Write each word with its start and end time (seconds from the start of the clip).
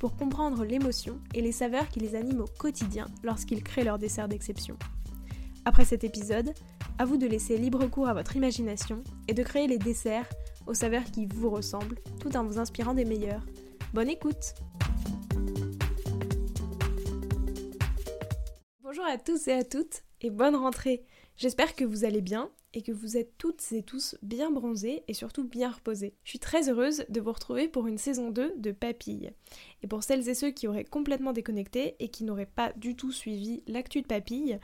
pour 0.00 0.16
comprendre 0.16 0.64
l'émotion 0.64 1.20
et 1.34 1.42
les 1.42 1.52
saveurs 1.52 1.88
qui 1.88 2.00
les 2.00 2.16
animent 2.16 2.40
au 2.40 2.58
quotidien 2.58 3.06
lorsqu'ils 3.22 3.62
créent 3.62 3.84
leur 3.84 3.98
dessert 3.98 4.28
d'exception. 4.28 4.76
Après 5.66 5.84
cet 5.84 6.04
épisode, 6.04 6.54
à 6.98 7.04
vous 7.04 7.18
de 7.18 7.26
laisser 7.26 7.58
libre 7.58 7.86
cours 7.86 8.08
à 8.08 8.14
votre 8.14 8.34
imagination 8.34 9.04
et 9.28 9.34
de 9.34 9.42
créer 9.42 9.66
les 9.66 9.78
desserts 9.78 10.28
aux 10.66 10.72
saveurs 10.72 11.04
qui 11.04 11.26
vous 11.26 11.50
ressemblent 11.50 12.00
tout 12.18 12.34
en 12.34 12.44
vous 12.44 12.58
inspirant 12.58 12.94
des 12.94 13.04
meilleurs. 13.04 13.44
Bonne 13.92 14.08
écoute 14.08 14.54
Bonjour 18.82 19.04
à 19.04 19.18
tous 19.18 19.48
et 19.48 19.52
à 19.52 19.64
toutes 19.64 20.02
et 20.22 20.30
bonne 20.30 20.56
rentrée 20.56 21.04
J'espère 21.36 21.76
que 21.76 21.84
vous 21.84 22.04
allez 22.04 22.22
bien 22.22 22.50
et 22.74 22.82
que 22.82 22.92
vous 22.92 23.16
êtes 23.16 23.36
toutes 23.38 23.72
et 23.72 23.82
tous 23.82 24.16
bien 24.22 24.50
bronzés 24.50 25.02
et 25.08 25.14
surtout 25.14 25.44
bien 25.44 25.70
reposés. 25.70 26.14
Je 26.24 26.30
suis 26.30 26.38
très 26.38 26.68
heureuse 26.68 27.04
de 27.08 27.20
vous 27.20 27.32
retrouver 27.32 27.68
pour 27.68 27.86
une 27.86 27.98
saison 27.98 28.30
2 28.30 28.54
de 28.56 28.72
Papille. 28.72 29.32
Et 29.82 29.86
pour 29.86 30.02
celles 30.02 30.28
et 30.28 30.34
ceux 30.34 30.50
qui 30.50 30.68
auraient 30.68 30.84
complètement 30.84 31.32
déconnecté 31.32 31.96
et 31.98 32.08
qui 32.08 32.24
n'auraient 32.24 32.46
pas 32.46 32.72
du 32.76 32.94
tout 32.96 33.12
suivi 33.12 33.62
l'actu 33.66 34.02
de 34.02 34.06
Papille, 34.06 34.58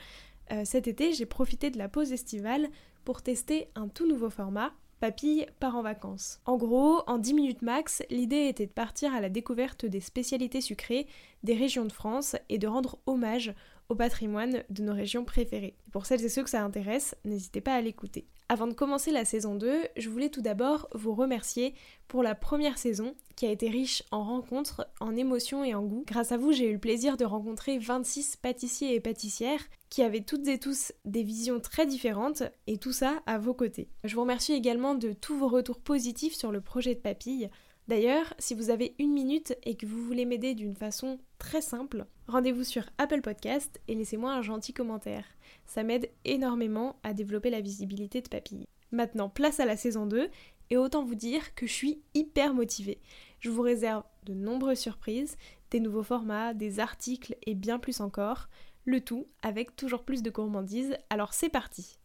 euh, 0.53 0.65
cet 0.65 0.87
été 0.87 1.13
j'ai 1.13 1.27
profité 1.27 1.71
de 1.71 1.79
la 1.79 1.89
pause 1.89 2.13
estivale 2.13 2.69
pour 3.05 3.23
tester 3.23 3.69
un 3.75 3.89
tout 3.89 4.07
nouveau 4.07 4.31
format 4.31 4.73
Papille 5.01 5.47
part 5.61 5.77
en 5.77 5.83
vacances. 5.83 6.41
En 6.47 6.57
gros, 6.57 7.03
en 7.07 7.19
10 7.19 7.35
minutes 7.35 7.63
max, 7.63 8.03
l'idée 8.09 8.49
était 8.49 8.67
de 8.67 8.73
partir 8.73 9.15
à 9.15 9.21
la 9.21 9.29
découverte 9.29 9.85
des 9.85 10.01
spécialités 10.01 10.63
sucrées 10.63 11.07
des 11.43 11.55
régions 11.55 11.85
de 11.85 11.93
France 11.93 12.35
et 12.49 12.57
de 12.57 12.67
rendre 12.67 12.99
hommage 13.05 13.55
au 13.89 13.95
patrimoine 13.95 14.63
de 14.71 14.83
nos 14.83 14.95
régions 14.95 15.25
préférées. 15.25 15.77
Pour 15.93 16.07
celles 16.07 16.25
et 16.25 16.29
ceux 16.29 16.43
que 16.43 16.51
ça 16.51 16.63
intéresse, 16.63 17.15
n'hésitez 17.25 17.61
pas 17.61 17.75
à 17.75 17.81
l'écouter. 17.81 18.27
Avant 18.49 18.69
de 18.69 18.75
commencer 18.75 19.11
la 19.11 19.25
saison 19.25 19.57
2, 19.57 19.89
je 19.97 20.09
voulais 20.09 20.29
tout 20.29 20.41
d'abord 20.41 20.89
vous 20.95 21.15
remercier 21.15 21.75
pour 22.07 22.23
la 22.23 22.37
première 22.37 22.79
saison 22.79 23.17
qui 23.35 23.45
a 23.45 23.51
été 23.51 23.69
riche 23.69 24.05
en 24.13 24.23
rencontres, 24.23 24.87
en 25.01 25.17
émotions 25.17 25.65
et 25.65 25.75
en 25.75 25.83
goût. 25.83 26.05
Grâce 26.07 26.31
à 26.31 26.37
vous, 26.37 26.53
j'ai 26.53 26.71
eu 26.71 26.75
le 26.75 26.79
plaisir 26.79 27.17
de 27.17 27.25
rencontrer 27.25 27.79
26 27.79 28.37
pâtissiers 28.37 28.95
et 28.95 29.01
pâtissières 29.01 29.65
qui 29.91 30.03
avaient 30.03 30.21
toutes 30.21 30.47
et 30.47 30.61
tous 30.61 30.93
des 31.05 31.25
visions 31.25 31.59
très 31.59 31.87
différentes 31.87 32.45
et 32.69 32.79
tout 32.79 32.93
ça 32.93 33.21
à 33.27 33.39
vos 33.39 33.53
côtés. 33.53 33.89
Je 34.05 34.15
vous 34.15 34.21
remercie 34.21 34.53
également 34.53 34.95
de 34.95 35.13
tous 35.13 35.37
vos 35.37 35.49
retours 35.49 35.81
positifs 35.81 36.37
sur 36.37 36.53
le 36.53 36.61
projet 36.61 36.95
de 36.95 37.01
Papille. 37.01 37.51
D'ailleurs, 37.89 38.33
si 38.39 38.55
vous 38.55 38.71
avez 38.71 38.95
une 39.01 39.13
minute 39.13 39.57
et 39.65 39.77
que 39.77 39.87
vous 39.87 40.03
voulez 40.05 40.25
m'aider 40.25 40.55
d'une 40.55 40.77
façon 40.77 41.19
très 41.39 41.61
simple, 41.61 42.07
rendez-vous 42.27 42.65
sur 42.65 42.85
Apple 42.99 43.21
Podcast 43.21 43.81
et 43.89 43.95
laissez-moi 43.95 44.33
un 44.33 44.43
gentil 44.43 44.73
commentaire. 44.73 45.25
Ça 45.65 45.83
m'aide 45.83 46.11
énormément 46.25 46.99
à 47.03 47.15
développer 47.15 47.51
la 47.51 47.61
visibilité 47.61 48.21
de 48.21 48.29
Papille. 48.29 48.67
Maintenant, 48.93 49.29
place 49.29 49.61
à 49.61 49.65
la 49.65 49.77
saison 49.77 50.07
2 50.07 50.29
et 50.71 50.77
autant 50.77 51.05
vous 51.05 51.15
dire 51.15 51.55
que 51.55 51.67
je 51.67 51.73
suis 51.73 52.03
hyper 52.15 52.55
motivée. 52.55 53.01
Je 53.41 53.51
vous 53.51 53.63
réserve 53.63 54.05
de 54.25 54.35
nombreuses 54.35 54.79
surprises, 54.79 55.37
des 55.71 55.81
nouveaux 55.81 56.03
formats, 56.03 56.55
des 56.55 56.81
articles 56.81 57.37
et 57.47 57.55
bien 57.55 57.79
plus 57.79 58.01
encore, 58.01 58.49
le 58.85 59.01
tout 59.01 59.27
avec 59.43 59.77
toujours 59.77 60.05
plus 60.05 60.23
de 60.23 60.31
gourmandise, 60.31 60.97
alors 61.11 61.35
c'est 61.35 61.49
parti 61.49 61.99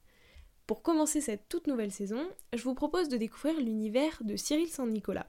Pour 0.68 0.82
commencer 0.82 1.22
cette 1.22 1.48
toute 1.48 1.68
nouvelle 1.68 1.92
saison, 1.92 2.28
je 2.54 2.64
vous 2.64 2.74
propose 2.74 3.10
de 3.10 3.18
découvrir 3.18 3.60
l'univers 3.60 4.18
de 4.22 4.36
Cyril 4.36 4.68
Saint-Nicolas. 4.68 5.28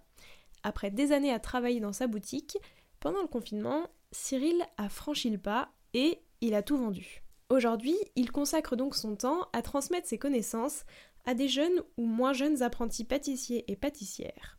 Après 0.63 0.91
des 0.91 1.13
années 1.13 1.33
à 1.33 1.41
travailler 1.41 1.81
dans 1.81 1.93
sa 1.93 2.07
boutique, 2.07 2.57
pendant 3.01 3.21
le 3.21 3.29
confinement, 3.29 3.89
Cyril 4.13 4.63
a 4.77 4.91
franchi 4.91 5.31
le 5.31 5.39
pas 5.39 5.73
et 5.95 6.21
il 6.43 6.55
a 6.55 6.63
tout 6.63 6.77
vendu. 6.77 7.23
Aujourd'hui, 7.49 7.97
il 8.15 8.31
consacre 8.31 8.77
donc 8.77 8.95
son 8.95 9.17
temps 9.17 9.49
à 9.53 9.63
transmettre 9.63 10.07
ses 10.07 10.19
connaissances 10.19 10.85
à 11.25 11.35
des 11.35 11.49
jeunes 11.49 11.83
ou 11.97 12.05
moins 12.05 12.33
jeunes 12.33 12.63
apprentis 12.63 13.05
pâtissiers 13.05 13.71
et 13.71 13.77
pâtissières. 13.77 14.59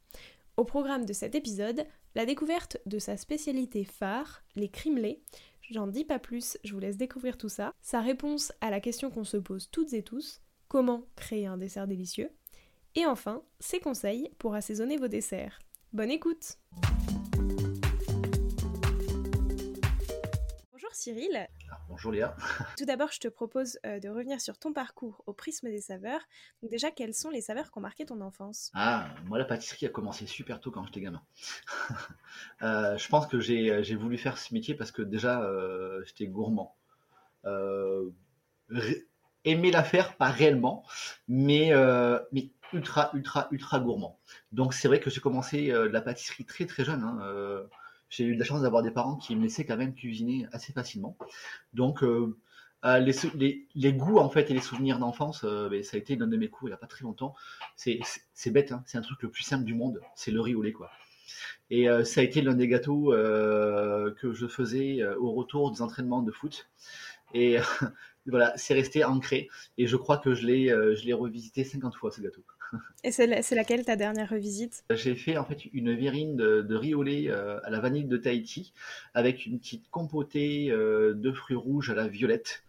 Au 0.57 0.65
programme 0.65 1.05
de 1.05 1.13
cet 1.13 1.35
épisode, 1.35 1.85
la 2.15 2.25
découverte 2.25 2.77
de 2.85 2.99
sa 2.99 3.15
spécialité 3.17 3.85
phare, 3.85 4.43
les 4.55 4.69
crimelés. 4.69 5.21
J'en 5.69 5.87
dis 5.87 6.05
pas 6.05 6.19
plus, 6.19 6.57
je 6.63 6.73
vous 6.73 6.79
laisse 6.79 6.97
découvrir 6.97 7.37
tout 7.37 7.49
ça. 7.49 7.73
Sa 7.81 8.01
réponse 8.01 8.51
à 8.61 8.69
la 8.69 8.79
question 8.79 9.09
qu'on 9.09 9.23
se 9.23 9.37
pose 9.37 9.69
toutes 9.71 9.93
et 9.93 10.03
tous, 10.03 10.41
comment 10.67 11.05
créer 11.15 11.45
un 11.45 11.57
dessert 11.57 11.87
délicieux? 11.87 12.29
Et 12.95 13.05
enfin, 13.05 13.43
ses 13.59 13.79
conseils 13.79 14.29
pour 14.37 14.53
assaisonner 14.53 14.97
vos 14.97 15.07
desserts. 15.07 15.59
Bonne 15.91 16.11
écoute 16.11 16.57
Cyril. 20.93 21.47
Ah, 21.71 21.79
bonjour 21.89 22.11
Léa. 22.11 22.35
Tout 22.77 22.85
d'abord, 22.85 23.11
je 23.11 23.19
te 23.19 23.27
propose 23.27 23.79
euh, 23.85 23.99
de 23.99 24.09
revenir 24.09 24.39
sur 24.39 24.57
ton 24.57 24.73
parcours 24.73 25.23
au 25.25 25.33
prisme 25.33 25.69
des 25.69 25.81
saveurs. 25.81 26.21
Donc 26.61 26.71
déjà, 26.71 26.91
quelles 26.91 27.13
sont 27.13 27.29
les 27.29 27.41
saveurs 27.41 27.71
qui 27.71 27.77
ont 27.77 27.81
marqué 27.81 28.05
ton 28.05 28.21
enfance? 28.21 28.71
Ah, 28.73 29.07
moi 29.25 29.37
la 29.37 29.45
pâtisserie 29.45 29.85
a 29.85 29.89
commencé 29.89 30.25
super 30.25 30.59
tôt 30.59 30.71
quand 30.71 30.85
j'étais 30.85 31.01
gamin. 31.01 31.21
Euh, 32.61 32.97
je 32.97 33.09
pense 33.09 33.27
que 33.27 33.39
j'ai 33.39 33.95
voulu 33.95 34.17
faire 34.17 34.37
ce 34.37 34.53
métier 34.53 34.73
parce 34.73 34.91
que 34.91 35.01
déjà, 35.01 35.41
euh, 35.41 36.01
j'étais 36.05 36.27
gourmand. 36.27 36.75
aimer 39.43 39.71
la 39.71 39.83
faire, 39.83 40.15
pas 40.15 40.29
réellement, 40.29 40.85
mais, 41.27 41.71
mais 42.31 42.49
ultra, 42.73 43.11
ultra, 43.13 43.47
ultra 43.51 43.79
gourmand. 43.79 44.19
Donc 44.51 44.73
c'est 44.73 44.87
vrai 44.87 44.99
que 44.99 45.09
j'ai 45.09 45.21
commencé 45.21 45.71
euh, 45.71 45.89
la 45.89 46.01
pâtisserie 46.01 46.45
très 46.45 46.65
très 46.65 46.83
jeune. 46.83 47.03
Hein, 47.03 47.19
euh, 47.21 47.63
j'ai 48.13 48.25
eu 48.25 48.35
de 48.35 48.39
la 48.39 48.45
chance 48.45 48.61
d'avoir 48.61 48.83
des 48.83 48.91
parents 48.91 49.15
qui 49.15 49.35
me 49.35 49.41
laissaient 49.41 49.65
quand 49.65 49.77
même 49.77 49.95
cuisiner 49.95 50.45
assez 50.51 50.71
facilement. 50.71 51.17
Donc 51.73 52.03
euh, 52.03 52.37
les, 52.83 53.67
les, 53.73 53.93
goûts 53.93 54.19
en 54.19 54.29
fait 54.29 54.51
et 54.51 54.53
les 54.53 54.61
souvenirs 54.61 54.99
d'enfance, 54.99 55.43
ben, 55.43 55.83
ça 55.83 55.97
a 55.97 55.99
été 55.99 56.15
l'un 56.15 56.27
de 56.27 56.37
mes 56.37 56.47
cours 56.47 56.67
il 56.67 56.71
n'y 56.71 56.75
a 56.75 56.77
pas 56.77 56.87
très 56.87 57.03
longtemps. 57.03 57.33
C'est 57.75 57.99
bête, 58.51 58.71
hein, 58.71 58.83
c'est 58.85 58.99
un 58.99 59.01
truc 59.01 59.21
le 59.23 59.31
plus 59.31 59.43
simple 59.43 59.63
du 59.63 59.73
monde, 59.73 59.99
c'est 60.15 60.31
le 60.31 60.41
riz 60.41 60.53
au 60.53 60.61
lait 60.61 60.73
quoi. 60.73 60.91
Et 61.71 61.87
ça 62.03 62.21
a 62.21 62.23
été 62.23 62.43
l'un 62.43 62.53
des 62.53 62.67
gâteaux 62.67 63.09
que 63.11 64.33
je 64.33 64.47
faisais 64.47 65.03
au 65.15 65.31
retour 65.31 65.71
des 65.71 65.81
entraînements 65.81 66.21
de 66.21 66.31
foot. 66.31 66.69
Et 67.33 67.57
voilà, 68.27 68.53
c'est 68.57 68.75
resté 68.75 69.03
ancré. 69.03 69.49
Et 69.79 69.87
je 69.87 69.95
crois 69.95 70.17
que 70.17 70.35
je 70.35 70.45
l'ai 70.45 71.13
revisité 71.13 71.63
50 71.63 71.95
fois 71.95 72.11
ce 72.11 72.21
gâteau. 72.21 72.43
Et 73.03 73.11
c'est 73.11 73.55
laquelle 73.55 73.85
ta 73.85 73.95
dernière 73.95 74.29
revisite? 74.29 74.83
J'ai 74.89 75.15
fait 75.15 75.37
en 75.37 75.45
fait 75.45 75.65
une 75.73 75.93
verrine 75.93 76.35
de, 76.35 76.75
riz 76.75 76.93
au 76.93 77.03
lait 77.03 77.29
euh, 77.29 77.59
à 77.63 77.69
la 77.69 77.79
vanille 77.79 78.05
de 78.05 78.17
Tahiti 78.17 78.73
avec 79.13 79.45
une 79.45 79.59
petite 79.59 79.89
compotée 79.89 80.71
euh, 80.71 81.13
de 81.13 81.31
fruits 81.31 81.55
rouges 81.55 81.89
à 81.89 81.95
la 81.95 82.07
violette 82.07 82.63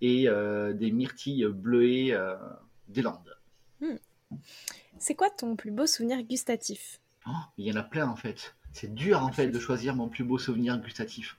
et 0.00 0.28
euh, 0.28 0.72
des 0.72 0.90
myrtilles 0.90 1.46
bleuées 1.46 2.16
des 2.88 3.02
Landes. 3.02 3.36
Hmm. 3.80 3.96
C'est 4.98 5.14
quoi 5.14 5.30
ton 5.30 5.56
plus 5.56 5.70
beau 5.70 5.86
souvenir 5.86 6.22
gustatif? 6.22 7.00
Oh, 7.26 7.32
Il 7.58 7.66
y 7.66 7.72
en 7.72 7.76
a 7.76 7.82
plein 7.82 8.08
en 8.08 8.16
fait. 8.16 8.54
C'est 8.72 8.94
dur 8.94 9.22
en 9.24 9.32
fait 9.32 9.48
de 9.48 9.58
choisir 9.58 9.96
mon 9.96 10.08
plus 10.08 10.22
beau 10.22 10.38
souvenir 10.38 10.78
gustatif. 10.78 11.36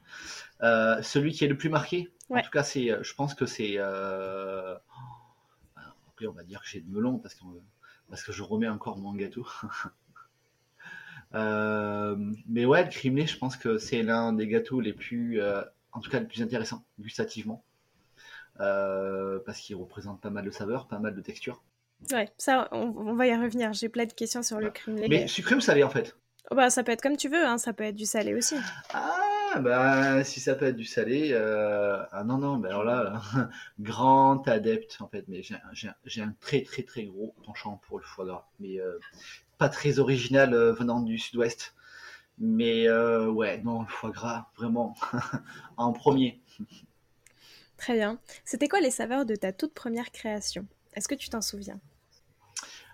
celui 0.59 1.31
qui 1.31 1.45
est 1.45 1.47
le 1.47 1.57
plus 1.57 1.69
marqué, 1.69 2.09
en 2.29 2.41
tout 2.41 2.51
cas, 2.51 2.63
c'est, 2.63 2.89
je 3.01 3.13
pense 3.13 3.33
que 3.33 3.45
c'est. 3.45 3.77
Oh, 3.79 4.75
on 6.27 6.31
va 6.31 6.43
dire 6.43 6.61
que 6.61 6.67
j'ai 6.67 6.81
de 6.81 6.89
melon 6.91 7.17
parce 7.17 7.33
qu'on 7.35 7.47
parce 8.11 8.23
que 8.23 8.31
je 8.31 8.43
remets 8.43 8.67
encore 8.67 8.99
mon 8.99 9.15
gâteau. 9.15 9.47
Euh, 11.33 12.17
mais 12.45 12.65
ouais, 12.65 12.83
le 12.83 12.89
crimelé, 12.89 13.25
je 13.25 13.37
pense 13.37 13.55
que 13.55 13.77
c'est 13.77 14.03
l'un 14.03 14.33
des 14.33 14.49
gâteaux 14.49 14.81
les 14.81 14.91
plus, 14.91 15.39
euh, 15.39 15.61
en 15.93 16.01
tout 16.01 16.09
cas, 16.09 16.19
les 16.19 16.25
plus 16.25 16.41
intéressants 16.41 16.83
gustativement, 16.99 17.63
euh, 18.59 19.39
parce 19.45 19.61
qu'il 19.61 19.77
représente 19.77 20.19
pas 20.19 20.29
mal 20.29 20.43
de 20.43 20.51
saveurs, 20.51 20.89
pas 20.89 20.99
mal 20.99 21.15
de 21.15 21.21
textures. 21.21 21.63
Ouais, 22.11 22.29
ça, 22.37 22.67
on, 22.73 23.13
va 23.13 23.27
y 23.27 23.33
revenir. 23.33 23.71
J'ai 23.71 23.87
plein 23.87 24.07
de 24.07 24.11
questions 24.11 24.43
sur 24.43 24.59
le 24.59 24.71
crimelé. 24.71 25.07
Mais 25.07 25.27
sucré 25.27 25.55
ou 25.55 25.61
salé 25.61 25.83
en 25.83 25.89
fait? 25.89 26.17
Oh, 26.49 26.55
bah, 26.55 26.69
ça 26.69 26.83
peut 26.83 26.91
être 26.91 27.01
comme 27.01 27.15
tu 27.15 27.29
veux, 27.29 27.45
hein. 27.45 27.57
ça 27.57 27.71
peut 27.71 27.85
être 27.85 27.95
du 27.95 28.05
salé 28.05 28.33
aussi. 28.33 28.57
Ah 28.93 29.20
bah 29.59 30.23
si 30.23 30.39
ça 30.39 30.55
peut 30.55 30.65
être 30.65 30.75
du 30.75 30.85
salé, 30.85 31.33
ah 31.33 32.23
non 32.25 32.37
non, 32.37 32.57
bah 32.57 32.69
alors 32.69 32.83
là, 32.83 33.21
grand 33.79 34.47
adepte 34.47 34.97
en 35.01 35.07
fait, 35.07 35.25
mais 35.27 35.41
j'ai 35.43 36.21
un 36.21 36.35
très 36.39 36.63
très 36.63 36.83
très 36.83 37.03
gros 37.03 37.33
penchant 37.43 37.81
pour 37.87 37.99
le 37.99 38.05
foie 38.05 38.25
gras, 38.25 38.47
mais 38.59 38.79
pas 39.57 39.69
très 39.69 39.99
original 39.99 40.55
venant 40.55 41.01
du 41.01 41.17
sud-ouest, 41.17 41.75
mais 42.37 42.89
ouais 42.89 43.61
non 43.63 43.81
le 43.81 43.87
foie 43.87 44.11
gras 44.11 44.47
vraiment 44.57 44.95
en 45.77 45.91
premier. 45.93 46.41
Très 47.77 47.95
bien. 47.95 48.19
C'était 48.45 48.67
quoi 48.67 48.79
les 48.79 48.91
saveurs 48.91 49.25
de 49.25 49.35
ta 49.35 49.51
toute 49.51 49.73
première 49.73 50.11
création? 50.11 50.67
Est-ce 50.93 51.07
que 51.07 51.15
tu 51.15 51.29
t'en 51.29 51.41
souviens? 51.41 51.79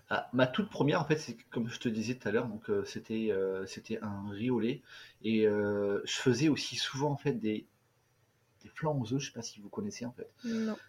Ah, 0.10 0.30
ma 0.34 0.48
toute 0.48 0.70
première, 0.70 1.02
en 1.02 1.06
fait, 1.06 1.18
c'est 1.18 1.36
comme 1.50 1.70
je 1.70 1.80
te 1.80 1.90
disais 1.90 2.16
tout 2.16 2.28
à 2.28 2.32
l'heure, 2.32 2.48
donc 2.48 2.70
euh, 2.70 2.86
c'était 2.86 3.28
euh, 3.32 3.66
c'était 3.66 4.00
un 4.02 4.30
riz 4.32 4.50
au 4.50 4.60
lait 4.60 4.82
et 5.22 5.46
euh, 5.48 6.02
je 6.06 6.14
faisais 6.14 6.48
aussi 6.50 6.76
souvent 6.78 7.12
en 7.12 7.18
fait 7.18 7.34
des 7.34 7.68
des 8.64 8.70
flancs 8.70 9.00
aux 9.02 9.14
œufs. 9.14 9.22
Je 9.22 9.28
sais 9.28 9.34
pas 9.34 9.42
si 9.44 9.60
vous 9.62 9.70
connaissez 9.70 10.06
en 10.06 10.14
fait. 10.14 10.30
Non. 10.44 10.80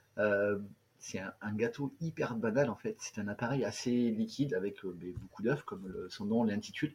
C'est 1.00 1.20
un, 1.20 1.32
un 1.42 1.54
gâteau 1.54 1.94
hyper 2.00 2.34
banal 2.34 2.70
en 2.70 2.74
fait. 2.76 2.96
C'est 2.98 3.18
un 3.20 3.28
appareil 3.28 3.64
assez 3.64 4.10
liquide 4.10 4.54
avec 4.54 4.84
ben, 4.84 5.12
beaucoup 5.20 5.42
d'œufs 5.42 5.62
comme 5.62 5.86
le- 5.86 6.08
son 6.10 6.24
nom 6.24 6.42
l'intitule 6.44 6.94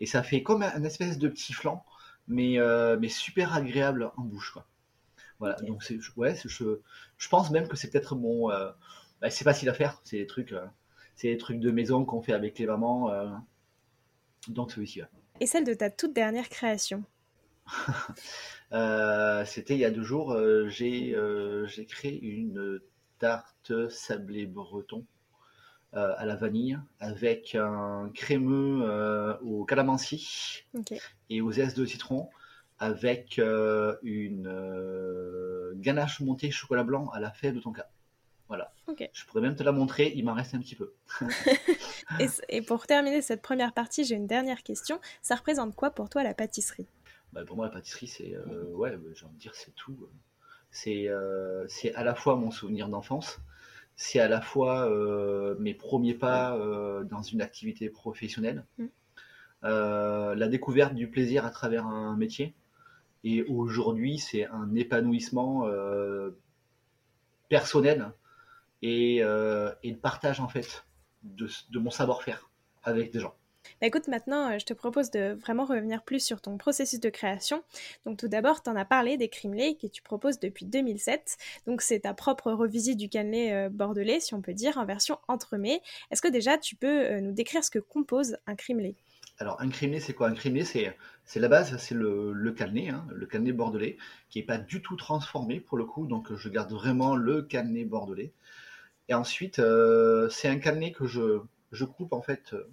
et 0.00 0.06
ça 0.06 0.22
fait 0.22 0.42
comme 0.42 0.62
un, 0.62 0.70
un 0.74 0.84
espèce 0.84 1.18
de 1.18 1.28
petit 1.28 1.52
flan, 1.52 1.84
mais 2.28 2.58
mais 3.00 3.08
super 3.10 3.54
agréable 3.54 4.12
en 4.16 4.22
bouche 4.22 4.52
quoi. 4.52 4.66
Voilà. 5.40 5.56
Donc 5.62 5.84
c'est 5.84 5.98
ouais, 6.16 6.36
je 6.46 6.80
je 7.18 7.28
pense 7.30 7.50
même 7.52 7.68
que 7.68 7.76
c'est 7.76 7.90
peut-être 7.90 8.16
mon 8.16 8.48
bah, 8.50 9.30
c'est 9.30 9.44
facile 9.44 9.68
à 9.70 9.74
faire. 9.74 10.00
C'est 10.04 10.18
des 10.18 10.26
trucs 10.28 10.54
c'est 11.16 11.28
des 11.28 11.38
trucs 11.38 11.58
de 11.60 11.70
maison 11.70 12.04
qu'on 12.04 12.22
fait 12.22 12.34
avec 12.34 12.58
les 12.58 12.66
mamans. 12.66 13.10
euh, 13.10 13.26
donc 14.48 14.70
celui-ci. 14.70 15.00
Et 15.40 15.46
celle 15.46 15.64
de 15.64 15.74
ta 15.74 15.90
toute 15.90 16.12
dernière 16.12 16.48
création 16.48 17.02
Euh, 18.72 19.44
C'était 19.44 19.74
il 19.74 19.80
y 19.80 19.84
a 19.84 19.90
deux 19.92 20.02
jours. 20.02 20.32
euh, 20.32 20.68
j'ai 20.68 21.86
créé 21.86 22.20
une 22.20 22.80
tarte 23.18 23.88
sablé 23.88 24.46
breton 24.46 25.04
à 25.92 26.26
la 26.26 26.34
vanille 26.36 26.78
avec 27.00 27.54
un 27.54 28.10
crémeux 28.12 29.38
au 29.40 29.64
calamansi 29.64 30.64
et 31.30 31.40
aux 31.40 31.52
zestes 31.52 31.78
de 31.78 31.86
citron 31.86 32.28
avec 32.78 33.40
une 34.02 34.50
ganache 35.76 36.20
montée 36.20 36.50
chocolat 36.50 36.84
blanc 36.84 37.08
à 37.10 37.20
la 37.20 37.30
fève 37.30 37.54
de 37.54 37.60
tonka. 37.60 37.88
Je 39.12 39.24
pourrais 39.26 39.40
même 39.40 39.56
te 39.56 39.62
la 39.62 39.72
montrer, 39.72 40.12
il 40.14 40.24
m'en 40.24 40.34
reste 40.34 40.54
un 40.54 40.60
petit 40.60 40.76
peu. 40.76 40.94
Et, 42.48 42.62
pour 42.62 42.86
terminer 42.86 43.22
cette 43.22 43.42
première 43.42 43.72
partie, 43.72 44.04
j'ai 44.04 44.14
une 44.14 44.26
dernière 44.26 44.62
question. 44.62 45.00
Ça 45.22 45.34
représente 45.34 45.74
quoi 45.74 45.90
pour 45.90 46.08
toi 46.08 46.22
la 46.22 46.34
pâtisserie? 46.34 46.86
Bah, 47.32 47.44
pour 47.44 47.56
moi, 47.56 47.66
la 47.66 47.72
pâtisserie, 47.72 48.06
c'est 48.06 48.34
euh, 48.34 48.64
ouais, 48.72 48.96
bah, 48.96 49.10
j'ai 49.14 49.24
envie 49.24 49.34
de 49.34 49.40
dire, 49.40 49.54
c'est 49.54 49.74
tout. 49.74 50.08
C'est 50.70 51.08
euh, 51.08 51.66
c'est 51.68 51.94
à 51.94 52.04
la 52.04 52.14
fois 52.14 52.36
mon 52.36 52.50
souvenir 52.50 52.88
d'enfance, 52.88 53.40
c'est 53.96 54.20
à 54.20 54.28
la 54.28 54.40
fois 54.40 54.88
euh, 54.90 55.56
mes 55.58 55.74
premiers 55.74 56.14
pas 56.14 56.56
dans 57.10 57.22
une 57.22 57.42
activité 57.42 57.88
professionnelle, 57.88 58.64
Mm. 58.78 58.86
la 59.62 60.48
découverte 60.48 60.94
du 60.94 61.08
plaisir 61.08 61.44
à 61.44 61.50
travers 61.50 61.86
un 61.86 62.16
métier, 62.16 62.54
et 63.24 63.42
aujourd'hui, 63.44 64.18
c'est 64.18 64.46
un 64.46 64.74
épanouissement 64.74 65.68
personnel 67.48 68.12
et, 68.82 69.18
euh, 69.22 69.72
et 69.82 69.90
le 69.90 69.98
partage 69.98 70.40
en 70.40 70.48
fait 70.48 70.84
de, 71.22 71.48
de 71.70 71.78
mon 71.78 71.90
savoir-faire 71.90 72.50
avec 72.82 73.12
des 73.12 73.20
gens. 73.20 73.34
Bah 73.80 73.86
écoute, 73.88 74.08
maintenant, 74.08 74.50
euh, 74.52 74.58
je 74.58 74.64
te 74.64 74.72
propose 74.72 75.10
de 75.10 75.36
vraiment 75.40 75.64
revenir 75.64 76.02
plus 76.02 76.24
sur 76.24 76.40
ton 76.40 76.56
processus 76.56 77.00
de 77.00 77.10
création. 77.10 77.62
Donc 78.04 78.18
tout 78.18 78.28
d'abord, 78.28 78.62
tu 78.62 78.70
en 78.70 78.76
as 78.76 78.84
parlé 78.84 79.16
des 79.16 79.28
crimelés 79.28 79.76
que 79.76 79.86
tu 79.86 80.02
proposes 80.02 80.38
depuis 80.38 80.66
2007. 80.66 81.36
Donc 81.66 81.82
c'est 81.82 82.00
ta 82.00 82.14
propre 82.14 82.52
revisite 82.52 82.96
du 82.96 83.08
cannelé 83.08 83.50
euh, 83.50 83.68
bordelais, 83.68 84.20
si 84.20 84.34
on 84.34 84.40
peut 84.40 84.54
dire, 84.54 84.78
en 84.78 84.86
version 84.86 85.18
entremets. 85.28 85.82
Est-ce 86.10 86.22
que 86.22 86.28
déjà 86.28 86.58
tu 86.58 86.76
peux 86.76 87.18
nous 87.18 87.32
décrire 87.32 87.64
ce 87.64 87.70
que 87.70 87.78
compose 87.78 88.36
un 88.46 88.54
crimelé 88.54 88.94
Alors, 89.38 89.60
un 89.60 89.68
crémier, 89.68 90.00
c'est 90.00 90.14
quoi? 90.14 90.28
Un 90.28 90.34
crémier, 90.34 90.64
c'est, 90.64 90.96
c'est 91.24 91.40
la 91.40 91.48
base, 91.48 91.76
c'est 91.76 91.94
le, 91.94 92.32
le 92.32 92.52
cannelé, 92.52 92.88
hein, 92.88 93.04
le 93.12 93.26
cannelé 93.26 93.52
bordelais, 93.52 93.96
qui 94.30 94.38
n'est 94.38 94.46
pas 94.46 94.58
du 94.58 94.80
tout 94.80 94.96
transformé 94.96 95.60
pour 95.60 95.76
le 95.76 95.84
coup, 95.84 96.06
donc 96.06 96.34
je 96.34 96.48
garde 96.48 96.72
vraiment 96.72 97.16
le 97.16 97.42
cannelé 97.42 97.84
bordelais. 97.84 98.32
Et 99.08 99.14
ensuite, 99.14 99.58
euh, 99.58 100.28
c'est 100.28 100.48
un 100.48 100.58
cannelé 100.58 100.92
que 100.92 101.06
je, 101.06 101.40
je 101.72 101.84
coupe 101.84 102.12
en 102.12 102.22
fait, 102.22 102.52
euh, 102.52 102.68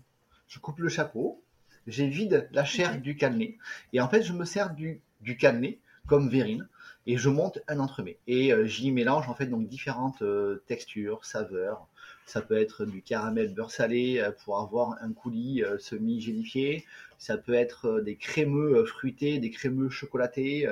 je 0.47 0.59
coupe 0.59 0.79
le 0.79 0.89
chapeau, 0.89 1.41
j'évide 1.87 2.49
la 2.51 2.65
chair 2.65 2.99
du 2.99 3.15
cannelé, 3.15 3.57
et 3.93 4.01
en 4.01 4.09
fait, 4.09 4.23
je 4.23 4.33
me 4.33 4.45
sers 4.45 4.73
du, 4.73 5.01
du 5.21 5.37
cannelé 5.37 5.79
comme 6.07 6.29
verrine, 6.29 6.67
et 7.05 7.17
je 7.17 7.29
monte 7.29 7.59
un 7.67 7.79
entremets. 7.79 8.17
Et 8.27 8.53
euh, 8.53 8.65
j'y 8.65 8.91
mélange 8.91 9.27
en 9.29 9.33
fait 9.33 9.45
donc 9.45 9.67
différentes 9.67 10.21
euh, 10.21 10.63
textures, 10.67 11.25
saveurs. 11.25 11.87
Ça 12.25 12.41
peut 12.41 12.57
être 12.57 12.85
du 12.85 13.01
caramel 13.01 13.53
beurre 13.53 13.71
salé 13.71 14.19
euh, 14.19 14.31
pour 14.43 14.59
avoir 14.59 14.97
un 15.01 15.11
coulis 15.11 15.63
semi-gélifié. 15.79 16.85
Ça 17.17 17.37
peut 17.37 17.53
être 17.53 17.99
des 18.01 18.15
crémeux 18.15 18.85
fruités, 18.85 19.39
des 19.39 19.49
crémeux 19.49 19.89
chocolatés. 19.89 20.67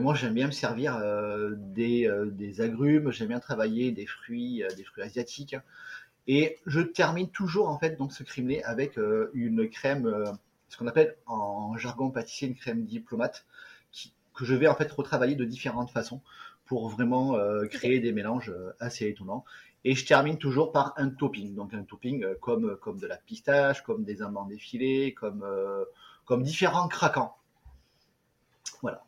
Moi, 0.00 0.14
j'aime 0.14 0.34
bien 0.34 0.46
me 0.46 0.52
servir 0.52 0.96
euh, 0.96 1.54
des, 1.56 2.06
euh, 2.06 2.26
des 2.30 2.60
agrumes. 2.60 3.10
J'aime 3.12 3.28
bien 3.28 3.40
travailler 3.40 3.92
des 3.92 4.06
fruits, 4.06 4.62
euh, 4.62 4.68
des 4.76 4.84
fruits 4.84 5.02
asiatiques. 5.04 5.56
Et 6.28 6.58
je 6.66 6.80
termine 6.80 7.28
toujours 7.30 7.68
en 7.68 7.78
fait 7.78 7.96
donc 7.96 8.12
ce 8.12 8.22
crimelé 8.22 8.62
avec 8.62 8.98
une 9.34 9.68
crème, 9.68 10.08
ce 10.68 10.76
qu'on 10.76 10.86
appelle 10.86 11.16
en 11.26 11.76
jargon 11.76 12.10
pâtissier 12.10 12.48
une 12.48 12.54
crème 12.54 12.84
diplomate, 12.84 13.44
qui- 13.90 14.12
que 14.34 14.44
je 14.44 14.54
vais 14.54 14.68
en 14.68 14.74
fait 14.76 14.90
retravailler 14.92 15.34
de 15.34 15.44
différentes 15.44 15.90
façons 15.90 16.20
pour 16.66 16.88
vraiment 16.88 17.36
créer 17.70 17.98
des 18.00 18.12
mélanges 18.12 18.54
assez 18.78 19.08
étonnants. 19.08 19.44
Et 19.84 19.96
je 19.96 20.06
termine 20.06 20.38
toujours 20.38 20.70
par 20.72 20.94
un 20.96 21.10
topping, 21.10 21.56
donc 21.56 21.74
un 21.74 21.82
topping 21.82 22.24
comme, 22.40 22.76
comme 22.76 22.98
de 23.00 23.08
la 23.08 23.16
pistache, 23.16 23.82
comme 23.82 24.04
des 24.04 24.22
amandes 24.22 24.52
effilées, 24.52 25.14
comme, 25.14 25.44
comme 26.24 26.44
différents 26.44 26.86
craquants. 26.86 27.36
Voilà. 28.80 29.04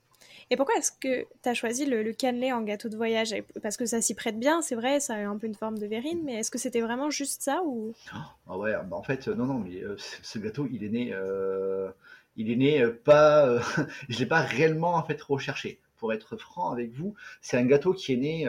Et 0.50 0.56
pourquoi 0.56 0.75
est-ce 0.76 0.93
que 0.93 1.26
tu 1.43 1.49
as 1.49 1.55
choisi 1.55 1.87
le, 1.87 2.02
le 2.02 2.12
cannelé 2.12 2.52
en 2.52 2.62
gâteau 2.62 2.88
de 2.88 2.96
voyage? 2.96 3.35
Parce 3.62 3.76
que 3.76 3.87
ça 3.87 4.00
s'y 4.00 4.14
prête 4.14 4.38
bien, 4.38 4.62
c'est 4.62 4.75
vrai, 4.75 5.00
ça 5.00 5.14
a 5.14 5.26
un 5.26 5.37
peu 5.38 5.46
une 5.46 5.55
forme 5.55 5.79
de 5.79 5.87
verrine, 5.87 6.20
mais 6.25 6.35
est-ce 6.35 6.50
que 6.50 6.58
c'était 6.58 6.81
vraiment 6.81 7.11
juste 7.11 7.43
ça 7.43 7.62
ou? 7.64 7.93
Ah 8.12 8.58
ouais, 8.58 8.73
bah 8.88 8.96
en 8.96 9.02
fait, 9.02 9.29
euh, 9.29 9.35
non, 9.35 9.46
non, 9.46 9.58
mais 9.58 9.82
euh, 9.82 9.96
ce 10.23 10.38
gâteau, 10.38 10.69
il 10.70 10.85
est 10.85 10.88
né, 10.88 11.11
euh, 11.12 11.91
il 12.37 12.50
est 12.50 12.56
né 12.56 12.87
pas, 12.87 13.46
euh, 13.49 13.61
je 14.08 14.19
l'ai 14.19 14.26
pas 14.26 14.41
réellement 14.41 14.94
en 14.94 15.02
fait 15.02 15.20
recherché. 15.23 15.81
Pour 15.96 16.12
être 16.12 16.37
franc 16.37 16.70
avec 16.70 16.93
vous, 16.93 17.14
c'est 17.41 17.56
un 17.56 17.64
gâteau 17.64 17.94
qui 17.94 18.12
est 18.12 18.17
né. 18.17 18.46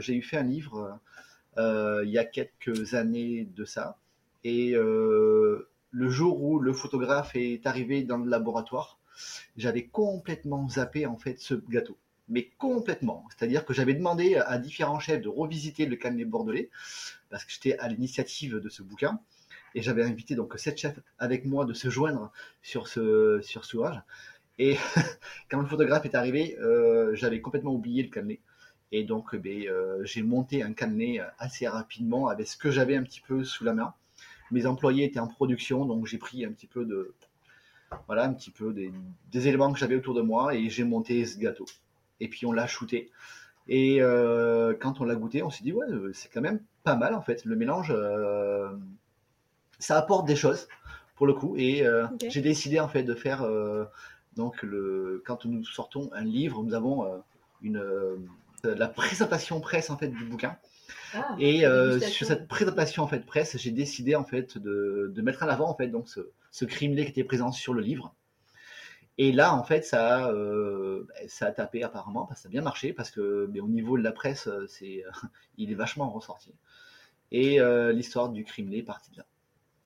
j'ai 0.00 0.14
eu 0.14 0.22
fait 0.22 0.36
un 0.36 0.44
livre 0.44 1.00
il 1.58 2.08
y 2.08 2.18
a 2.18 2.24
quelques 2.24 2.94
années 2.94 3.48
de 3.56 3.64
ça, 3.64 3.96
et 4.44 4.74
le 4.74 6.08
jour 6.10 6.40
où 6.40 6.60
le 6.60 6.72
photographe 6.72 7.34
est 7.34 7.66
arrivé 7.66 8.04
dans 8.04 8.18
le 8.18 8.30
laboratoire, 8.30 8.95
j'avais 9.56 9.86
complètement 9.86 10.68
zappé 10.68 11.06
en 11.06 11.16
fait 11.16 11.38
ce 11.38 11.54
gâteau. 11.54 11.96
Mais 12.28 12.50
complètement. 12.58 13.24
C'est-à-dire 13.30 13.64
que 13.64 13.72
j'avais 13.72 13.94
demandé 13.94 14.36
à 14.36 14.58
différents 14.58 14.98
chefs 14.98 15.22
de 15.22 15.28
revisiter 15.28 15.86
le 15.86 15.96
cannelé 15.96 16.24
bordelais, 16.24 16.70
parce 17.30 17.44
que 17.44 17.52
j'étais 17.52 17.78
à 17.78 17.88
l'initiative 17.88 18.56
de 18.56 18.68
ce 18.68 18.82
bouquin. 18.82 19.20
Et 19.74 19.82
j'avais 19.82 20.02
invité 20.04 20.34
donc 20.34 20.58
sept 20.58 20.78
chefs 20.78 20.98
avec 21.18 21.44
moi 21.44 21.64
de 21.66 21.74
se 21.74 21.90
joindre 21.90 22.32
sur 22.62 22.88
ce, 22.88 23.40
sur 23.42 23.64
ce 23.64 23.76
ouvrage. 23.76 24.00
Et 24.58 24.76
quand 25.50 25.60
le 25.60 25.66
photographe 25.66 26.06
est 26.06 26.14
arrivé, 26.14 26.56
euh, 26.60 27.14
j'avais 27.14 27.40
complètement 27.40 27.74
oublié 27.74 28.02
le 28.02 28.08
cannelé. 28.08 28.40
Et 28.92 29.04
donc, 29.04 29.30
eh 29.34 29.68
euh, 29.68 30.04
j'ai 30.04 30.22
monté 30.22 30.62
un 30.62 30.72
cannelé 30.72 31.22
assez 31.38 31.68
rapidement 31.68 32.28
avec 32.28 32.46
ce 32.46 32.56
que 32.56 32.70
j'avais 32.70 32.96
un 32.96 33.02
petit 33.02 33.20
peu 33.20 33.44
sous 33.44 33.64
la 33.64 33.74
main. 33.74 33.94
Mes 34.50 34.66
employés 34.66 35.04
étaient 35.04 35.18
en 35.20 35.26
production, 35.26 35.84
donc 35.84 36.06
j'ai 36.06 36.18
pris 36.18 36.44
un 36.44 36.52
petit 36.52 36.68
peu 36.68 36.84
de, 36.84 37.14
voilà, 38.06 38.24
un 38.24 38.32
petit 38.32 38.50
peu 38.50 38.72
des, 38.72 38.92
des 39.30 39.48
éléments 39.48 39.72
que 39.72 39.78
j'avais 39.78 39.96
autour 39.96 40.14
de 40.14 40.22
moi 40.22 40.54
et 40.54 40.68
j'ai 40.68 40.84
monté 40.84 41.24
ce 41.26 41.38
gâteau. 41.38 41.66
Et 42.20 42.28
puis 42.28 42.46
on 42.46 42.52
l'a 42.52 42.66
shooté. 42.66 43.10
Et 43.68 44.00
euh, 44.00 44.74
quand 44.78 45.00
on 45.00 45.04
l'a 45.04 45.16
goûté, 45.16 45.42
on 45.42 45.50
s'est 45.50 45.64
dit 45.64 45.72
ouais, 45.72 45.86
euh, 45.90 46.12
c'est 46.14 46.28
quand 46.32 46.40
même 46.40 46.60
pas 46.84 46.96
mal 46.96 47.14
en 47.14 47.20
fait. 47.20 47.44
Le 47.44 47.56
mélange, 47.56 47.92
euh, 47.94 48.70
ça 49.78 49.98
apporte 49.98 50.26
des 50.26 50.36
choses 50.36 50.68
pour 51.16 51.26
le 51.26 51.34
coup. 51.34 51.54
Et 51.56 51.84
euh, 51.84 52.06
j'ai 52.28 52.42
décidé 52.42 52.78
en 52.78 52.88
fait 52.88 53.02
de 53.02 53.14
faire 53.14 53.46
donc 54.36 54.62
le 54.62 55.22
quand 55.26 55.44
nous 55.44 55.64
sortons 55.64 56.10
un 56.12 56.22
livre, 56.22 56.62
nous 56.62 56.74
avons 56.74 57.22
une 57.62 57.82
la 58.62 58.88
présentation 58.88 59.60
presse 59.60 59.90
en 59.90 59.96
fait 59.96 60.08
du 60.08 60.24
bouquin. 60.24 60.56
Ah, 61.14 61.34
Et 61.38 61.64
sur 62.00 62.26
cette 62.26 62.46
présentation 62.46 63.02
en 63.02 63.08
fait 63.08 63.24
presse, 63.26 63.56
j'ai 63.56 63.72
décidé 63.72 64.14
en 64.14 64.24
fait 64.24 64.58
de, 64.58 65.12
de 65.14 65.22
mettre 65.22 65.42
en 65.42 65.48
avant 65.48 65.68
en 65.68 65.74
fait 65.74 65.88
donc 65.88 66.08
ce, 66.08 66.20
ce 66.56 66.64
crimelé 66.64 67.04
qui 67.04 67.10
était 67.10 67.22
présent 67.22 67.52
sur 67.52 67.74
le 67.74 67.82
livre. 67.82 68.14
Et 69.18 69.30
là 69.30 69.54
en 69.54 69.62
fait 69.62 69.84
ça 69.84 70.30
euh, 70.30 71.06
ça 71.28 71.48
a 71.48 71.52
tapé 71.52 71.82
apparemment 71.82 72.24
parce 72.24 72.40
que 72.40 72.42
ça 72.44 72.48
a 72.48 72.50
bien 72.50 72.62
marché 72.62 72.94
parce 72.94 73.10
que 73.10 73.46
mais 73.52 73.60
au 73.60 73.68
niveau 73.68 73.98
de 73.98 74.02
la 74.02 74.12
presse 74.12 74.46
euh, 74.46 74.66
c'est 74.66 75.04
il 75.58 75.70
est 75.70 75.74
vachement 75.74 76.08
ressorti. 76.08 76.54
Et 77.30 77.60
euh, 77.60 77.92
l'histoire 77.92 78.30
du 78.30 78.42
crimelé 78.44 78.78
est 78.78 78.82
partie 78.82 79.10
de 79.10 79.18
là. 79.18 79.26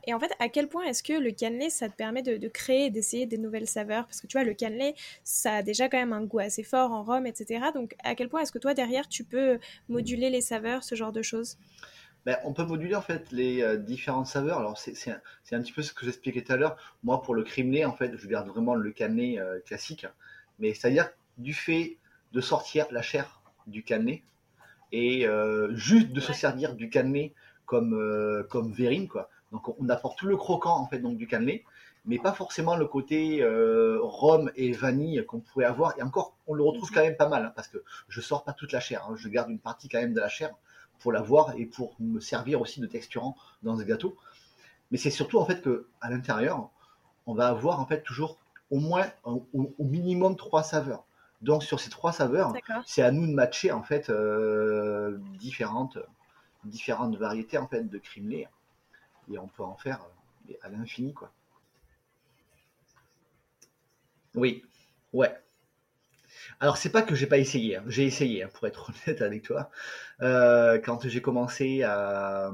Et 0.07 0.15
en 0.15 0.21
fait, 0.21 0.31
à 0.39 0.49
quel 0.49 0.69
point 0.69 0.85
est-ce 0.85 1.03
que 1.03 1.12
le 1.12 1.31
cannelé, 1.31 1.69
ça 1.69 1.91
te 1.91 1.95
permet 1.95 2.23
de, 2.23 2.39
de 2.39 2.49
créer, 2.49 2.89
d'essayer 2.89 3.27
des 3.27 3.37
nouvelles 3.37 3.67
saveurs? 3.67 4.07
Parce 4.07 4.23
que 4.23 4.27
tu 4.27 4.39
vois, 4.39 4.45
le 4.45 4.55
cannelé, 4.55 4.95
ça 5.25 5.57
a 5.57 5.62
déjà 5.62 5.91
quand 5.91 5.99
même 5.99 6.15
un 6.15 6.25
goût 6.25 6.39
assez 6.39 6.62
fort 6.62 6.93
en 6.93 7.03
rhum, 7.03 7.27
etc. 7.27 7.67
Donc, 7.75 7.95
à 8.03 8.15
quel 8.15 8.31
point 8.31 8.41
est-ce 8.41 8.53
que 8.53 8.59
toi, 8.59 8.73
derrière, 8.73 9.09
tu 9.09 9.25
peux 9.25 9.59
moduler 9.91 10.31
les 10.31 10.41
saveurs, 10.41 10.85
ce 10.85 10.95
genre 10.95 11.12
de 11.12 11.21
choses? 11.21 11.59
Ben, 12.27 12.37
on 12.45 12.53
peut 12.53 12.65
moduler 12.65 12.95
en 12.95 13.00
fait 13.00 13.33
les 13.33 13.62
euh, 13.62 13.77
différentes 13.77 14.27
saveurs. 14.27 14.59
Alors 14.59 14.77
c'est 14.79 15.11
un, 15.11 15.62
petit 15.62 15.73
peu 15.73 15.83
ce 15.83 15.93
que 15.95 16.05
j'expliquais 16.05 16.43
tout 16.43 16.53
à 16.53 16.57
l'heure. 16.57 16.77
Moi 17.03 17.23
pour 17.23 17.35
le 17.35 17.43
crimelé 17.43 17.85
en 17.85 17.93
fait 17.93 18.17
je 18.17 18.27
garde 18.27 18.49
vraiment 18.49 18.75
le 18.75 18.91
cannelé 18.91 19.39
euh, 19.39 19.59
classique. 19.61 20.07
Mais 20.59 20.75
c'est-à-dire 20.75 21.09
du 21.39 21.55
fait 21.55 21.97
de 22.33 22.41
sortir 22.41 22.87
la 22.91 23.00
chair 23.00 23.41
du 23.67 23.83
cannelé 23.83 24.23
et 24.93 25.27
euh, 25.27 25.75
juste 25.75 26.12
de 26.12 26.21
se 26.21 26.33
servir 26.33 26.75
du 26.75 26.91
cannelé 26.91 27.33
comme, 27.65 28.45
comme 28.50 28.73
verrine, 28.73 29.07
quoi. 29.07 29.31
Donc 29.53 29.69
on 29.81 29.89
apporte 29.89 30.19
tout 30.19 30.27
le 30.27 30.37
croquant 30.37 30.77
en 30.77 30.87
fait 30.89 30.99
donc 30.99 31.17
du 31.17 31.29
cannelé, 31.29 31.65
mais 32.05 32.19
pas 32.19 32.33
forcément 32.33 32.77
le 32.77 32.87
côté 32.87 33.45
rhum 34.00 34.50
et 34.57 34.73
vanille 34.73 35.25
qu'on 35.27 35.39
pourrait 35.39 35.67
avoir. 35.67 35.97
Et 35.97 36.03
encore, 36.03 36.37
on 36.49 36.55
le 36.55 36.65
retrouve 36.65 36.91
quand 36.91 37.03
même 37.03 37.17
pas 37.17 37.29
mal, 37.29 37.45
hein, 37.45 37.53
parce 37.55 37.69
que 37.69 37.79
je 38.09 38.21
sors 38.21 38.43
pas 38.43 38.53
toute 38.53 38.73
la 38.73 38.81
chair, 38.81 39.07
hein. 39.09 39.15
je 39.17 39.29
garde 39.29 39.50
une 39.50 39.61
partie 39.61 39.89
quand 39.89 40.00
même 40.00 40.15
de 40.15 40.21
la 40.21 40.29
chair 40.29 40.50
pour 41.00 41.12
la 41.12 41.23
voir 41.23 41.54
et 41.57 41.66
pour 41.66 41.97
me 41.99 42.21
servir 42.21 42.61
aussi 42.61 42.80
de 42.80 42.87
texturant 42.87 43.37
dans 43.62 43.76
ce 43.78 43.83
gâteau. 43.83 44.16
Mais 44.90 44.99
c'est 44.99 45.11
surtout 45.11 45.38
en 45.38 45.45
fait 45.45 45.62
que 45.62 45.88
à 46.00 46.11
l'intérieur, 46.11 46.71
on 47.26 47.35
va 47.35 47.49
avoir 47.49 47.80
en 47.80 47.87
fait 47.87 48.02
toujours 48.02 48.38
au 48.71 48.78
moins 48.78 49.11
au, 49.25 49.47
au 49.52 49.85
minimum 49.85 50.37
trois 50.37 50.62
saveurs. 50.62 51.04
Donc 51.42 51.62
sur 51.64 51.80
ces 51.80 51.90
trois 51.90 52.12
saveurs, 52.12 52.52
c'est 52.87 53.02
à 53.02 53.11
nous 53.11 53.26
de 53.26 53.33
matcher 53.33 53.73
en 53.73 53.83
fait 53.83 54.11
euh, 54.11 55.19
différentes, 55.38 55.99
différentes 56.64 57.16
variétés 57.16 57.57
en 57.59 57.66
fait 57.66 57.88
de 57.88 57.99
crimelé 57.99 58.47
et 59.33 59.38
on 59.38 59.49
peut 59.49 59.62
en 59.64 59.76
faire 59.76 60.00
euh, 60.50 60.54
à 60.62 60.69
l'infini 60.69 61.14
quoi. 61.14 61.33
Oui, 64.35 64.64
ouais. 65.12 65.35
Alors 66.61 66.76
c'est 66.76 66.90
pas 66.90 67.02
que 67.02 67.14
j'ai 67.14 67.26
pas 67.26 67.38
essayé, 67.38 67.76
hein. 67.76 67.85
j'ai 67.87 68.05
essayé 68.05 68.43
hein, 68.43 68.50
pour 68.52 68.67
être 68.67 68.90
honnête 69.07 69.23
avec 69.23 69.43
toi. 69.43 69.71
Euh, 70.21 70.79
quand 70.79 71.09
j'ai 71.09 71.23
commencé 71.23 71.83
à, 71.83 72.52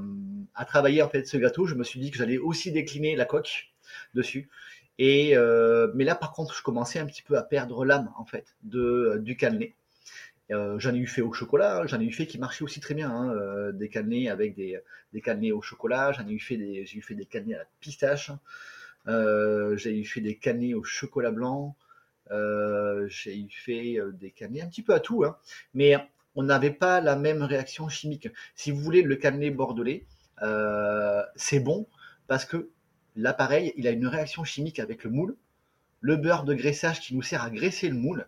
à, 0.54 0.64
travailler 0.64 1.02
en 1.02 1.08
fait 1.08 1.26
ce 1.26 1.36
gâteau, 1.36 1.66
je 1.66 1.74
me 1.74 1.84
suis 1.84 1.98
dit 2.00 2.10
que 2.10 2.16
j'allais 2.18 2.38
aussi 2.38 2.70
décliner 2.72 3.16
la 3.16 3.24
coque 3.24 3.72
dessus 4.14 4.48
et 4.98 5.36
euh, 5.36 5.88
mais 5.94 6.04
là, 6.04 6.14
par 6.14 6.32
contre, 6.32 6.54
je 6.54 6.62
commençais 6.62 6.98
un 6.98 7.06
petit 7.06 7.22
peu 7.22 7.36
à 7.36 7.42
perdre 7.42 7.84
l'âme 7.84 8.10
en 8.16 8.24
fait 8.24 8.56
de 8.62 8.80
euh, 8.80 9.18
du 9.18 9.36
cannelé. 9.36 9.74
Euh, 10.52 10.78
j'en 10.78 10.94
ai 10.94 10.98
eu 10.98 11.06
fait 11.08 11.22
au 11.22 11.32
chocolat, 11.32 11.86
j'en 11.86 12.00
ai 12.00 12.04
eu 12.04 12.12
fait 12.12 12.26
qui 12.26 12.38
marchaient 12.38 12.62
aussi 12.64 12.78
très 12.80 12.94
bien, 12.94 13.10
hein, 13.10 13.30
euh, 13.34 13.72
des 13.72 13.88
cannelés 13.88 14.28
avec 14.28 14.54
des, 14.54 14.78
des 15.12 15.20
cannelés 15.20 15.50
au 15.50 15.60
chocolat, 15.60 16.12
j'en 16.12 16.26
ai 16.28 16.32
eu 16.32 16.38
fait 16.38 16.56
des, 16.56 16.86
j'ai 16.86 16.98
eu 16.98 17.02
fait 17.02 17.14
des 17.16 17.26
cannelés 17.26 17.54
à 17.54 17.58
la 17.58 17.66
pistache, 17.80 18.30
euh, 19.08 19.76
j'ai 19.76 19.98
eu 19.98 20.04
fait 20.04 20.20
des 20.20 20.36
cannelés 20.36 20.74
au 20.74 20.84
chocolat 20.84 21.32
blanc, 21.32 21.76
euh, 22.30 23.06
j'ai 23.08 23.38
eu 23.38 23.48
fait 23.50 23.98
des 24.14 24.30
cannelés 24.30 24.62
un 24.62 24.68
petit 24.68 24.82
peu 24.82 24.94
à 24.94 25.00
tout, 25.00 25.24
hein, 25.24 25.36
mais 25.74 25.96
on 26.34 26.42
n'avait 26.42 26.70
pas 26.70 27.00
la 27.00 27.16
même 27.16 27.42
réaction 27.42 27.88
chimique. 27.88 28.28
Si 28.54 28.70
vous 28.70 28.80
voulez, 28.80 29.02
le 29.02 29.16
cannelé 29.16 29.50
bordelais, 29.50 30.04
c'est 31.34 31.60
bon 31.60 31.86
parce 32.26 32.44
que 32.44 32.70
l'appareil, 33.14 33.72
il 33.76 33.86
a 33.86 33.90
une 33.90 34.06
réaction 34.06 34.44
chimique 34.44 34.78
avec 34.78 35.04
le 35.04 35.10
moule, 35.10 35.36
le 36.00 36.16
beurre 36.16 36.44
de 36.44 36.54
graissage 36.54 37.00
qui 37.00 37.14
nous 37.14 37.22
sert 37.22 37.42
à 37.42 37.50
graisser 37.50 37.88
le 37.88 37.96
moule, 37.96 38.26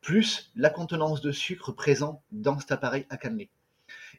plus 0.00 0.52
la 0.56 0.70
contenance 0.70 1.20
de 1.20 1.32
sucre 1.32 1.72
présent 1.72 2.22
dans 2.30 2.58
cet 2.58 2.72
appareil 2.72 3.06
à 3.10 3.16
cannelé. 3.16 3.48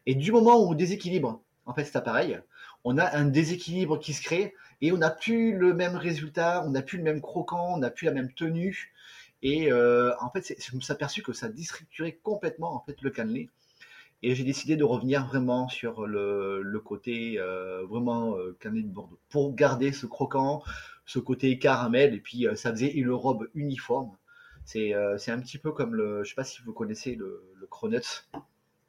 Et 0.06 0.16
du 0.16 0.32
moment 0.32 0.58
où 0.62 0.72
on 0.72 0.74
déséquilibre 0.74 1.42
en 1.66 1.74
fait 1.74 1.86
cet 1.86 1.96
appareil, 1.96 2.40
on 2.84 2.98
a 2.98 3.16
un 3.16 3.26
déséquilibre 3.26 4.00
qui 4.00 4.14
se 4.14 4.22
crée 4.22 4.54
et 4.82 4.92
on 4.92 4.98
n'a 4.98 5.10
plus 5.10 5.56
le 5.58 5.74
même 5.74 5.96
résultat, 5.96 6.64
on 6.66 6.72
n'a 6.72 6.82
plus 6.82 6.98
le 6.98 7.04
même 7.04 7.22
croquant, 7.22 7.74
on 7.76 7.78
n'a 7.78 7.90
plus 7.90 8.06
la 8.06 8.12
même 8.12 8.32
tenue. 8.34 8.94
Et 9.42 9.72
euh, 9.72 10.12
en 10.20 10.30
fait, 10.30 10.56
je 10.60 10.76
me 10.76 10.82
suis 10.82 10.92
aperçu 10.92 11.24
que 11.24 11.34
ça 11.34 11.50
déstructurait 11.50 12.20
complètement 12.24 12.76
en 12.76 12.82
fait 12.82 13.02
le 13.02 13.10
cannelé. 13.10 13.50
Et 14.22 14.36
j'ai 14.36 14.44
décidé 14.44 14.76
de 14.76 14.84
revenir 14.84 15.26
vraiment 15.28 15.70
sur 15.70 16.06
le, 16.06 16.62
le 16.62 16.80
côté 16.80 17.40
euh, 17.40 17.86
vraiment 17.86 18.36
euh, 18.38 18.58
cannelé 18.60 18.84
de 18.84 18.90
Bordeaux 18.90 19.20
pour 19.30 19.56
garder 19.56 19.94
ce 19.94 20.06
croquant, 20.08 20.62
ce 21.06 21.20
côté 21.20 21.58
caramel. 21.58 22.14
Et 22.14 22.20
puis 22.20 22.46
euh, 22.48 22.56
ça 22.56 22.72
faisait 22.72 22.92
une 22.92 23.12
robe 23.12 23.48
uniforme. 23.56 24.12
C'est 24.66 24.94
euh, 24.94 25.18
c'est 25.18 25.32
un 25.32 25.40
petit 25.40 25.58
peu 25.58 25.72
comme 25.72 25.96
le, 25.96 26.24
je 26.24 26.30
sais 26.30 26.36
pas 26.36 26.44
si 26.44 26.62
vous 26.64 26.74
connaissez 26.74 27.16
le, 27.16 27.44
le 27.56 27.68
Cronuts 27.68 28.28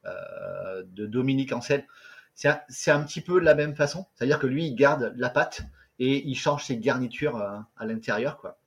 euh, 0.05 0.83
de 0.85 1.05
Dominique 1.05 1.53
Ancel. 1.53 1.87
C'est 2.33 2.49
un, 2.49 2.59
un 2.87 3.03
petit 3.03 3.21
peu 3.21 3.39
de 3.39 3.45
la 3.45 3.55
même 3.55 3.75
façon. 3.75 4.07
C'est-à-dire 4.15 4.39
que 4.39 4.47
lui, 4.47 4.67
il 4.67 4.75
garde 4.75 5.13
la 5.15 5.29
pâte 5.29 5.63
et 5.99 6.27
il 6.27 6.35
change 6.35 6.65
ses 6.65 6.77
garnitures 6.77 7.37
à 7.37 7.85
l'intérieur, 7.85 8.37
quoi. 8.37 8.57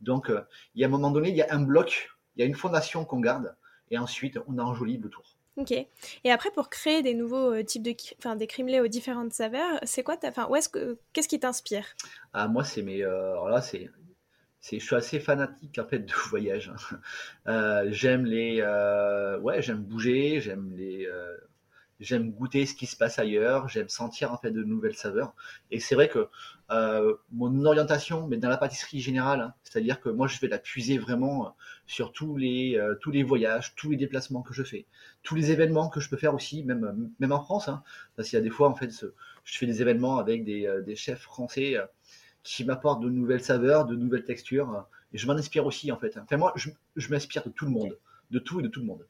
Donc, 0.00 0.30
euh, 0.30 0.42
il 0.74 0.80
y 0.80 0.84
a 0.84 0.86
un 0.86 0.90
moment 0.90 1.10
donné, 1.10 1.30
il 1.30 1.36
y 1.36 1.42
a 1.42 1.52
un 1.54 1.60
bloc, 1.60 2.10
il 2.36 2.40
y 2.40 2.42
a 2.42 2.46
une 2.46 2.54
fondation 2.54 3.04
qu'on 3.04 3.20
garde, 3.20 3.54
et 3.90 3.98
ensuite, 3.98 4.38
on 4.46 4.58
enjolive 4.58 5.02
le 5.02 5.10
tour. 5.10 5.24
Ok. 5.56 5.72
Et 5.72 6.30
après, 6.30 6.50
pour 6.52 6.70
créer 6.70 7.02
des 7.02 7.14
nouveaux 7.14 7.52
euh, 7.52 7.64
types 7.64 7.82
de, 7.82 7.94
enfin, 8.18 8.36
des 8.36 8.46
crimelés 8.46 8.80
aux 8.80 8.86
différentes 8.86 9.32
saveurs, 9.32 9.80
c'est 9.82 10.04
quoi 10.04 10.16
ta, 10.16 10.28
enfin, 10.28 10.46
où 10.48 10.54
est-ce 10.54 10.68
que, 10.68 10.98
qu'est-ce 11.12 11.26
qui 11.28 11.40
t'inspire? 11.40 11.84
Ah, 12.32 12.46
moi, 12.46 12.62
c'est 12.62 12.82
mes, 12.82 13.02
euh, 13.02 13.32
alors 13.32 13.48
là, 13.48 13.60
c'est, 13.60 13.90
c'est, 14.60 14.78
je 14.78 14.84
suis 14.84 14.94
assez 14.94 15.18
fanatique 15.18 15.78
en 15.78 15.86
fait 15.86 16.00
de 16.00 16.12
voyage. 16.30 16.72
Euh, 17.48 17.88
j'aime 17.90 18.24
les, 18.24 18.60
euh, 18.60 19.38
ouais, 19.40 19.60
j'aime 19.60 19.82
bouger, 19.82 20.40
j'aime 20.40 20.70
les, 20.76 21.08
j'aime 22.00 22.30
goûter 22.30 22.66
ce 22.66 22.74
qui 22.74 22.86
se 22.86 22.96
passe 22.96 23.18
ailleurs, 23.18 23.68
j'aime 23.68 23.88
sentir 23.88 24.32
en 24.32 24.38
fait 24.38 24.50
de 24.50 24.62
nouvelles 24.62 24.94
saveurs. 24.94 25.34
Et 25.70 25.80
c'est 25.80 25.94
vrai 25.94 26.08
que 26.08 26.28
euh, 26.70 27.14
mon 27.32 27.64
orientation, 27.64 28.26
mais 28.26 28.36
dans 28.36 28.48
la 28.48 28.56
pâtisserie 28.56 29.00
générale, 29.00 29.40
hein, 29.40 29.54
c'est-à-dire 29.64 30.00
que 30.00 30.08
moi 30.08 30.26
je 30.28 30.38
vais 30.40 30.48
la 30.48 30.58
puiser 30.58 30.98
vraiment 30.98 31.46
euh, 31.46 31.50
sur 31.86 32.12
tous 32.12 32.36
les 32.36 32.76
euh, 32.76 32.94
tous 33.00 33.10
les 33.10 33.22
voyages, 33.22 33.74
tous 33.74 33.90
les 33.90 33.96
déplacements 33.96 34.42
que 34.42 34.54
je 34.54 34.62
fais, 34.62 34.86
tous 35.22 35.34
les 35.34 35.50
événements 35.50 35.88
que 35.88 36.00
je 36.00 36.08
peux 36.08 36.16
faire 36.16 36.34
aussi, 36.34 36.62
même 36.64 37.10
même 37.18 37.32
en 37.32 37.40
France, 37.42 37.68
hein, 37.68 37.82
parce 38.16 38.28
qu'il 38.28 38.36
y 38.38 38.40
a 38.40 38.44
des 38.44 38.50
fois 38.50 38.68
en 38.68 38.74
fait, 38.74 38.92
je 39.48 39.58
fais 39.58 39.66
des 39.66 39.80
événements 39.80 40.18
avec 40.18 40.44
des, 40.44 40.66
euh, 40.66 40.82
des 40.82 40.94
chefs 40.94 41.22
français 41.22 41.76
euh, 41.76 41.86
qui 42.42 42.64
m'apportent 42.64 43.02
de 43.02 43.08
nouvelles 43.08 43.42
saveurs, 43.42 43.86
de 43.86 43.96
nouvelles 43.96 44.24
textures, 44.24 44.70
euh, 44.74 44.80
et 45.12 45.18
je 45.18 45.26
m'en 45.26 45.32
inspire 45.32 45.64
aussi 45.66 45.90
en 45.90 45.98
fait. 45.98 46.18
Enfin 46.18 46.36
moi, 46.36 46.52
je, 46.56 46.70
je 46.96 47.08
m'inspire 47.08 47.42
de 47.44 47.50
tout 47.50 47.64
le 47.64 47.70
monde, 47.70 47.96
de 48.30 48.38
tout 48.38 48.60
et 48.60 48.62
de 48.62 48.68
tout 48.68 48.80
le 48.80 48.86
monde. 48.86 49.06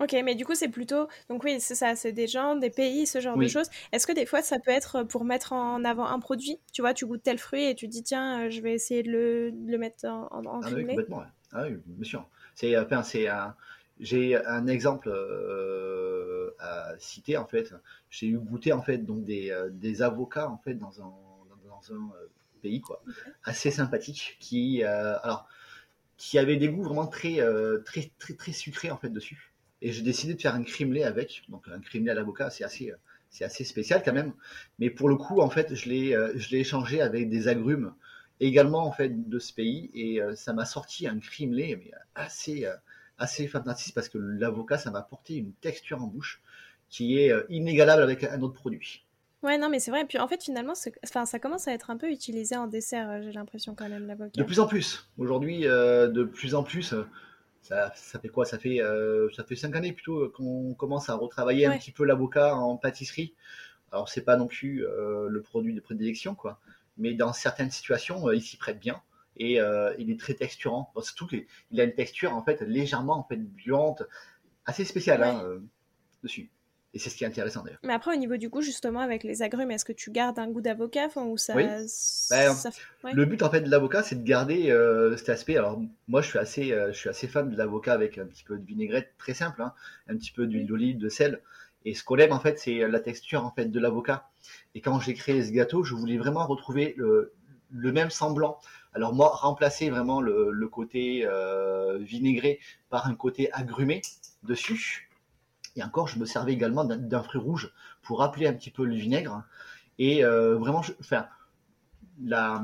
Ok, 0.00 0.12
mais 0.24 0.34
du 0.34 0.44
coup, 0.44 0.54
c'est 0.56 0.68
plutôt. 0.68 1.06
Donc, 1.28 1.44
oui, 1.44 1.60
c'est 1.60 1.76
ça, 1.76 1.94
c'est 1.94 2.12
des 2.12 2.26
gens, 2.26 2.56
des 2.56 2.70
pays, 2.70 3.06
ce 3.06 3.20
genre 3.20 3.38
Oui. 3.38 3.46
de 3.46 3.46
choses. 3.46 3.68
Est-ce 3.92 4.06
que 4.08 4.12
des 4.12 4.26
fois, 4.26 4.42
ça 4.42 4.58
peut 4.58 4.72
être 4.72 5.04
pour 5.04 5.24
mettre 5.24 5.52
en 5.52 5.84
avant 5.84 6.06
un 6.06 6.18
produit? 6.18 6.60
Tu 6.72 6.82
vois, 6.82 6.94
tu 6.94 7.06
goûtes 7.06 7.22
tel 7.22 7.38
fruit 7.38 7.64
et 7.64 7.74
tu 7.76 7.86
dis, 7.86 8.02
tiens, 8.02 8.46
euh, 8.46 8.50
je 8.50 8.60
vais 8.60 8.72
essayer 8.74 9.02
de 9.04 9.10
le, 9.12 9.52
de 9.52 9.70
le 9.70 9.78
mettre 9.78 10.04
en, 10.06 10.28
en, 10.32 10.62
Ah 10.62 10.70
oui, 10.72 10.84
complètement. 10.84 11.18
ouais. 11.18 11.26
Ah 11.52 11.64
oui, 11.64 11.76
bien 11.86 12.04
sûr. 12.04 12.28
C'est, 12.54 12.74
c'est 13.04 13.28
un, 13.28 13.56
j'ai 14.00 14.36
un 14.44 14.66
exemple 14.66 15.08
euh, 15.08 16.50
à 16.58 16.94
citer 16.98 17.36
en 17.36 17.46
fait. 17.46 17.74
J'ai 18.10 18.28
eu 18.28 18.38
goûté 18.38 18.72
en 18.72 18.82
fait 18.82 18.98
donc 18.98 19.24
des, 19.24 19.50
euh, 19.50 19.68
des 19.70 20.02
avocats 20.02 20.48
en 20.48 20.58
fait 20.58 20.74
dans 20.74 21.00
un 21.02 21.12
dans 21.64 21.92
un 21.92 22.10
euh, 22.16 22.28
pays 22.62 22.80
quoi 22.80 23.02
assez 23.44 23.70
sympathique 23.70 24.36
qui 24.40 24.82
euh, 24.84 25.18
alors 25.22 25.46
qui 26.18 26.38
avait 26.38 26.56
des 26.58 26.68
goûts 26.70 26.84
vraiment 26.84 27.06
très 27.08 27.40
euh, 27.40 27.80
très 27.84 28.12
très 28.18 28.34
très 28.34 28.52
sucrés 28.52 28.90
en 28.90 28.98
fait 28.98 29.10
dessus. 29.10 29.53
Et 29.84 29.92
j'ai 29.92 30.02
décidé 30.02 30.34
de 30.34 30.40
faire 30.40 30.54
un 30.54 30.62
crimelé 30.64 31.04
avec. 31.04 31.44
Donc 31.48 31.68
un 31.68 31.78
crimelé 31.78 32.10
à 32.10 32.14
l'avocat, 32.14 32.50
c'est 32.50 32.64
assez 32.64 32.90
euh, 32.90 32.96
c'est 33.30 33.44
assez 33.44 33.64
spécial 33.64 34.02
quand 34.04 34.12
même. 34.12 34.32
Mais 34.78 34.90
pour 34.90 35.08
le 35.08 35.16
coup 35.16 35.40
en 35.40 35.50
fait, 35.50 35.74
je 35.74 35.88
l'ai 35.88 36.16
euh, 36.16 36.32
je 36.36 36.50
l'ai 36.50 36.60
échangé 36.60 37.00
avec 37.00 37.28
des 37.28 37.48
agrumes 37.48 37.92
également 38.40 38.84
en 38.84 38.92
fait 38.92 39.28
de 39.28 39.38
ce 39.38 39.52
pays 39.52 39.90
et 39.94 40.20
euh, 40.20 40.34
ça 40.34 40.52
m'a 40.52 40.64
sorti 40.64 41.06
un 41.06 41.18
crimelé 41.18 41.76
mais 41.76 41.92
assez 42.14 42.66
euh, 42.66 42.74
assez 43.18 43.46
fantastique 43.46 43.94
parce 43.94 44.08
que 44.08 44.18
l'avocat 44.18 44.78
ça 44.78 44.90
m'a 44.90 44.98
apporté 44.98 45.36
une 45.36 45.52
texture 45.52 46.02
en 46.02 46.06
bouche 46.06 46.42
qui 46.88 47.18
est 47.18 47.30
euh, 47.30 47.44
inégalable 47.48 48.02
avec 48.02 48.24
un 48.24 48.40
autre 48.42 48.54
produit. 48.54 49.04
Ouais, 49.42 49.58
non, 49.58 49.68
mais 49.68 49.78
c'est 49.78 49.90
vrai. 49.90 50.00
Et 50.02 50.04
puis, 50.06 50.18
en 50.18 50.26
fait, 50.26 50.42
finalement, 50.42 50.72
enfin, 51.04 51.26
ça 51.26 51.38
commence 51.38 51.68
à 51.68 51.74
être 51.74 51.90
un 51.90 51.98
peu 51.98 52.08
utilisé 52.10 52.56
en 52.56 52.66
dessert, 52.66 53.20
j'ai 53.22 53.32
l'impression, 53.32 53.74
quand 53.74 53.90
même, 53.90 54.04
De 54.04 54.08
l'avocat. 54.08 54.42
plus 54.42 54.58
en 54.58 54.66
plus. 54.66 55.10
Aujourd'hui, 55.18 55.64
de 55.64 56.24
plus 56.24 56.54
en 56.54 56.62
plus, 56.62 56.94
ça, 57.64 57.92
ça 57.96 58.18
fait 58.20 58.28
quoi? 58.28 58.44
Ça 58.46 58.58
fait 58.58 58.80
euh, 58.82 59.28
ça 59.36 59.44
fait 59.44 59.56
cinq 59.56 59.74
années 59.76 59.92
plutôt 59.92 60.24
euh, 60.24 60.32
qu'on 60.34 60.74
commence 60.74 61.08
à 61.10 61.14
retravailler 61.16 61.66
un 61.66 61.78
petit 61.78 61.92
peu 61.92 62.04
l'avocat 62.04 62.54
en 62.56 62.76
pâtisserie. 62.76 63.34
Alors 63.92 64.08
c'est 64.08 64.22
pas 64.22 64.36
non 64.36 64.48
plus 64.48 64.86
euh, 64.86 65.28
le 65.28 65.42
produit 65.42 65.74
de 65.74 65.80
prédilection 65.80 66.34
quoi, 66.36 66.60
mais 66.98 67.14
dans 67.14 67.32
certaines 67.32 67.70
situations, 67.72 68.28
euh, 68.28 68.36
il 68.36 68.42
s'y 68.42 68.56
prête 68.58 68.80
bien 68.80 69.02
et 69.38 69.60
euh, 69.60 69.94
il 69.98 70.10
est 70.10 70.20
très 70.20 70.34
texturant. 70.34 70.92
Bon, 70.94 71.02
surtout 71.02 71.26
qu'il 71.28 71.46
il 71.72 71.80
a 71.80 71.84
une 71.84 71.94
texture 71.94 72.34
en 72.34 72.44
fait 72.44 72.62
légèrement 72.62 73.18
en 73.18 73.24
fait 73.24 73.38
buante, 73.38 74.04
assez 74.66 74.84
spéciale 74.86 75.22
Ouais. 75.22 75.28
hein, 75.28 75.42
euh, 75.44 75.60
dessus. 76.24 76.50
Et 76.94 77.00
c'est 77.00 77.10
ce 77.10 77.16
qui 77.16 77.24
est 77.24 77.26
intéressant 77.26 77.62
d'ailleurs. 77.64 77.80
Mais 77.82 77.92
après, 77.92 78.14
au 78.14 78.18
niveau 78.18 78.36
du 78.36 78.48
goût, 78.48 78.62
justement, 78.62 79.00
avec 79.00 79.24
les 79.24 79.42
agrumes, 79.42 79.72
est-ce 79.72 79.84
que 79.84 79.92
tu 79.92 80.12
gardes 80.12 80.38
un 80.38 80.48
goût 80.48 80.60
d'avocat, 80.60 81.08
ou 81.16 81.36
ça, 81.36 81.54
Oui. 81.56 81.64
Ben, 81.64 81.84
ça... 81.88 82.70
ouais. 83.02 83.12
Le 83.12 83.24
but 83.24 83.42
en 83.42 83.50
fait 83.50 83.62
de 83.62 83.70
l'avocat, 83.70 84.04
c'est 84.04 84.22
de 84.22 84.26
garder 84.26 84.70
euh, 84.70 85.16
cet 85.16 85.28
aspect. 85.28 85.56
Alors 85.56 85.82
moi, 86.06 86.22
je 86.22 86.28
suis 86.28 86.38
assez, 86.38 86.72
euh, 86.72 86.92
je 86.92 86.98
suis 86.98 87.08
assez 87.08 87.26
fan 87.26 87.50
de 87.50 87.56
l'avocat 87.56 87.92
avec 87.92 88.16
un 88.18 88.26
petit 88.26 88.44
peu 88.44 88.56
de 88.56 88.64
vinaigrette, 88.64 89.12
très 89.18 89.34
simple, 89.34 89.60
hein, 89.60 89.74
un 90.08 90.16
petit 90.16 90.30
peu 90.30 90.46
d'huile 90.46 90.66
d'olive, 90.66 90.98
de 90.98 91.08
sel. 91.08 91.40
Et 91.84 91.94
ce 91.94 92.04
qu'on 92.04 92.16
aime 92.16 92.32
en 92.32 92.40
fait, 92.40 92.58
c'est 92.58 92.86
la 92.88 93.00
texture 93.00 93.44
en 93.44 93.50
fait 93.50 93.66
de 93.66 93.80
l'avocat. 93.80 94.30
Et 94.74 94.80
quand 94.80 95.00
j'ai 95.00 95.14
créé 95.14 95.44
ce 95.44 95.50
gâteau, 95.50 95.82
je 95.82 95.94
voulais 95.94 96.16
vraiment 96.16 96.46
retrouver 96.46 96.94
le, 96.96 97.34
le 97.70 97.92
même 97.92 98.10
semblant. 98.10 98.58
Alors 98.94 99.12
moi, 99.12 99.28
remplacer 99.30 99.90
vraiment 99.90 100.20
le, 100.20 100.50
le 100.52 100.68
côté 100.68 101.26
euh, 101.26 101.98
vinaigré 101.98 102.60
par 102.88 103.08
un 103.08 103.16
côté 103.16 103.52
agrumé 103.52 104.00
dessus. 104.44 105.10
Et 105.76 105.82
encore, 105.82 106.08
je 106.08 106.18
me 106.18 106.24
servais 106.24 106.52
également 106.52 106.84
d'un 106.84 107.22
fruit 107.22 107.40
rouge 107.40 107.72
pour 108.02 108.18
rappeler 108.20 108.46
un 108.46 108.52
petit 108.52 108.70
peu 108.70 108.84
le 108.84 108.94
vinaigre. 108.94 109.42
Et 109.98 110.24
euh, 110.24 110.56
vraiment, 110.56 110.82
je, 110.82 110.92
enfin, 111.00 111.26
la, 112.22 112.62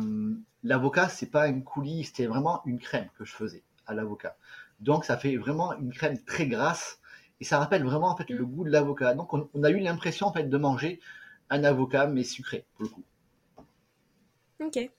l'avocat, 0.62 1.08
c'est 1.08 1.30
pas 1.30 1.48
une 1.48 1.64
coulis, 1.64 2.04
c'était 2.04 2.26
vraiment 2.26 2.62
une 2.66 2.78
crème 2.78 3.08
que 3.18 3.24
je 3.24 3.32
faisais 3.32 3.62
à 3.86 3.94
l'avocat. 3.94 4.36
Donc 4.80 5.04
ça 5.04 5.16
fait 5.16 5.36
vraiment 5.36 5.76
une 5.78 5.92
crème 5.92 6.18
très 6.22 6.46
grasse 6.46 7.00
et 7.40 7.44
ça 7.44 7.58
rappelle 7.58 7.84
vraiment 7.84 8.08
en 8.08 8.16
fait 8.16 8.30
le 8.30 8.44
goût 8.46 8.64
de 8.64 8.70
l'avocat. 8.70 9.14
Donc 9.14 9.34
on, 9.34 9.48
on 9.54 9.64
a 9.64 9.70
eu 9.70 9.78
l'impression 9.78 10.26
en 10.26 10.32
fait 10.32 10.44
de 10.44 10.56
manger 10.56 11.00
un 11.50 11.64
avocat, 11.64 12.06
mais 12.06 12.22
sucré, 12.22 12.64
pour 12.74 12.84
le 12.84 12.90
coup. 12.90 13.04
Ok. 14.60 14.90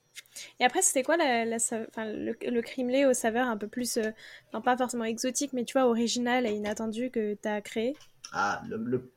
Et 0.60 0.64
après, 0.64 0.82
c'était 0.82 1.02
quoi 1.02 1.16
le, 1.16 2.32
le 2.32 3.08
aux 3.08 3.14
saveurs 3.14 3.48
un 3.48 3.56
peu 3.56 3.68
plus, 3.68 3.96
euh, 3.96 4.10
non 4.52 4.60
pas 4.60 4.76
forcément 4.76 5.04
exotique, 5.04 5.52
mais 5.52 5.64
tu 5.64 5.72
vois, 5.72 5.86
original 5.86 6.46
et 6.46 6.52
inattendu 6.52 7.10
que 7.10 7.34
tu 7.34 7.48
as 7.48 7.60
créé? 7.60 7.96
Ah, 8.32 8.62
le, 8.68 9.10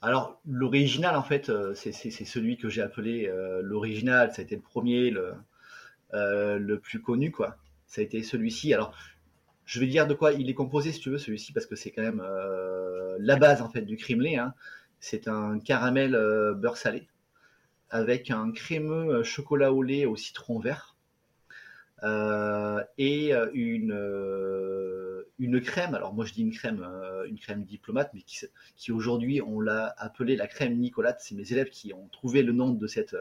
alors 0.00 0.40
l'original 0.46 1.16
en 1.16 1.22
fait, 1.22 1.48
euh, 1.48 1.74
c'est 1.74 1.92
celui 1.92 2.56
que 2.56 2.68
j'ai 2.68 2.82
appelé 2.82 3.28
euh, 3.28 3.60
l'original. 3.62 4.32
Ça 4.32 4.40
a 4.42 4.44
été 4.44 4.56
le 4.56 4.62
premier, 4.62 5.10
le, 5.10 5.34
le 6.12 6.78
plus 6.78 7.00
connu 7.00 7.30
quoi. 7.30 7.56
Ça 7.86 8.00
a 8.00 8.04
été 8.04 8.22
celui-ci. 8.22 8.74
Alors 8.74 8.94
je 9.64 9.80
vais 9.80 9.86
dire 9.86 10.06
de 10.06 10.14
quoi 10.14 10.32
il 10.32 10.48
est 10.48 10.54
composé 10.54 10.92
si 10.92 11.00
tu 11.00 11.10
veux 11.10 11.18
celui-ci 11.18 11.52
parce 11.52 11.66
que 11.66 11.76
c'est 11.76 11.90
quand 11.90 12.02
même 12.02 12.22
la 13.18 13.36
base 13.36 13.60
en 13.60 13.68
fait 13.68 13.82
du 13.82 13.96
crimelé. 13.96 14.36
Hein. 14.36 14.54
C'est 15.00 15.28
un 15.28 15.58
caramel 15.58 16.12
beurre 16.56 16.76
salé 16.76 17.08
avec 17.90 18.30
un 18.30 18.50
crémeux 18.52 19.14
euh, 19.14 19.24
chocolat 19.24 19.72
au 19.72 19.82
lait 19.82 20.06
au 20.06 20.16
citron 20.16 20.58
vert 20.58 20.96
euh, 22.02 22.82
et 22.96 23.34
euh, 23.34 23.50
une, 23.54 23.92
une 25.38 25.60
crème. 25.60 25.94
Alors 25.94 26.14
moi 26.14 26.24
je 26.24 26.32
dis 26.32 26.42
une 26.42 26.52
crème, 26.52 26.86
une 27.26 27.38
crème 27.38 27.64
diplomate, 27.64 28.10
mais 28.14 28.22
qui, 28.22 28.92
aujourd'hui 28.92 29.40
on 29.42 29.60
l'a 29.60 29.94
appelée 29.98 30.36
la 30.36 30.46
crème 30.46 30.76
Nicolas. 30.78 31.16
C'est 31.18 31.34
mes 31.34 31.52
élèves 31.52 31.70
qui 31.70 31.92
ont 31.92 32.08
trouvé 32.08 32.42
le 32.42 32.52
nom 32.52 32.70
de 32.70 32.86
cette 32.86 33.16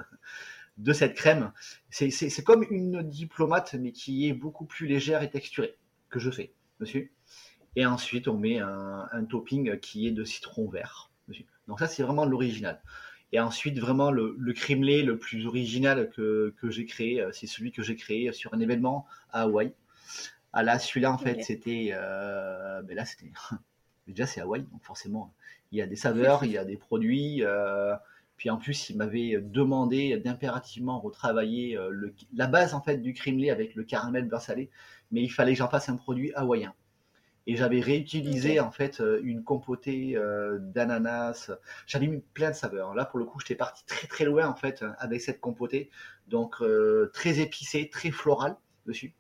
de 0.78 0.94
cette 0.94 1.16
crème. 1.16 1.52
C'est 1.90 2.44
comme 2.44 2.66
une 2.70 3.02
diplomate, 3.02 3.74
mais 3.74 3.92
qui 3.92 4.28
est 4.28 4.34
beaucoup 4.34 4.66
plus 4.66 4.88
légère 4.88 5.24
et 5.24 5.30
texturée 5.30 5.76
que 6.10 6.20
je 6.20 6.30
fais, 6.30 6.54
monsieur. 6.80 7.10
Et 7.76 7.86
ensuite, 7.86 8.28
on 8.28 8.38
met 8.38 8.60
un, 8.60 9.26
topping 9.30 9.80
qui 9.80 10.08
est 10.08 10.12
de 10.12 10.24
citron 10.24 10.68
vert. 10.68 11.12
Donc 11.68 11.80
ça, 11.80 11.88
c'est 11.88 12.04
vraiment 12.04 12.26
l'original. 12.26 12.82
Et 13.34 13.40
ensuite, 13.40 13.78
vraiment, 13.80 14.12
le, 14.12 14.36
le 14.38 14.54
crimelé 14.54 15.04
le 15.04 15.18
plus 15.18 15.46
original 15.46 16.10
que, 16.10 16.54
que 16.60 16.70
j'ai 16.70 16.86
créé, 16.86 17.22
euh, 17.22 17.32
c'est 17.34 17.48
celui 17.48 17.72
que 17.72 17.84
j'ai 17.84 17.96
créé 17.96 18.32
sur 18.32 18.54
un 18.54 18.60
événement 18.60 19.06
à 19.32 19.44
Hawaï. 19.44 19.74
Ah 20.54 20.64
là, 20.64 20.80
celui-là, 20.80 21.12
en 21.12 21.18
fait, 21.18 21.44
c'était. 21.44 21.90
Euh, 21.94 22.82
ben 22.82 22.96
là, 22.96 23.06
c'était. 23.06 23.32
Déjà, 24.08 24.26
c'est 24.26 24.40
Hawaï, 24.40 24.62
donc 24.62 24.82
forcément, 24.84 25.34
il 25.72 25.80
y 25.80 25.82
a 25.82 25.88
des 25.88 25.98
saveurs, 25.98 26.46
il 26.46 26.52
y 26.52 26.58
a 26.58 26.64
des 26.64 26.78
produits. 26.78 27.44
Euh, 27.44 27.94
puis 28.38 28.50
en 28.50 28.58
plus, 28.58 28.90
il 28.90 28.98
m'avait 28.98 29.38
demandé 29.42 30.18
d'impérativement 30.18 31.00
retravailler 31.00 31.78
euh, 31.78 31.90
le, 31.92 32.14
la 32.34 32.48
base 32.48 32.74
en 32.74 32.82
fait 32.82 32.98
du 32.98 33.14
crimelé 33.14 33.50
avec 33.50 33.76
le 33.76 33.84
caramel 33.84 34.26
beurre 34.28 34.42
salé, 34.42 34.70
mais 35.12 35.22
il 35.22 35.30
fallait 35.30 35.54
que 35.54 35.58
j'en 35.58 35.70
fasse 35.70 35.90
un 35.90 35.98
produit 35.98 36.32
hawaïen 36.36 36.74
et 37.48 37.56
j'avais 37.56 37.80
réutilisé 37.80 38.60
en 38.60 38.72
fait 38.72 39.00
euh, 39.00 39.22
une 39.24 39.44
compotée 39.44 40.18
euh, 40.18 40.60
d'ananas. 40.60 41.50
J'avais 41.88 42.08
mis 42.08 42.20
plein 42.34 42.52
de 42.52 42.56
saveurs. 42.56 42.94
Là 42.94 43.06
pour 43.06 43.20
le 43.20 43.26
coup, 43.26 43.40
j'étais 43.40 43.56
parti 43.56 43.86
très 43.86 44.08
très 44.08 44.26
loin 44.26 44.48
en 44.48 44.56
fait 44.56 44.84
avec 45.00 45.22
cette 45.22 45.40
compotée, 45.40 45.90
donc 46.28 46.56
euh, 46.62 47.10
très 47.14 47.40
épicée, 47.40 47.90
très 47.90 48.12
florale 48.12 48.58
dessus. 48.86 49.14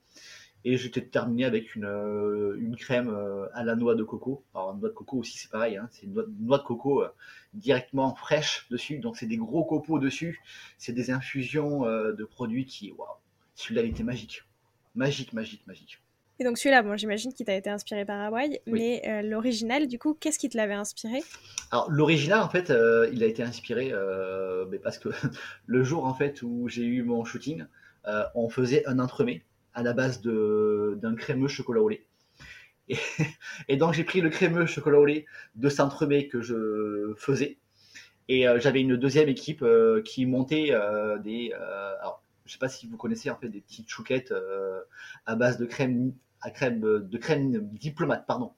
Et 0.65 0.75
j'étais 0.75 1.05
terminé 1.05 1.45
avec 1.45 1.75
une, 1.75 1.85
une 2.59 2.75
crème 2.75 3.15
à 3.53 3.63
la 3.63 3.75
noix 3.75 3.95
de 3.95 4.03
coco. 4.03 4.43
Alors 4.53 4.75
noix 4.75 4.89
de 4.89 4.93
coco 4.93 5.17
aussi 5.19 5.37
c'est 5.37 5.49
pareil, 5.49 5.77
hein. 5.77 5.87
c'est 5.91 6.07
une 6.07 6.13
noix, 6.41 6.57
de 6.57 6.63
coco 6.63 7.05
directement 7.53 8.13
fraîche 8.15 8.67
dessus, 8.69 8.99
donc 8.99 9.15
c'est 9.15 9.27
des 9.27 9.37
gros 9.37 9.63
copeaux 9.63 9.99
dessus. 9.99 10.41
C'est 10.77 10.91
des 10.91 11.09
infusions 11.11 11.83
de 11.83 12.25
produits 12.25 12.65
qui, 12.65 12.91
waouh, 12.91 13.07
celui-là 13.55 13.83
il 13.83 13.91
était 13.91 14.03
magique, 14.03 14.43
magique, 14.95 15.31
magique, 15.31 15.65
magique. 15.67 16.01
Et 16.39 16.43
donc 16.43 16.57
celui-là, 16.57 16.83
bon, 16.83 16.95
j'imagine 16.95 17.33
qu'il 17.33 17.45
t'a 17.45 17.55
été 17.55 17.69
inspiré 17.69 18.05
par 18.05 18.19
Hawaï, 18.21 18.59
mais 18.67 19.01
euh, 19.07 19.21
l'original, 19.23 19.87
du 19.87 19.97
coup, 19.97 20.15
qu'est-ce 20.19 20.37
qui 20.37 20.49
te 20.49 20.57
l'avait 20.57 20.75
inspiré? 20.75 21.23
Alors 21.71 21.89
l'original, 21.89 22.41
en 22.41 22.49
fait, 22.49 22.69
euh, 22.69 23.09
il 23.11 23.23
a 23.23 23.25
été 23.25 23.41
inspiré 23.41 23.89
euh, 23.91 24.65
mais 24.69 24.77
parce 24.77 24.99
que 24.99 25.09
le 25.65 25.83
jour 25.83 26.05
en 26.05 26.13
fait 26.13 26.41
où 26.43 26.67
j'ai 26.67 26.83
eu 26.83 27.03
mon 27.03 27.25
shooting, 27.25 27.65
on 28.35 28.47
faisait 28.49 28.87
un 28.87 28.99
entremets 28.99 29.43
à 29.73 29.83
la 29.83 29.91
base 29.91 30.21
d'un 30.21 31.15
crémeux 31.15 31.49
chocolat 31.49 31.81
au 31.81 31.89
lait. 31.89 32.05
Et, 32.87 32.95
et 33.67 33.75
donc 33.75 33.93
j'ai 33.93 34.05
pris 34.05 34.21
le 34.21 34.29
crémeux 34.29 34.65
chocolat 34.65 34.99
au 34.99 35.05
lait 35.05 35.25
de 35.55 35.67
cet 35.67 35.81
entremets 35.81 36.27
que 36.27 36.41
je 36.41 37.13
faisais, 37.17 37.57
et 38.29 38.45
j'avais 38.59 38.79
une 38.79 38.95
deuxième 38.95 39.27
équipe 39.27 39.65
qui 40.05 40.25
montait 40.25 40.71
des 41.21 41.51
alors, 41.99 42.23
je 42.45 42.53
sais 42.53 42.59
pas 42.59 42.69
si 42.69 42.87
vous 42.87 42.95
connaissez 42.95 43.29
en 43.29 43.35
fait 43.35 43.49
des 43.49 43.59
petites 43.59 43.89
chouquettes 43.89 44.33
à 45.25 45.35
base 45.35 45.57
de 45.57 45.65
crème 45.65 46.13
à 46.41 46.51
crème 46.51 46.79
de 46.79 47.17
crème 47.17 47.67
diplomate, 47.73 48.25
pardon. 48.27 48.53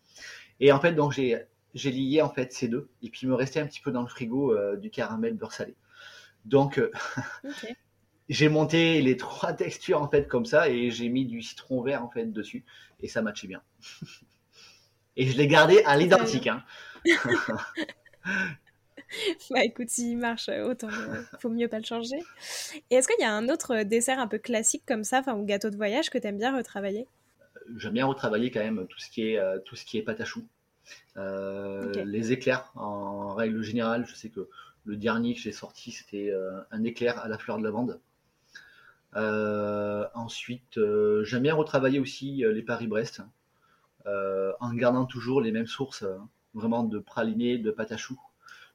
Et 0.59 0.71
en 0.71 0.79
fait, 0.79 0.93
donc 0.93 1.13
j'ai 1.13 1.45
j'ai 1.73 1.91
lié 1.91 2.21
en 2.21 2.29
fait 2.29 2.51
ces 2.51 2.67
deux, 2.67 2.89
et 3.01 3.09
puis 3.09 3.21
il 3.23 3.29
me 3.29 3.35
restait 3.35 3.59
un 3.59 3.67
petit 3.67 3.81
peu 3.81 3.91
dans 3.91 4.01
le 4.01 4.07
frigo 4.07 4.53
euh, 4.53 4.75
du 4.75 4.89
caramel 4.89 5.35
beurre 5.35 5.53
salé. 5.53 5.75
Donc 6.45 6.79
euh, 6.79 6.91
j'ai 8.29 8.49
monté 8.49 9.01
les 9.01 9.17
trois 9.17 9.53
textures 9.53 10.01
en 10.01 10.09
fait 10.09 10.27
comme 10.27 10.45
ça, 10.45 10.69
et 10.69 10.91
j'ai 10.91 11.09
mis 11.09 11.25
du 11.25 11.41
citron 11.41 11.81
vert 11.81 12.03
en 12.03 12.09
fait 12.09 12.25
dessus, 12.25 12.65
et 13.01 13.07
ça 13.07 13.21
matchait 13.21 13.47
bien. 13.47 13.61
et 15.15 15.27
je 15.27 15.37
l'ai 15.37 15.47
gardé 15.47 15.81
à 15.85 15.95
l'identique. 15.97 16.47
Hein. 16.47 16.63
bah 19.51 19.63
écoute, 19.63 19.89
s'il 19.89 20.17
marche, 20.17 20.49
autant 20.49 20.89
euh, 20.89 21.21
faut 21.39 21.49
mieux 21.49 21.67
pas 21.67 21.77
le 21.77 21.85
changer. 21.85 22.19
Et 22.89 22.95
est-ce 22.95 23.07
qu'il 23.07 23.21
y 23.21 23.25
a 23.25 23.31
un 23.31 23.47
autre 23.47 23.83
dessert 23.83 24.19
un 24.19 24.27
peu 24.27 24.39
classique 24.39 24.83
comme 24.87 25.03
ça, 25.03 25.19
enfin 25.19 25.35
ou 25.35 25.45
gâteau 25.45 25.69
de 25.69 25.77
voyage 25.77 26.09
que 26.09 26.17
tu 26.17 26.27
aimes 26.27 26.39
bien 26.39 26.55
retravailler? 26.55 27.07
J'aime 27.77 27.93
bien 27.93 28.05
retravailler 28.05 28.51
quand 28.51 28.59
même 28.59 28.87
tout 28.87 28.99
ce 28.99 29.09
qui 29.09 29.29
est, 29.29 29.39
euh, 29.39 29.59
tout 29.59 29.75
ce 29.75 29.85
qui 29.85 29.97
est 29.97 30.01
pâte 30.01 30.21
à 30.21 30.25
choux. 30.25 30.47
Euh, 31.17 32.03
les 32.05 32.31
éclairs, 32.31 32.71
en 32.75 33.33
règle 33.33 33.61
générale, 33.61 34.05
je 34.07 34.15
sais 34.15 34.29
que 34.29 34.49
le 34.85 34.95
dernier 34.95 35.35
que 35.35 35.39
j'ai 35.39 35.51
sorti, 35.51 35.91
c'était 35.91 36.31
euh, 36.31 36.59
un 36.71 36.83
éclair 36.83 37.19
à 37.19 37.27
la 37.27 37.37
fleur 37.37 37.57
de 37.57 37.63
lavande. 37.63 37.99
ensuite, 39.13 40.79
j'aime 41.23 41.43
bien 41.43 41.55
retravailler 41.55 41.99
aussi 41.99 42.43
les 42.45 42.63
Paris-Brest, 42.63 43.21
en 44.05 44.73
gardant 44.73 45.05
toujours 45.05 45.41
les 45.41 45.51
mêmes 45.51 45.67
sources, 45.67 46.05
vraiment 46.53 46.83
de 46.83 46.99
praliné, 46.99 47.57
de 47.57 47.71
pâte 47.71 47.91
à 47.91 47.97
choux. 47.97 48.19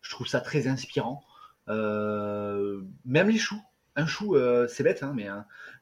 Je 0.03 0.11
trouve 0.11 0.29
ça 0.29 0.41
très 0.41 0.69
inspirant. 0.69 1.25
même 1.69 3.29
les 3.29 3.39
choux, 3.39 3.63
un 3.97 4.07
chou, 4.07 4.37
euh, 4.37 4.67
c'est 4.69 4.83
bête, 4.83 5.03
hein, 5.03 5.13
mais 5.15 5.29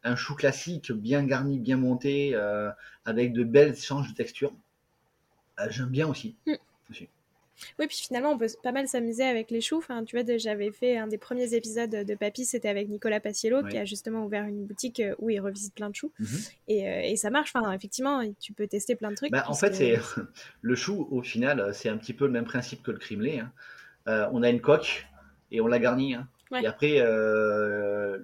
un, 0.05 0.17
chou 0.17 0.35
classique, 0.35 0.93
bien 0.93 1.25
garni, 1.25 1.59
bien 1.59 1.77
monté, 1.77 2.33
euh, 2.35 2.71
avec 3.05 3.33
de 3.33 3.45
belles 3.45 3.73
échanges 3.73 4.11
de 4.11 4.15
texture. 4.15 4.53
Euh, 5.61 5.67
j'aime 5.71 5.89
bien 5.89 6.09
aussi. 6.09 6.37
Mm. 6.47 6.55
Oui, 7.79 7.87
puis 7.87 7.99
finalement, 7.99 8.33
on 8.33 8.39
peut 8.39 8.49
pas 8.63 8.73
mal 8.73 8.89
s'amuser 8.89 9.23
avec 9.23 9.51
les 9.51 9.61
choux. 9.61 9.79
Enfin, 9.79 10.05
tu 10.05 10.19
vois, 10.19 10.37
j'avais 10.37 10.73
fait 10.73 10.97
un 10.97 11.07
des 11.07 11.19
premiers 11.19 11.55
épisodes 11.55 11.91
de 11.91 12.15
Papy, 12.17 12.45
c'était 12.45 12.69
avec 12.69 12.89
Nicolas 12.89 13.21
Paciello, 13.21 13.63
qui 13.63 13.79
a 13.79 13.85
justement 13.85 14.25
ouvert 14.25 14.45
une 14.45 14.65
boutique 14.67 15.01
où 15.19 15.31
il 15.31 15.39
revisite 15.39 15.73
plein 15.73 15.89
de 15.89 15.95
choux. 15.95 16.13
Mhm. 16.19 16.39
et, 16.69 17.17
ça 17.17 17.31
marche. 17.31 17.53
Enfin, 17.55 17.71
effectivement, 17.73 18.21
tu 18.41 18.53
peux 18.53 18.67
tester 18.67 18.97
plein 18.97 19.11
de 19.11 19.17
trucs. 19.17 19.31
Bah, 19.31 19.45
en 19.47 19.55
fait, 19.55 19.75
c'est 19.75 19.97
le 20.61 20.75
chou, 20.75 21.07
au 21.11 21.23
final, 21.23 21.73
c'est 21.73 21.89
un 21.89 21.99
petit 21.99 22.15
peu 22.15 22.27
le 22.27 22.33
même 22.33 22.47
principe 22.47 22.83
que 22.83 22.91
le 22.91 22.99
crimelé. 22.99 23.41
Hein. 23.41 24.29
on 24.33 24.43
a 24.43 24.51
une 24.51 24.61
coque 24.61 25.07
et 25.53 25.61
on 25.61 25.69
la 25.69 25.79
garnit. 25.79 26.15
Hein. 26.15 26.29
Et 26.61 26.67
après, 26.67 27.01
euh, 27.01 28.19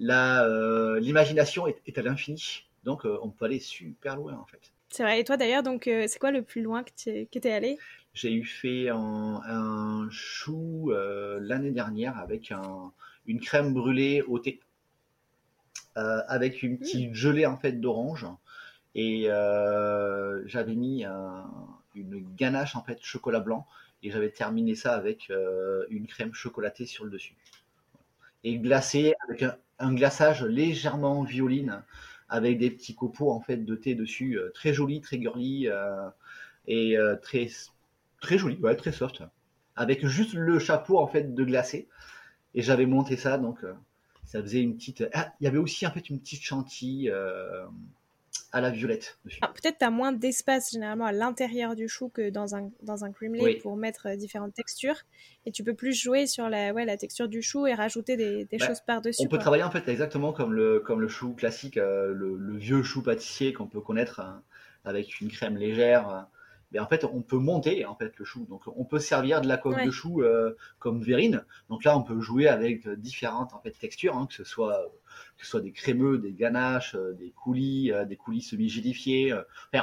euh, 0.00 1.00
l'imagination 1.00 1.66
est, 1.66 1.98
à 1.98 2.02
l'infini. 2.02 2.64
Donc, 2.84 3.04
euh, 3.04 3.18
on 3.22 3.30
peut 3.30 3.44
aller 3.44 3.60
super 3.60 4.16
loin, 4.16 4.34
en 4.34 4.46
fait. 4.46 4.72
C'est 4.88 5.02
vrai. 5.02 5.20
Et 5.20 5.24
toi, 5.24 5.36
d'ailleurs, 5.36 5.62
donc, 5.62 5.84
c'est 5.84 6.18
quoi 6.18 6.30
le 6.30 6.42
plus 6.42 6.62
loin 6.62 6.82
que 6.82 6.90
tu 6.96 7.10
es 7.10 7.52
allé? 7.52 7.78
J'ai 8.12 8.32
eu 8.32 8.44
fait 8.44 8.88
un, 8.88 10.08
chou 10.10 10.92
l'année 11.40 11.70
dernière 11.70 12.18
avec 12.18 12.52
une 13.26 13.40
crème 13.40 13.72
brûlée 13.72 14.22
au 14.22 14.40
thé, 14.40 14.58
avec 15.94 16.62
une 16.64 16.72
mmh. 16.72 16.78
petite 16.78 17.14
gelée 17.14 17.46
en 17.46 17.56
fait 17.56 17.80
d'orange, 17.80 18.26
et 18.96 19.28
j'avais 20.46 20.74
mis 20.74 21.04
une 21.94 22.26
ganache 22.36 22.74
en 22.74 22.82
fait 22.82 22.98
chocolat 23.00 23.38
blanc 23.38 23.68
et 24.02 24.10
j'avais 24.10 24.30
terminé 24.30 24.74
ça 24.74 24.94
avec 24.94 25.30
euh, 25.30 25.84
une 25.90 26.06
crème 26.06 26.32
chocolatée 26.32 26.86
sur 26.86 27.04
le 27.04 27.10
dessus. 27.10 27.36
Et 28.44 28.58
glacé 28.58 29.14
avec 29.28 29.44
un, 29.78 29.94
glaçage 29.94 30.42
légèrement 30.44 31.22
violine 31.22 31.82
avec 32.28 32.58
des 32.58 32.70
petits 32.70 32.94
copeaux 32.94 33.30
en 33.30 33.40
fait 33.40 33.58
de 33.58 33.74
thé 33.74 33.94
dessus, 33.94 34.38
euh, 34.38 34.50
très 34.54 34.72
joli, 34.72 35.00
très 35.00 35.18
girly 35.18 35.68
euh, 35.68 36.08
et 36.66 36.96
très 37.22 37.48
très 38.20 38.38
joli, 38.38 38.56
ouais, 38.56 38.76
très 38.76 38.92
soft, 38.92 39.22
avec 39.74 40.06
juste 40.06 40.34
le 40.34 40.58
chapeau 40.58 40.98
en 40.98 41.06
fait 41.06 41.34
de 41.34 41.44
glacé. 41.44 41.88
Et 42.54 42.62
j'avais 42.62 42.86
monté 42.86 43.16
ça 43.16 43.38
donc 43.38 43.58
ça 44.24 44.40
faisait 44.42 44.60
une 44.60 44.76
petite. 44.76 45.04
Ah, 45.12 45.32
il 45.40 45.44
y 45.44 45.46
avait 45.46 45.58
aussi 45.58 45.86
en 45.86 45.90
fait 45.90 46.08
une 46.10 46.20
petite 46.20 46.42
chantilly 46.42 47.10
à 48.52 48.60
la 48.60 48.70
violette. 48.70 49.18
Ah, 49.42 49.48
peut-être 49.48 49.78
tu 49.78 49.84
as 49.84 49.90
moins 49.90 50.12
d'espace 50.12 50.72
généralement 50.72 51.04
à 51.04 51.12
l'intérieur 51.12 51.76
du 51.76 51.88
chou 51.88 52.08
que 52.08 52.30
dans 52.30 52.56
un, 52.56 52.70
dans 52.82 53.04
un 53.04 53.12
pour 53.62 53.76
mettre 53.76 54.08
euh, 54.08 54.16
différentes 54.16 54.54
textures. 54.54 54.96
Et 55.46 55.52
tu 55.52 55.62
peux 55.62 55.74
plus 55.74 55.92
jouer 55.92 56.26
sur 56.26 56.48
la, 56.48 56.72
ouais, 56.72 56.84
la 56.84 56.96
texture 56.96 57.28
du 57.28 57.42
chou 57.42 57.66
et 57.66 57.74
rajouter 57.74 58.16
des, 58.16 58.44
des 58.46 58.58
bah, 58.58 58.66
choses 58.66 58.80
par-dessus. 58.80 59.22
On 59.24 59.28
peut 59.28 59.38
travailler 59.38 59.62
en 59.62 59.70
fait 59.70 59.88
exactement 59.88 60.32
comme 60.32 60.52
le, 60.52 60.80
comme 60.80 61.00
le 61.00 61.08
chou 61.08 61.34
classique, 61.34 61.76
euh, 61.76 62.12
le, 62.12 62.56
vieux 62.56 62.82
chou 62.82 63.02
pâtissier 63.02 63.52
qu'on 63.52 63.66
peut 63.66 63.80
connaître 63.80 64.20
hein, 64.20 64.42
avec 64.84 65.20
une 65.20 65.30
crème 65.30 65.56
légère. 65.56 66.26
mais 66.72 66.80
en 66.80 66.86
fait, 66.86 67.04
on 67.04 67.22
peut 67.22 67.38
monter 67.38 67.84
en 67.84 67.94
fait 67.94 68.18
le 68.18 68.24
chou. 68.24 68.46
Donc, 68.48 68.62
on 68.66 68.84
peut 68.84 68.98
servir 68.98 69.40
de 69.40 69.48
la 69.48 69.58
coque 69.58 69.82
de 69.84 69.90
chou 69.90 70.22
euh, 70.22 70.56
comme 70.78 71.02
verrine. 71.02 71.44
Donc 71.68 71.84
là, 71.84 71.96
on 71.96 72.02
peut 72.02 72.20
jouer 72.20 72.48
avec 72.48 72.88
différentes 72.88 73.54
en 73.54 73.60
fait 73.60 73.72
textures, 73.72 74.16
hein, 74.16 74.26
que 74.26 74.34
ce 74.34 74.44
soit 74.44 74.90
que 75.36 75.44
ce 75.44 75.50
soit 75.50 75.60
des 75.60 75.72
crémeux, 75.72 76.18
des 76.18 76.32
ganaches, 76.32 76.94
euh, 76.94 77.12
des 77.12 77.30
coulis, 77.30 77.92
euh, 77.92 78.04
des 78.04 78.16
coulis 78.16 78.42
semi-gélifiés. 78.42 79.34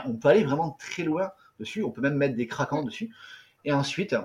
on 0.05 0.13
peut 0.13 0.29
aller 0.29 0.43
vraiment 0.43 0.71
très 0.79 1.03
loin 1.03 1.31
dessus. 1.59 1.83
On 1.83 1.91
peut 1.91 2.01
même 2.01 2.15
mettre 2.15 2.35
des 2.35 2.47
craquants 2.47 2.83
dessus. 2.83 3.13
Et 3.65 3.71
ensuite, 3.71 4.15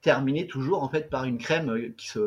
terminer 0.00 0.46
toujours 0.46 0.82
en 0.82 0.88
fait 0.88 1.08
par 1.08 1.24
une 1.24 1.38
crème 1.38 1.94
qui 1.96 2.08
se, 2.08 2.18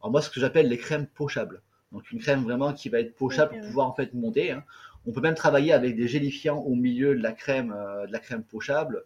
alors 0.00 0.10
moi, 0.10 0.22
ce 0.22 0.30
que 0.30 0.40
j'appelle 0.40 0.68
les 0.68 0.78
crèmes 0.78 1.06
pochables. 1.06 1.62
Donc 1.92 2.10
une 2.12 2.20
crème 2.20 2.44
vraiment 2.44 2.72
qui 2.72 2.88
va 2.88 3.00
être 3.00 3.16
pochable 3.16 3.52
pour 3.52 3.66
pouvoir 3.66 3.88
en 3.88 3.94
fait 3.94 4.14
monter. 4.14 4.52
Hein. 4.52 4.64
On 5.06 5.12
peut 5.12 5.20
même 5.20 5.34
travailler 5.34 5.72
avec 5.72 5.96
des 5.96 6.08
gélifiants 6.08 6.58
au 6.58 6.74
milieu 6.74 7.14
de 7.14 7.22
la 7.22 7.32
crème, 7.32 7.74
euh, 7.76 8.06
de 8.06 8.12
la 8.12 8.18
crème 8.18 8.44
pochable. 8.44 9.04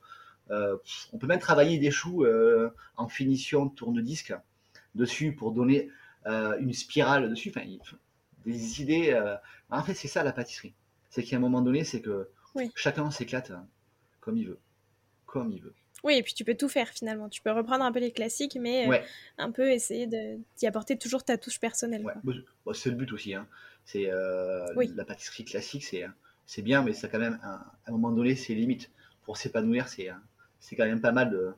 Euh, 0.51 0.77
on 1.13 1.19
peut 1.19 1.27
même 1.27 1.41
travailler 1.41 1.79
des 1.79 1.91
choux 1.91 2.25
euh, 2.25 2.71
en 2.97 3.09
finition 3.09 3.67
de 3.67 3.75
tourne-disque 3.75 4.35
dessus 4.95 5.33
pour 5.33 5.53
donner 5.53 5.89
une 6.27 6.73
spirale 6.73 7.29
dessus. 7.29 7.53
Enfin, 7.55 7.67
des 8.45 8.83
idées. 8.83 9.21
En 9.71 9.83
fait, 9.83 9.95
c'est 9.95 10.09
ça 10.09 10.23
la 10.23 10.33
pâtisserie. 10.33 10.75
C'est 11.11 11.23
qu'à 11.23 11.37
un 11.37 11.41
moment 11.41 11.63
donné, 11.63 11.85
c'est 11.85 12.01
que 12.01 12.29
chacun 12.75 13.11
s'éclate 13.11 13.53
comme 14.21 14.37
il 14.39 14.49
veut, 14.49 14.59
comme 15.27 15.53
il 15.53 15.61
veut. 15.61 15.75
Oui, 16.03 16.15
et 16.15 16.23
puis 16.23 16.35
tu 16.35 16.45
peux 16.45 16.55
tout 16.55 16.69
faire 16.69 16.89
finalement. 16.89 17.29
Tu 17.29 17.41
peux 17.41 17.51
reprendre 17.51 17.85
un 17.85 17.93
peu 17.93 17.99
les 17.99 18.13
classiques, 18.13 18.59
mais 18.61 18.89
un 19.39 19.51
peu 19.51 19.71
essayer 19.71 20.07
d'y 20.07 20.67
apporter 20.67 20.97
toujours 20.97 21.25
ta 21.25 21.39
touche 21.39 21.59
personnelle. 21.59 22.05
c'est 22.75 22.91
le 22.91 22.97
but 22.97 23.13
aussi. 23.13 23.35
Hein. 23.35 23.47
C'est 23.87 24.11
euh, 24.11 24.67
la 24.95 25.05
pâtisserie 25.05 25.45
classique, 25.45 25.85
c'est 25.85 26.07
c'est 26.47 26.63
bien, 26.63 26.83
mais 26.83 26.93
ça 26.93 27.09
quand 27.09 27.19
même 27.19 27.39
à 27.43 27.73
un 27.87 27.93
moment 27.93 28.11
donné 28.11 28.35
ses 28.35 28.55
limites. 28.55 28.91
Pour 29.23 29.39
s'épanouir, 29.39 29.89
c'est 29.89 30.11
c'est 30.61 30.77
quand 30.77 30.85
même 30.85 31.01
pas 31.01 31.13
mal 31.13 31.31
de, 31.31 31.55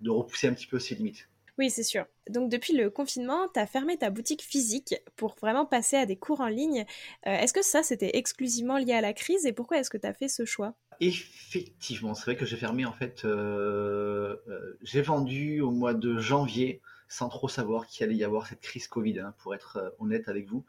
de 0.00 0.10
repousser 0.10 0.48
un 0.48 0.54
petit 0.54 0.66
peu 0.66 0.78
ses 0.78 0.96
limites. 0.96 1.28
Oui, 1.58 1.70
c'est 1.70 1.84
sûr. 1.84 2.04
Donc 2.28 2.50
depuis 2.50 2.76
le 2.76 2.90
confinement, 2.90 3.48
tu 3.52 3.60
as 3.60 3.66
fermé 3.66 3.96
ta 3.96 4.10
boutique 4.10 4.42
physique 4.42 4.96
pour 5.16 5.36
vraiment 5.40 5.66
passer 5.66 5.96
à 5.96 6.06
des 6.06 6.16
cours 6.16 6.40
en 6.40 6.48
ligne. 6.48 6.84
Euh, 7.26 7.30
est-ce 7.30 7.52
que 7.52 7.62
ça, 7.62 7.82
c'était 7.82 8.16
exclusivement 8.16 8.76
lié 8.76 8.92
à 8.92 9.00
la 9.00 9.12
crise 9.12 9.46
et 9.46 9.52
pourquoi 9.52 9.78
est-ce 9.78 9.90
que 9.90 9.98
tu 9.98 10.06
as 10.06 10.14
fait 10.14 10.28
ce 10.28 10.44
choix? 10.44 10.74
Effectivement, 11.00 12.14
c'est 12.14 12.24
vrai 12.24 12.36
que 12.36 12.46
j'ai 12.46 12.56
fermé 12.56 12.84
en 12.84 12.92
fait, 12.92 13.24
euh, 13.24 14.36
j'ai 14.82 15.02
vendu 15.02 15.60
au 15.60 15.70
mois 15.70 15.94
de 15.94 16.18
janvier 16.18 16.80
sans 17.08 17.28
trop 17.28 17.48
savoir 17.48 17.86
qu'il 17.86 18.04
allait 18.04 18.16
y 18.16 18.24
avoir 18.24 18.46
cette 18.46 18.60
crise 18.60 18.88
Covid, 18.88 19.20
hein, 19.20 19.34
pour 19.38 19.54
être 19.54 19.94
honnête 19.98 20.28
avec 20.28 20.48
vous. 20.48 20.64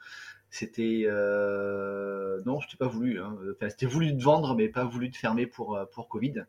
C'était 0.49 1.03
euh, 1.05 2.41
non, 2.45 2.61
je 2.61 2.69
t'ai 2.69 2.77
pas 2.77 2.87
voulu. 2.87 3.19
Hein. 3.19 3.37
Enfin, 3.55 3.69
c'était 3.69 3.85
voulu 3.85 4.13
de 4.13 4.23
vendre, 4.23 4.55
mais 4.55 4.69
pas 4.69 4.85
voulu 4.85 5.09
de 5.09 5.15
fermer 5.15 5.49
euh, 5.59 5.85
pour 5.85 6.07
Covid. 6.07 6.45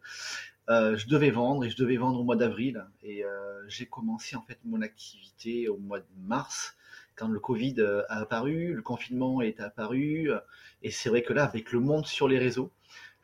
Euh, 0.68 0.96
je 0.96 1.07
devais 1.07 1.31
vendre 1.31 1.64
et 1.64 1.70
je 1.70 1.76
devais 1.76 1.96
vendre 1.96 2.20
au 2.20 2.24
mois 2.24 2.37
d'avril. 2.37 2.85
Et 3.02 3.24
j'ai 3.68 3.87
commencé 3.87 4.37
en 4.37 4.42
fait 4.42 4.59
mon 4.64 4.83
activité 4.83 5.68
au 5.68 5.76
mois 5.76 6.00
de 6.00 6.07
mars 6.18 6.76
quand 7.16 7.29
le 7.29 7.40
Covid 7.40 7.81
a 8.09 8.20
apparu, 8.20 8.74
le 8.74 8.83
confinement 8.83 9.40
est 9.40 9.61
apparu. 9.61 10.31
Et 10.83 10.90
c'est 10.90 11.09
vrai 11.09 11.22
que 11.22 11.33
là, 11.33 11.44
avec 11.44 11.72
le 11.72 11.81
monde 11.81 12.07
sur 12.07 12.29
les 12.29 12.38
réseaux, 12.38 12.70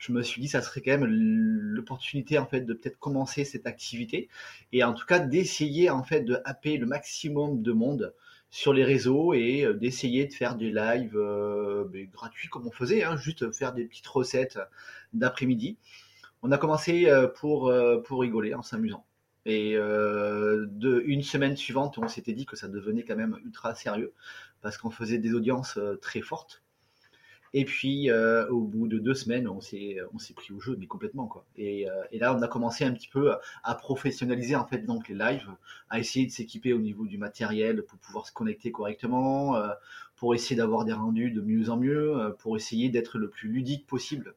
je 0.03 0.11
me 0.11 0.23
suis 0.23 0.41
dit 0.43 0.49
ça 0.49 0.63
serait 0.63 0.81
quand 0.81 0.99
même 0.99 1.07
l'opportunité 1.07 2.37
en 2.37 2.47
fait 2.47 2.63
de 2.63 2.75
peut-être 2.75 2.99
commencer 2.99 3.45
cette 3.45 3.69
activité 3.69 4.29
et 4.73 4.83
en 4.83 4.95
tout 4.95 5.07
cas 5.07 5.21
d'essayer 5.21 5.91
en 5.91 6.03
fait 6.03 6.23
de 6.23 6.41
happer 6.45 6.77
le 6.77 6.87
maximum 6.87 7.63
de 7.63 7.71
monde 7.71 8.13
sur 8.51 8.73
les 8.73 8.83
réseaux 8.83 9.33
et 9.33 9.65
euh, 9.65 9.75
d'essayer 9.75 10.27
de 10.27 10.33
faire 10.33 10.57
des 10.57 10.73
lives 10.73 11.17
euh, 11.17 11.85
gratuits 12.13 12.49
comme 12.49 12.67
on 12.67 12.73
faisait, 12.73 13.05
hein, 13.05 13.17
juste 13.17 13.53
faire 13.53 13.73
des 13.73 13.85
petites 13.85 14.07
recettes 14.09 14.59
d'après-midi. 15.13 15.79
On 16.43 16.51
a 16.53 16.59
commencé 16.59 17.09
euh, 17.09 17.29
pour, 17.29 17.73
pour 18.05 18.21
rigoler 18.21 18.55
en 18.55 18.63
s'amusant. 18.63 19.05
Et 19.45 19.75
de 19.75 21.03
une 21.05 21.23
semaine 21.23 21.57
suivante, 21.57 21.99
on 21.99 22.07
s'était 22.07 22.33
dit 22.33 22.47
que 22.47 22.55
ça 22.55 22.69
devenait 22.69 23.03
quand 23.03 23.17
même 23.17 23.39
ultra 23.45 23.75
sérieux 23.75 24.13
parce 24.61 24.79
qu'on 24.79 24.91
faisait 24.91 25.19
des 25.19 25.35
audiences 25.35 25.81
très 26.01 26.21
fortes. 26.21 26.63
Et 27.55 27.67
puis, 27.67 28.11
euh, 28.11 28.49
au 28.49 28.63
bout 28.63 28.89
de 28.89 28.99
deux 28.99 29.15
semaines, 29.15 29.47
on 29.47 29.61
s'est, 29.61 29.99
pris 30.35 30.55
au 30.55 30.61
jeu, 30.61 30.75
mais 30.79 30.87
complètement, 30.87 31.27
quoi. 31.27 31.45
Et, 31.57 31.89
euh, 31.89 32.03
là, 32.13 32.35
on 32.35 32.41
a 32.41 32.49
commencé 32.49 32.85
un 32.85 32.93
petit 32.93 33.09
peu 33.09 33.35
à 33.63 33.75
professionnaliser, 33.75 34.57
en 34.57 34.67
fait, 34.67 34.79
donc 34.87 35.09
les 35.09 35.15
lives, 35.15 35.49
à 35.91 35.99
essayer 35.99 36.25
de 36.25 36.31
s'équiper 36.31 36.73
au 36.73 36.79
niveau 36.79 37.07
du 37.07 37.19
matériel 37.19 37.83
pour 37.83 37.99
pouvoir 37.99 38.27
se 38.27 38.33
connecter 38.33 38.73
correctement, 38.73 39.57
euh, 39.57 39.69
pour 40.17 40.35
essayer 40.35 40.57
d'avoir 40.57 40.87
des 40.87 40.95
rendus 40.95 41.31
de 41.31 41.43
mieux 41.43 41.69
en 41.69 41.77
mieux, 41.77 42.35
pour 42.39 42.57
essayer 42.57 42.89
d'être 42.89 43.19
le 43.19 43.29
plus 43.29 43.49
ludique 43.51 43.87
possible 43.87 44.35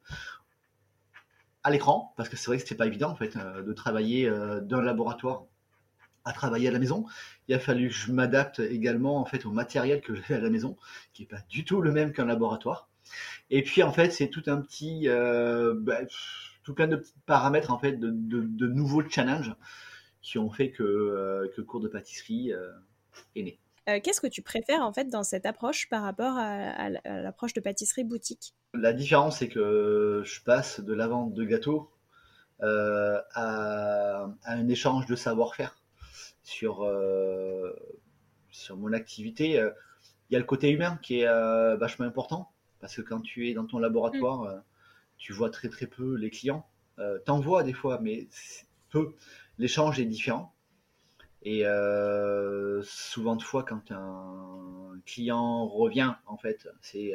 à 1.65 1.71
l'écran, 1.71 2.13
parce 2.15 2.29
que 2.29 2.37
c'est 2.37 2.45
vrai 2.45 2.57
que 2.57 2.63
c'était 2.63 2.75
pas 2.75 2.87
évident, 2.87 3.09
en 3.09 3.15
fait, 3.15 3.35
de 3.37 3.73
travailler 3.73 4.29
d'un 4.61 4.81
laboratoire 4.81 5.45
à 6.25 6.33
travailler 6.33 6.67
à 6.67 6.71
la 6.71 6.79
maison. 6.79 7.05
Il 7.47 7.55
a 7.55 7.59
fallu 7.59 7.87
que 7.89 7.93
je 7.93 8.11
m'adapte 8.11 8.59
également 8.59 9.17
en 9.17 9.25
fait 9.25 9.45
au 9.45 9.51
matériel 9.51 10.01
que 10.01 10.15
j'ai 10.15 10.33
à 10.33 10.39
la 10.39 10.49
maison, 10.49 10.75
qui 11.13 11.23
est 11.23 11.27
pas 11.27 11.41
du 11.49 11.63
tout 11.63 11.81
le 11.81 11.91
même 11.91 12.11
qu'un 12.11 12.25
laboratoire. 12.25 12.89
Et 13.51 13.61
puis 13.61 13.83
en 13.83 13.91
fait, 13.91 14.09
c'est 14.09 14.29
tout 14.29 14.43
un 14.47 14.59
petit, 14.59 15.03
euh, 15.07 15.75
bah, 15.77 15.99
tout 16.63 16.73
plein 16.73 16.87
de 16.87 16.95
petits 16.95 17.13
paramètres 17.27 17.71
en 17.71 17.77
fait, 17.77 17.93
de, 17.99 18.67
nouveaux 18.67 19.07
challenges 19.07 19.53
qui 20.21 20.39
ont 20.39 20.49
fait 20.49 20.71
que, 20.71 20.83
euh, 20.83 21.47
que 21.55 21.61
cours 21.61 21.79
de 21.79 21.87
pâtisserie 21.87 22.51
euh, 22.51 22.71
est 23.35 23.43
né. 23.43 23.59
Qu'est-ce 24.01 24.19
que 24.19 24.25
tu 24.25 24.41
préfères 24.41 24.81
en 24.81 24.91
fait 24.91 25.09
dans 25.09 25.21
cette 25.21 25.45
approche 25.45 25.87
par 25.89 26.01
rapport 26.01 26.35
à, 26.35 26.89
l'approche 26.89 27.53
de 27.53 27.61
pâtisserie 27.61 28.03
boutique? 28.03 28.55
La 28.77 28.93
différence, 28.93 29.39
c'est 29.39 29.49
que 29.49 30.21
je 30.25 30.41
passe 30.41 30.79
de 30.79 30.93
la 30.93 31.07
vente 31.07 31.33
de 31.33 31.43
gâteaux 31.43 31.91
à, 32.61 33.25
à, 33.33 34.29
un 34.45 34.67
échange 34.67 35.05
de 35.05 35.15
savoir-faire 35.15 35.77
sur, 36.43 36.89
sur 38.49 38.77
mon 38.77 38.93
activité. 38.93 39.61
Il 40.29 40.33
y 40.33 40.35
a 40.35 40.39
le 40.39 40.45
côté 40.45 40.69
humain 40.69 40.99
qui 41.01 41.21
est 41.21 41.77
vachement 41.77 42.05
important 42.05 42.51
parce 42.85 42.97
que 42.97 43.01
quand 43.01 43.21
tu 43.21 43.49
es 43.49 43.55
dans 43.55 43.65
ton 43.65 43.79
laboratoire, 43.79 44.41
mm. 44.41 44.47
euh, 44.47 44.59
tu 45.17 45.33
vois 45.33 45.49
très 45.49 45.69
très 45.69 45.87
peu 45.87 46.15
les 46.17 46.29
clients. 46.29 46.67
Euh, 46.99 47.17
T'en 47.25 47.39
vois 47.39 47.63
des 47.63 47.73
fois, 47.73 47.99
mais 47.99 48.27
peu. 48.91 49.15
L'échange 49.57 49.99
est 49.99 50.05
différent. 50.05 50.53
Et 51.41 51.65
euh, 51.65 52.83
souvent 52.83 53.35
de 53.35 53.41
fois, 53.41 53.63
quand 53.63 53.91
un 53.91 54.99
client 55.07 55.67
revient, 55.67 56.13
en 56.27 56.37
fait, 56.37 56.67
c'est 56.81 57.11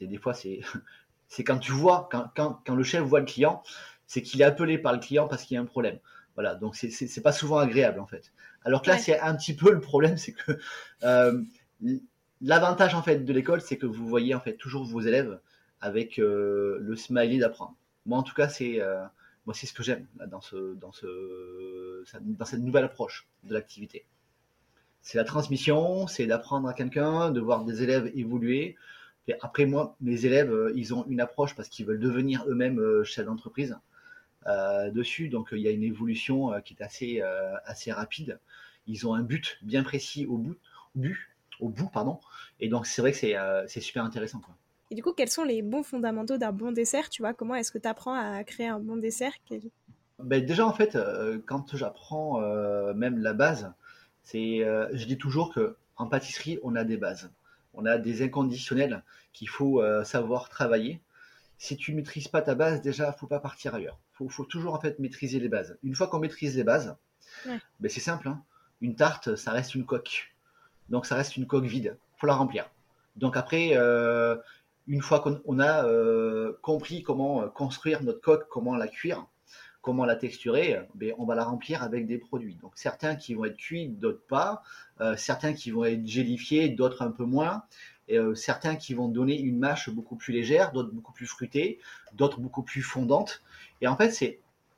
des 0.00 0.18
fois, 0.18 0.34
c'est 1.28 1.44
quand 1.44 1.58
tu 1.58 1.72
vois, 1.72 2.08
quand, 2.10 2.30
quand, 2.34 2.60
quand, 2.66 2.74
le 2.74 2.84
chef 2.84 3.02
voit 3.02 3.20
le 3.20 3.26
client, 3.26 3.62
c'est 4.06 4.22
qu'il 4.22 4.40
est 4.40 4.44
appelé 4.44 4.78
par 4.78 4.92
le 4.92 4.98
client 4.98 5.28
parce 5.28 5.44
qu'il 5.44 5.54
y 5.54 5.58
a 5.58 5.60
un 5.60 5.66
problème. 5.66 5.98
Voilà, 6.34 6.54
donc 6.54 6.76
c'est 6.76 7.22
pas 7.22 7.32
souvent 7.32 7.58
agréable 7.58 8.00
en 8.00 8.06
fait. 8.06 8.32
Alors 8.64 8.82
que 8.82 8.88
là, 8.88 8.98
c'est 8.98 9.18
un 9.20 9.34
petit 9.34 9.54
peu 9.54 9.72
le 9.72 9.80
problème, 9.80 10.16
c'est 10.16 10.32
que 10.32 10.58
L'avantage 12.42 12.94
en 12.94 13.02
fait 13.02 13.18
de 13.18 13.32
l'école, 13.32 13.60
c'est 13.60 13.76
que 13.76 13.86
vous 13.86 14.06
voyez 14.06 14.34
en 14.34 14.40
fait 14.40 14.56
toujours 14.56 14.84
vos 14.84 15.00
élèves 15.00 15.38
avec 15.80 16.18
euh, 16.18 16.78
le 16.80 16.96
smiley 16.96 17.38
d'apprendre. 17.38 17.76
Moi, 18.06 18.18
en 18.18 18.22
tout 18.22 18.34
cas, 18.34 18.48
c'est 18.48 18.80
euh, 18.80 19.04
moi 19.44 19.54
c'est 19.54 19.66
ce 19.66 19.74
que 19.74 19.82
j'aime 19.82 20.06
dans 20.28 20.40
ce 20.40 20.74
dans 20.74 20.92
ce 20.92 22.02
dans 22.20 22.44
cette 22.46 22.60
nouvelle 22.60 22.84
approche 22.84 23.28
de 23.44 23.52
l'activité. 23.52 24.06
C'est 25.02 25.18
la 25.18 25.24
transmission, 25.24 26.06
c'est 26.06 26.26
d'apprendre 26.26 26.66
à 26.66 26.72
quelqu'un, 26.72 27.30
de 27.30 27.40
voir 27.40 27.64
des 27.64 27.82
élèves 27.82 28.10
évoluer. 28.14 28.76
Et 29.30 29.34
après 29.40 29.64
moi, 29.64 29.96
mes 30.00 30.26
élèves, 30.26 30.52
euh, 30.52 30.72
ils 30.74 30.92
ont 30.94 31.06
une 31.06 31.20
approche 31.20 31.54
parce 31.54 31.68
qu'ils 31.68 31.86
veulent 31.86 32.00
devenir 32.00 32.44
eux-mêmes 32.48 33.04
chefs 33.04 33.26
d'entreprise 33.26 33.78
dessus. 34.92 35.28
Donc 35.28 35.48
il 35.52 35.58
y 35.58 35.68
a 35.68 35.70
une 35.70 35.82
évolution 35.82 36.50
qui 36.64 36.74
est 36.74 36.82
assez 36.82 37.20
assez 37.66 37.92
rapide. 37.92 38.38
Ils 38.86 39.06
ont 39.06 39.14
un 39.14 39.22
but 39.22 39.58
bien 39.62 39.82
précis 39.82 40.26
au 40.26 40.38
bout, 40.38 40.56
but 40.94 41.30
au 41.60 41.68
bout, 41.68 41.88
pardon. 41.88 42.18
Et 42.58 42.68
donc, 42.68 42.86
c'est 42.86 43.02
vrai 43.02 43.12
que 43.12 43.18
c'est 43.18 43.36
euh, 43.36 43.66
super 43.68 44.04
intéressant. 44.04 44.40
Quoi. 44.40 44.54
Et 44.90 44.94
du 44.94 45.02
coup, 45.02 45.12
quels 45.12 45.30
sont 45.30 45.44
les 45.44 45.62
bons 45.62 45.82
fondamentaux 45.82 46.38
d'un 46.38 46.52
bon 46.52 46.72
dessert 46.72 47.08
Tu 47.08 47.22
vois, 47.22 47.34
comment 47.34 47.54
est-ce 47.54 47.70
que 47.70 47.78
tu 47.78 47.88
apprends 47.88 48.14
à 48.14 48.42
créer 48.44 48.68
un 48.68 48.80
bon 48.80 48.96
dessert? 48.96 49.32
Ben, 50.18 50.44
Déjà, 50.44 50.66
en 50.66 50.72
fait, 50.72 50.96
euh, 50.96 51.38
quand 51.46 51.76
j'apprends 51.76 52.42
euh, 52.42 52.94
même 52.94 53.18
la 53.18 53.32
base, 53.32 53.72
c'est, 54.22 54.60
je 54.92 55.04
dis 55.06 55.18
toujours 55.18 55.52
que 55.52 55.76
en 55.96 56.06
pâtisserie, 56.06 56.58
on 56.62 56.76
a 56.76 56.84
des 56.84 56.96
bases. 56.96 57.30
On 57.74 57.86
a 57.86 57.98
des 57.98 58.22
inconditionnels 58.22 59.02
qu'il 59.32 59.48
faut 59.48 59.82
savoir 60.04 60.48
travailler. 60.48 61.00
Si 61.58 61.76
tu 61.76 61.92
ne 61.92 61.96
maîtrises 61.96 62.28
pas 62.28 62.42
ta 62.42 62.54
base, 62.54 62.82
déjà, 62.82 63.12
il 63.14 63.18
faut 63.18 63.26
pas 63.26 63.38
partir 63.38 63.74
ailleurs. 63.74 63.98
Il 64.20 64.30
faut, 64.30 64.44
toujours 64.44 64.74
en 64.74 64.80
fait 64.80 64.98
maîtriser 64.98 65.38
les 65.38 65.48
bases. 65.48 65.78
Une 65.82 65.94
fois 65.94 66.08
qu'on 66.08 66.18
maîtrise 66.18 66.56
les 66.56 66.64
bases, 66.64 66.96
ben, 67.46 67.60
c'est 67.88 68.00
simple. 68.00 68.28
Hein. 68.28 68.42
Une 68.80 68.96
tarte, 68.96 69.36
ça 69.36 69.52
reste 69.52 69.74
une 69.74 69.84
coque. 69.84 70.34
Donc 70.88 71.06
ça 71.06 71.14
reste 71.14 71.36
une 71.36 71.46
coque 71.46 71.64
vide. 71.64 71.96
faut 72.16 72.26
la 72.26 72.34
remplir. 72.34 72.68
Donc 73.16 73.36
après, 73.36 73.70
euh, 73.74 74.36
une 74.86 75.02
fois 75.02 75.20
qu'on 75.20 75.58
a 75.58 75.84
euh, 75.84 76.58
compris 76.62 77.02
comment 77.02 77.42
euh, 77.42 77.48
construire 77.48 78.02
notre 78.02 78.20
coque, 78.20 78.48
comment 78.48 78.76
la 78.76 78.88
cuire, 78.88 79.26
comment 79.90 80.04
la 80.04 80.14
texturer, 80.14 80.78
ben, 80.94 81.12
on 81.18 81.24
va 81.24 81.34
la 81.34 81.42
remplir 81.42 81.82
avec 81.82 82.06
des 82.06 82.16
produits. 82.16 82.54
Donc 82.62 82.70
certains 82.76 83.16
qui 83.16 83.34
vont 83.34 83.44
être 83.44 83.56
cuits, 83.56 83.88
d'autres 83.88 84.22
pas. 84.28 84.62
certains 85.16 85.52
qui 85.52 85.72
vont 85.72 85.84
être 85.84 86.06
gélifiés, 86.06 86.68
d'autres 86.68 87.02
un 87.02 87.10
peu 87.10 87.24
moins. 87.24 87.64
Et, 88.06 88.16
certains 88.36 88.76
qui 88.76 88.94
vont 88.94 89.08
donner 89.08 89.36
une 89.40 89.58
mâche 89.58 89.90
beaucoup 89.90 90.14
plus 90.14 90.32
légère, 90.32 90.70
d'autres 90.70 90.92
beaucoup 90.92 91.12
plus 91.12 91.26
fruitée, 91.26 91.80
d'autres 92.12 92.38
beaucoup 92.38 92.62
plus 92.62 92.82
fondante. 92.82 93.42
Et 93.80 93.88
en 93.88 93.96
fait, 93.96 94.12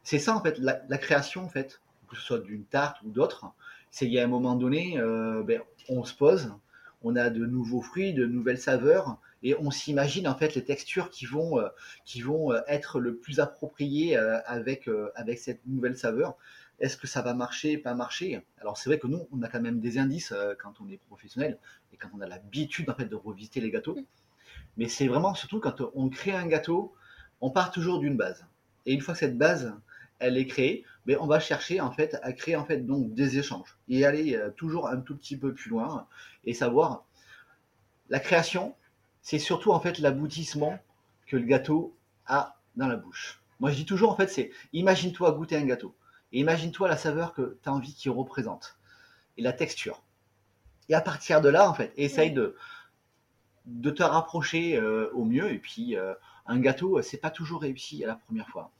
c'est 0.03 0.18
ça 0.18 0.35
en 0.35 0.40
fait, 0.40 0.57
la, 0.59 0.98
création 0.98 1.44
en 1.44 1.48
fait, 1.51 1.83
que 2.09 2.16
ce 2.16 2.22
soit 2.22 2.38
d'une 2.38 2.64
tarte 2.64 3.03
ou 3.03 3.11
d'autres, 3.11 3.44
c'est 3.90 4.07
qu'il 4.07 4.14
y 4.14 4.18
a 4.18 4.25
un 4.25 4.29
moment 4.29 4.57
donné, 4.57 4.98
euh, 4.98 5.42
ben, 5.42 5.61
on 5.90 6.05
se 6.05 6.14
pose, 6.14 6.55
on 7.03 7.16
a 7.16 7.29
de 7.29 7.44
nouveaux 7.44 7.83
fruits, 7.83 8.14
de 8.14 8.25
nouvelles 8.25 8.59
saveurs, 8.59 9.18
et 9.42 9.55
on 9.59 9.70
s'imagine 9.70 10.28
en 10.28 10.37
fait 10.37 10.55
les 10.55 10.64
textures 10.64 11.11
qui 11.11 11.26
vont, 11.26 11.59
euh, 11.59 11.68
qui 12.05 12.20
vont 12.22 12.52
être 12.66 13.00
le 13.00 13.16
plus 13.16 13.40
appropriées 13.40 14.16
avec, 14.16 14.88
avec 15.14 15.38
cette 15.38 15.61
nouvelle 15.66 15.96
saveur. 15.96 16.37
Est-ce 16.81 16.96
que 16.96 17.07
ça 17.07 17.22
va 17.22 17.35
marcher, 17.35 17.78
pas 17.78 17.94
marcher? 17.94 18.42
Alors 18.61 18.76
c'est 18.76 18.90
vrai 18.90 18.98
que 18.98 19.07
nous, 19.07 19.28
on 19.33 19.42
a 19.42 19.48
quand 19.48 19.61
même 19.61 19.81
des 19.81 19.98
indices 19.98 20.33
quand 20.61 20.81
on 20.81 20.88
est 20.88 20.98
professionnel 20.98 21.59
et 21.92 21.96
quand 21.96 22.09
on 22.14 22.20
a 22.20 22.26
l'habitude 22.26 22.90
en 22.90 22.94
fait 22.94 23.07
de 23.07 23.16
revisiter 23.16 23.61
les 23.61 23.70
gâteaux. 23.70 23.98
Mais 24.76 24.88
c'est 24.88 25.07
vraiment 25.07 25.35
surtout 25.35 25.61
quand 25.61 25.83
on 25.94 26.09
crée 26.09 26.33
un 26.33 26.46
gâteau, 26.46 26.94
on 27.40 27.50
part 27.50 27.70
toujours 27.70 27.98
d'une 27.98 28.16
base. 28.16 28.46
Et 28.87 28.94
une 28.94 29.00
fois 29.00 29.14
que 29.14 29.20
cette 29.20 29.38
base, 29.38 29.74
elle 30.18 30.37
est 30.37 30.46
créée, 30.46 30.85
mais 31.07 31.14
ben, 31.14 31.20
on 31.22 31.26
va 31.26 31.40
chercher 31.40 31.81
en 31.81 31.90
fait 31.90 32.18
à 32.22 32.33
créer 32.33 32.57
en 32.57 32.64
fait 32.64 32.78
donc 32.78 33.12
des 33.12 33.38
échanges 33.38 33.76
et 33.88 34.07
aller 34.07 34.37
euh, 34.37 34.50
toujours 34.50 34.88
un 34.88 34.98
tout 34.98 35.16
petit 35.16 35.37
peu 35.37 35.52
plus 35.52 35.70
loin 35.70 36.07
et 36.44 36.55
savoir 36.55 37.05
la 38.09 38.20
création, 38.20 38.74
c'est 39.22 39.38
surtout 39.38 39.72
en 39.72 39.80
fait 39.80 39.98
l'aboutissement 39.98 40.78
que 41.26 41.37
le 41.37 41.44
gâteau 41.44 41.96
a 42.26 42.56
dans 42.76 42.87
la 42.87 42.96
bouche. 42.96 43.40
Moi 43.61 43.70
je 43.70 43.76
dis 43.76 43.87
toujours 43.87 44.12
en 44.12 44.16
fait 44.16 44.28
c'est 44.28 44.50
imagine-toi 44.72 45.32
goûter 45.32 45.56
un 45.56 45.64
gâteau 45.64 45.94
et 46.32 46.40
imagine-toi 46.40 46.88
la 46.88 46.96
saveur 46.96 47.32
que 47.32 47.58
tu 47.62 47.68
as 47.68 47.72
envie 47.72 47.94
qu'il 47.94 48.11
représente 48.11 48.76
et 49.38 49.42
la 49.42 49.52
texture. 49.52 50.02
Et 50.88 50.94
à 50.94 51.00
partir 51.00 51.40
de 51.40 51.48
là 51.48 51.70
en 51.70 51.74
fait, 51.74 51.92
essaye 51.96 52.32
de 52.32 52.56
de 53.66 53.90
te 53.90 54.02
rapprocher 54.02 54.76
euh, 54.76 55.11
au 55.12 55.24
mieux. 55.24 55.52
Et 55.52 55.58
puis, 55.58 55.96
euh, 55.96 56.14
un 56.46 56.58
gâteau, 56.58 57.00
c'est 57.02 57.18
pas 57.18 57.30
toujours 57.30 57.62
réussi 57.62 58.04
à 58.04 58.08
la 58.08 58.16
première 58.16 58.48
fois. 58.48 58.70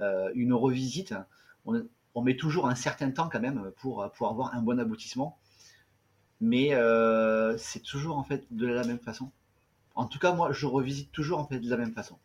Euh, 0.00 0.30
une 0.34 0.54
revisite, 0.54 1.14
on, 1.66 2.22
met 2.22 2.36
toujours 2.36 2.68
un 2.68 2.74
certain 2.74 3.10
temps 3.10 3.28
quand 3.28 3.40
même 3.40 3.70
pour, 3.76 4.08
pour 4.12 4.28
avoir 4.28 4.54
un 4.54 4.62
bon 4.62 4.78
aboutissement. 4.78 5.38
Mais 6.40 6.70
c'est 7.58 7.82
toujours 7.82 8.16
en 8.16 8.24
fait 8.24 8.46
de 8.50 8.66
la 8.66 8.84
même 8.84 8.98
façon. 8.98 9.30
En 9.94 10.06
tout 10.06 10.18
cas, 10.18 10.32
moi, 10.32 10.52
je 10.52 10.66
revisite 10.66 11.12
toujours 11.12 11.38
en 11.38 11.46
fait 11.46 11.58
de 11.58 11.68
la 11.68 11.76
même 11.76 11.92
façon. 11.92 12.16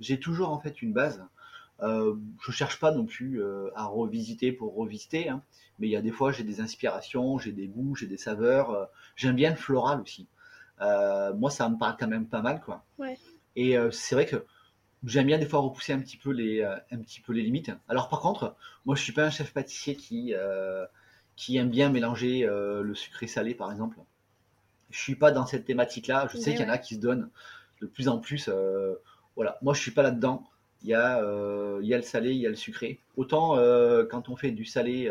J'ai 0.00 0.18
toujours 0.18 0.50
en 0.50 0.58
fait 0.58 0.82
une 0.82 0.92
base. 0.92 1.24
Euh, 1.82 2.14
je 2.42 2.52
cherche 2.52 2.78
pas 2.78 2.92
non 2.92 3.06
plus 3.06 3.42
à 3.74 3.86
revisiter 3.86 4.52
pour 4.52 4.74
revisiter, 4.74 5.28
hein. 5.28 5.42
mais 5.78 5.88
il 5.88 5.90
y 5.90 5.96
a 5.96 6.02
des 6.02 6.10
fois 6.10 6.30
j'ai 6.30 6.44
des 6.44 6.60
inspirations, 6.60 7.38
j'ai 7.38 7.52
des 7.52 7.68
goûts, 7.68 7.94
j'ai 7.94 8.06
des 8.06 8.16
saveurs. 8.16 8.88
J'aime 9.16 9.36
bien 9.36 9.50
le 9.50 9.56
floral 9.56 10.00
aussi. 10.00 10.26
Euh, 10.80 11.34
moi, 11.34 11.50
ça 11.50 11.68
me 11.68 11.76
parle 11.76 11.96
quand 11.98 12.08
même 12.08 12.26
pas 12.26 12.42
mal, 12.42 12.60
quoi. 12.60 12.84
Et 13.56 13.76
euh, 13.76 13.90
c'est 13.90 14.14
vrai 14.14 14.26
que 14.26 14.44
j'aime 15.04 15.26
bien 15.26 15.38
des 15.38 15.46
fois 15.46 15.60
repousser 15.60 15.92
un 15.92 16.00
petit 16.00 16.16
peu 16.16 16.30
les, 16.30 16.60
euh, 16.60 16.76
un 16.90 16.98
petit 16.98 17.20
peu 17.20 17.32
les 17.32 17.42
limites. 17.42 17.70
Alors 17.88 18.08
par 18.08 18.20
contre, 18.20 18.54
moi, 18.86 18.96
je 18.96 19.02
suis 19.02 19.12
pas 19.12 19.24
un 19.24 19.30
chef 19.30 19.52
pâtissier 19.52 19.96
qui, 19.96 20.34
qui 21.36 21.56
aime 21.56 21.70
bien 21.70 21.90
mélanger 21.90 22.46
le 22.46 22.94
sucré 22.94 23.26
salé, 23.26 23.54
par 23.54 23.70
exemple. 23.70 23.98
Je 24.90 24.98
suis 24.98 25.16
pas 25.16 25.30
dans 25.30 25.46
cette 25.46 25.64
thématique-là. 25.64 26.28
Je 26.32 26.38
sais 26.38 26.52
qu'il 26.52 26.62
y 26.62 26.68
en 26.68 26.72
a 26.72 26.78
qui 26.78 26.96
se 26.96 27.00
donnent 27.00 27.30
de 27.80 27.86
plus 27.86 28.08
en 28.08 28.18
plus. 28.18 28.50
voilà, 29.36 29.58
moi, 29.62 29.74
je 29.74 29.80
suis 29.80 29.92
pas 29.92 30.02
là-dedans. 30.02 30.46
Il 30.82 30.88
y, 30.88 30.94
a, 30.94 31.20
il 31.80 31.86
y 31.86 31.94
a 31.94 31.96
le 31.96 32.02
salé, 32.02 32.30
il 32.30 32.38
y 32.38 32.46
a 32.46 32.48
le 32.48 32.56
sucré. 32.56 33.00
Autant 33.16 33.56
quand 34.10 34.28
on 34.28 34.36
fait 34.36 34.50
du 34.50 34.64
salé 34.64 35.10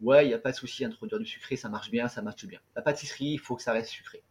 ouais, 0.00 0.24
il 0.24 0.28
n'y 0.28 0.34
a 0.34 0.38
pas 0.38 0.52
de 0.52 0.56
souci, 0.56 0.84
introduire 0.84 1.18
du 1.18 1.26
sucré, 1.26 1.56
ça 1.56 1.68
marche 1.68 1.90
bien, 1.90 2.08
ça 2.08 2.22
marche 2.22 2.44
bien. 2.46 2.60
La 2.76 2.82
pâtisserie, 2.82 3.32
il 3.32 3.38
faut 3.40 3.56
que 3.56 3.62
ça 3.62 3.72
reste 3.72 3.90
sucré. 3.90 4.22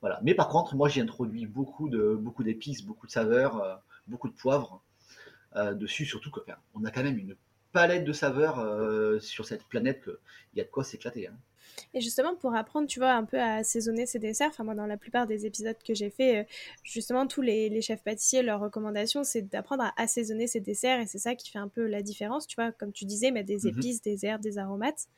Voilà. 0.00 0.20
Mais 0.22 0.34
par 0.34 0.48
contre, 0.48 0.74
moi, 0.76 0.88
j'ai 0.88 1.00
introduit 1.00 1.46
beaucoup 1.46 1.88
de 1.88 2.14
beaucoup 2.14 2.44
d'épices, 2.44 2.84
beaucoup 2.84 3.06
de 3.06 3.12
saveurs, 3.12 3.62
euh, 3.62 3.74
beaucoup 4.06 4.28
de 4.28 4.34
poivre 4.34 4.82
euh, 5.56 5.74
dessus, 5.74 6.06
surtout 6.06 6.30
qu'on 6.30 6.40
on 6.74 6.84
a 6.84 6.90
quand 6.90 7.02
même 7.02 7.18
une 7.18 7.36
palette 7.72 8.04
de 8.04 8.12
saveurs 8.12 8.60
euh, 8.60 9.18
sur 9.18 9.44
cette 9.44 9.64
planète 9.64 10.04
qu'il 10.04 10.58
y 10.58 10.60
a 10.60 10.64
de 10.64 10.70
quoi 10.70 10.84
s'éclater. 10.84 11.26
Hein. 11.26 11.36
Et 11.94 12.00
justement, 12.00 12.34
pour 12.34 12.54
apprendre, 12.54 12.86
tu 12.86 12.98
vois, 12.98 13.12
un 13.12 13.24
peu 13.24 13.38
à 13.38 13.56
assaisonner 13.56 14.06
ces 14.06 14.18
desserts, 14.18 14.48
enfin 14.50 14.64
moi, 14.64 14.74
dans 14.74 14.86
la 14.86 14.96
plupart 14.96 15.26
des 15.26 15.46
épisodes 15.46 15.76
que 15.86 15.94
j'ai 15.94 16.10
fait, 16.10 16.46
justement, 16.82 17.26
tous 17.26 17.42
les, 17.42 17.80
chefs 17.80 18.02
pâtissiers, 18.02 18.42
leur 18.42 18.60
recommandation, 18.60 19.24
c'est 19.24 19.42
d'apprendre 19.42 19.84
à 19.84 19.92
assaisonner 19.96 20.46
ces 20.46 20.60
desserts, 20.60 21.00
et 21.00 21.06
c'est 21.06 21.18
ça 21.18 21.34
qui 21.34 21.50
fait 21.50 21.58
un 21.58 21.68
peu 21.68 21.86
la 21.86 22.02
différence, 22.02 22.46
tu 22.46 22.56
vois, 22.56 22.72
comme 22.72 22.92
tu 22.92 23.04
disais, 23.04 23.30
mettre 23.30 23.46
des 23.46 23.64
mmh 23.64 23.68
épices, 23.68 24.02
des 24.02 24.26
herbes, 24.26 24.42
des 24.42 24.58
aromates 24.58 25.08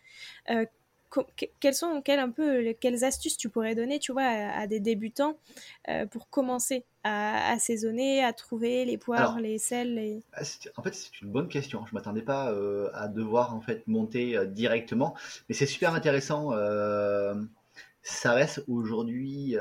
quelles 1.61 1.75
sont 1.75 2.03
quelles, 2.03 2.21
un 2.21 2.31
peu, 2.31 2.73
quelles 2.81 3.05
astuces 3.05 3.37
tu 3.37 3.49
pourrais 3.49 3.75
donner, 3.75 3.99
tu 3.99 4.13
vois, 4.13 4.23
à, 4.23 4.67
des 4.67 4.81
débutants 4.81 5.37
euh, 5.89 6.07
pour 6.07 6.29
commencer 6.31 6.85
à 7.03 7.53
assaisonner, 7.53 8.23
à 8.23 8.33
trouver 8.33 8.85
les 8.85 8.99
poivres, 8.99 9.39
les 9.41 9.59
sels 9.59 10.23
ah, 10.33 10.43
En 10.77 10.83
fait, 10.83 10.95
c'est 10.95 11.21
une 11.21 11.31
bonne 11.31 11.49
question. 11.49 11.85
Je 11.87 11.95
m'attendais 11.95 12.23
pas 12.23 12.53
euh, 12.53 12.91
à 12.95 13.09
devoir 13.09 13.55
en 13.55 13.61
fait 13.61 13.87
monter 13.87 14.37
euh, 14.37 14.45
directement, 14.45 15.15
mais 15.49 15.55
c'est 15.55 15.67
super 15.67 15.95
intéressant. 15.95 16.51
ça 18.03 18.33
reste 18.33 18.65
aujourd'hui 18.69 19.57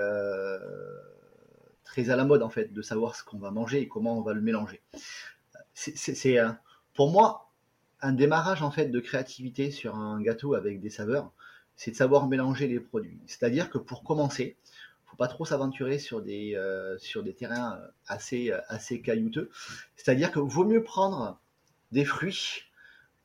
très 1.83 2.09
à 2.09 2.15
la 2.15 2.25
mode 2.25 2.43
en 2.43 2.49
fait 2.49 2.71
de 2.71 2.81
savoir 2.81 3.15
ce 3.15 3.23
qu'on 3.23 3.39
va 3.39 3.51
manger 3.51 3.81
et 3.81 3.87
comment 3.87 4.17
on 4.17 4.21
va 4.21 4.33
le 4.33 4.41
mélanger. 4.41 4.81
C'est 5.73 6.37
pour 6.93 7.11
moi 7.11 7.49
un 8.01 8.13
démarrage 8.13 8.61
en 8.61 8.71
fait 8.71 8.87
de 8.87 8.99
créativité 8.99 9.71
sur 9.71 9.95
un 9.95 10.21
gâteau 10.21 10.53
avec 10.53 10.79
des 10.79 10.89
saveurs, 10.89 11.31
c'est 11.79 11.91
de 11.91 11.95
savoir 11.95 12.27
mélanger 12.27 12.67
les 12.67 12.81
produits. 12.81 13.17
C'est-à-dire 13.25 13.69
que 13.69 13.77
pour 13.77 14.03
commencer, 14.03 14.57
faut 15.05 15.15
pas 15.15 15.29
trop 15.29 15.45
s'aventurer 15.45 15.97
sur 15.97 16.21
des 16.21 16.53
euh, 16.55 16.97
terrains 17.37 17.79
assez 18.05 18.51
assez 18.67 19.01
caillouteux. 19.01 19.49
C'est-à-dire 19.95 20.29
que 20.33 20.39
vaut 20.39 20.65
mieux 20.65 20.83
prendre 20.83 21.39
des 21.93 22.03
fruits 22.03 22.65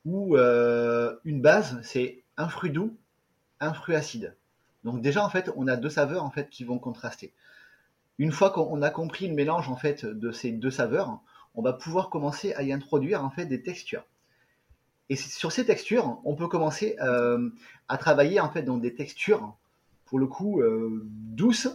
ou 0.04 0.36
euh, 0.36 1.16
une 1.24 1.42
base, 1.42 1.80
c'est 1.82 2.22
un 2.36 2.48
fruit 2.48 2.70
doux, 2.70 2.96
un 3.58 3.74
fruit 3.74 3.96
acide. 3.96 4.36
Donc 4.84 5.02
déjà 5.02 5.24
en 5.24 5.30
fait, 5.30 5.50
on 5.56 5.66
a 5.66 5.76
deux 5.76 5.90
saveurs 5.90 6.22
en 6.22 6.30
fait 6.30 6.48
qui 6.48 6.62
vont 6.62 6.78
contraster. 6.78 7.34
Une 8.18 8.30
fois 8.30 8.50
qu'on 8.50 8.82
a 8.82 8.90
compris 8.90 9.26
le 9.26 9.34
mélange 9.34 9.68
en 9.68 9.76
fait 9.76 10.06
de 10.06 10.30
ces 10.30 10.52
deux 10.52 10.70
saveurs, 10.70 11.20
on 11.56 11.62
va 11.62 11.72
pouvoir 11.72 12.08
commencer 12.08 12.52
à 12.54 12.62
y 12.62 12.72
introduire 12.72 13.24
en 13.24 13.30
fait 13.30 13.46
des 13.46 13.64
textures. 13.64 14.04
Et 15.10 15.16
sur 15.16 15.52
ces 15.52 15.66
textures, 15.66 16.20
on 16.24 16.34
peut 16.34 16.48
commencer 16.48 16.96
euh, 17.00 17.50
à 17.88 17.98
travailler 17.98 18.40
en 18.40 18.50
fait 18.50 18.62
dans 18.62 18.78
des 18.78 18.94
textures, 18.94 19.56
pour 20.06 20.18
le 20.18 20.26
coup, 20.26 20.60
euh, 20.60 21.02
douces. 21.04 21.68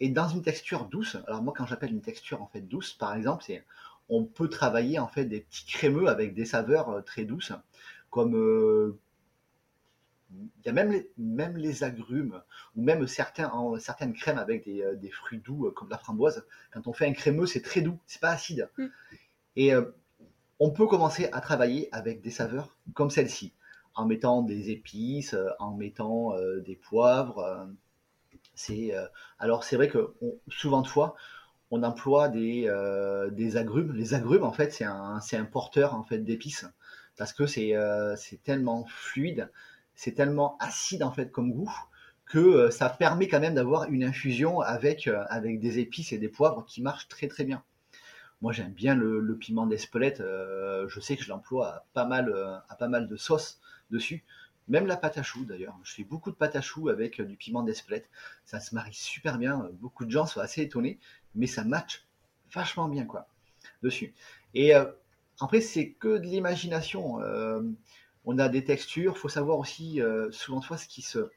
Et 0.00 0.08
dans 0.10 0.28
une 0.28 0.42
texture 0.42 0.86
douce, 0.86 1.16
alors 1.26 1.42
moi 1.42 1.54
quand 1.56 1.66
j'appelle 1.66 1.92
une 1.92 2.02
texture 2.02 2.42
en 2.42 2.46
fait 2.46 2.60
douce, 2.60 2.92
par 2.92 3.14
exemple, 3.14 3.44
c'est 3.46 3.64
on 4.10 4.24
peut 4.24 4.48
travailler 4.48 4.98
en 4.98 5.06
fait 5.06 5.24
des 5.24 5.40
petits 5.40 5.64
crémeux 5.64 6.08
avec 6.08 6.34
des 6.34 6.44
saveurs 6.44 6.90
euh, 6.90 7.00
très 7.00 7.24
douces, 7.24 7.52
comme 8.10 8.94
il 10.30 10.66
y 10.66 10.68
a 10.68 10.72
même 10.72 10.90
les, 10.90 11.10
même 11.16 11.56
les 11.56 11.84
agrumes 11.84 12.42
ou 12.76 12.82
même 12.82 13.06
certains, 13.06 13.50
certaines 13.78 14.12
crèmes 14.12 14.38
avec 14.38 14.64
des, 14.64 14.84
des, 14.96 15.10
fruits 15.10 15.38
doux 15.38 15.70
comme 15.74 15.88
la 15.88 15.98
framboise. 15.98 16.44
Quand 16.72 16.86
on 16.86 16.92
fait 16.92 17.06
un 17.06 17.12
crémeux, 17.12 17.46
c'est 17.46 17.62
très 17.62 17.80
doux, 17.80 17.98
c'est 18.06 18.20
pas 18.20 18.30
acide. 18.30 18.68
Mm. 18.76 18.86
Et 19.56 19.72
on 20.60 20.70
peut 20.70 20.86
commencer 20.86 21.28
à 21.32 21.40
travailler 21.40 21.88
avec 21.92 22.20
des 22.20 22.30
saveurs 22.30 22.76
comme 22.94 23.10
celle-ci, 23.10 23.52
en 23.94 24.06
mettant 24.06 24.42
des 24.42 24.70
épices, 24.70 25.34
euh, 25.34 25.48
en 25.58 25.74
mettant 25.74 26.34
euh, 26.34 26.60
des 26.60 26.76
poivres. 26.76 27.38
Euh, 28.70 29.06
alors 29.38 29.64
c'est 29.64 29.76
vrai 29.76 29.88
que 29.88 30.14
souvent 30.48 30.82
de 30.82 30.86
fois 30.86 31.16
on 31.70 31.82
emploie 31.82 32.28
des, 32.28 32.68
agrumes. 33.56 33.92
Les 33.94 34.14
agrumes 34.14 34.44
en 34.44 34.52
fait 34.52 34.72
c'est 34.72 34.84
un, 34.84 35.18
un 35.32 35.44
porteur 35.44 35.94
en 35.94 36.04
fait 36.04 36.18
d'épices 36.18 36.66
parce 37.16 37.32
que 37.32 37.46
c'est 37.46 37.74
c'est 38.16 38.42
tellement 38.42 38.84
fluide, 38.86 39.50
c'est 39.96 40.12
tellement 40.12 40.56
acide 40.60 41.02
en 41.02 41.10
fait 41.10 41.32
comme 41.32 41.52
goût 41.52 41.72
que 42.26 42.70
ça 42.70 42.88
permet 42.90 43.28
quand 43.28 43.40
même 43.40 43.54
d'avoir 43.54 43.90
une 43.90 44.04
infusion 44.04 44.60
avec 44.60 45.08
avec 45.30 45.58
des 45.58 45.78
épices 45.80 46.12
et 46.12 46.18
des 46.18 46.28
poivres 46.28 46.64
qui 46.64 46.80
marchent 46.82 47.08
très 47.08 47.26
très 47.28 47.44
bien. 47.44 47.64
Moi, 48.40 48.52
j'aime 48.52 48.72
bien 48.72 48.94
le, 48.94 49.36
piment 49.36 49.66
d'Espelette. 49.66 50.20
Euh, 50.20 50.88
je 50.88 51.00
sais 51.00 51.16
que 51.16 51.22
je 51.22 51.28
l'emploie 51.28 51.68
à 51.68 51.84
pas 51.94 52.04
mal, 52.04 52.28
euh, 52.28 52.56
à 52.68 52.76
pas 52.76 52.88
mal 52.88 53.08
de 53.08 53.16
sauces 53.16 53.60
dessus. 53.90 54.24
Même 54.68 54.86
la 54.86 54.96
pâte 54.96 55.18
à 55.18 55.22
choux 55.22 55.44
d'ailleurs. 55.44 55.78
Je 55.82 55.92
fais 55.94 56.04
beaucoup 56.04 56.30
de 56.30 56.36
pâte 56.36 56.56
à 56.56 56.60
choux 56.60 56.88
avec 56.88 57.20
euh, 57.20 57.24
du 57.24 57.36
piment 57.36 57.62
d'Espelette. 57.62 58.08
Ça 58.44 58.60
se 58.60 58.74
marie 58.74 58.94
super 58.94 59.38
bien. 59.38 59.68
Beaucoup 59.80 60.04
de 60.04 60.10
gens 60.10 60.26
sont 60.26 60.40
assez 60.40 60.62
étonnés, 60.62 60.98
mais 61.34 61.46
ça 61.46 61.64
match 61.64 62.06
vachement 62.52 62.88
bien 62.88 63.04
quoi 63.04 63.28
dessus. 63.82 64.14
Et 64.54 64.72
après, 65.40 65.60
c'est 65.60 65.90
que 65.90 66.18
de 66.18 66.24
l'imagination. 66.24 67.18
on 68.24 68.38
a 68.38 68.48
des 68.48 68.64
textures. 68.64 69.14
Il 69.16 69.18
Faut 69.18 69.28
savoir 69.28 69.58
aussi 69.58 70.00
souvent 70.30 70.60
fois 70.60 70.76
ce 70.76 70.86
qui 70.86 71.02
se, 71.02 71.30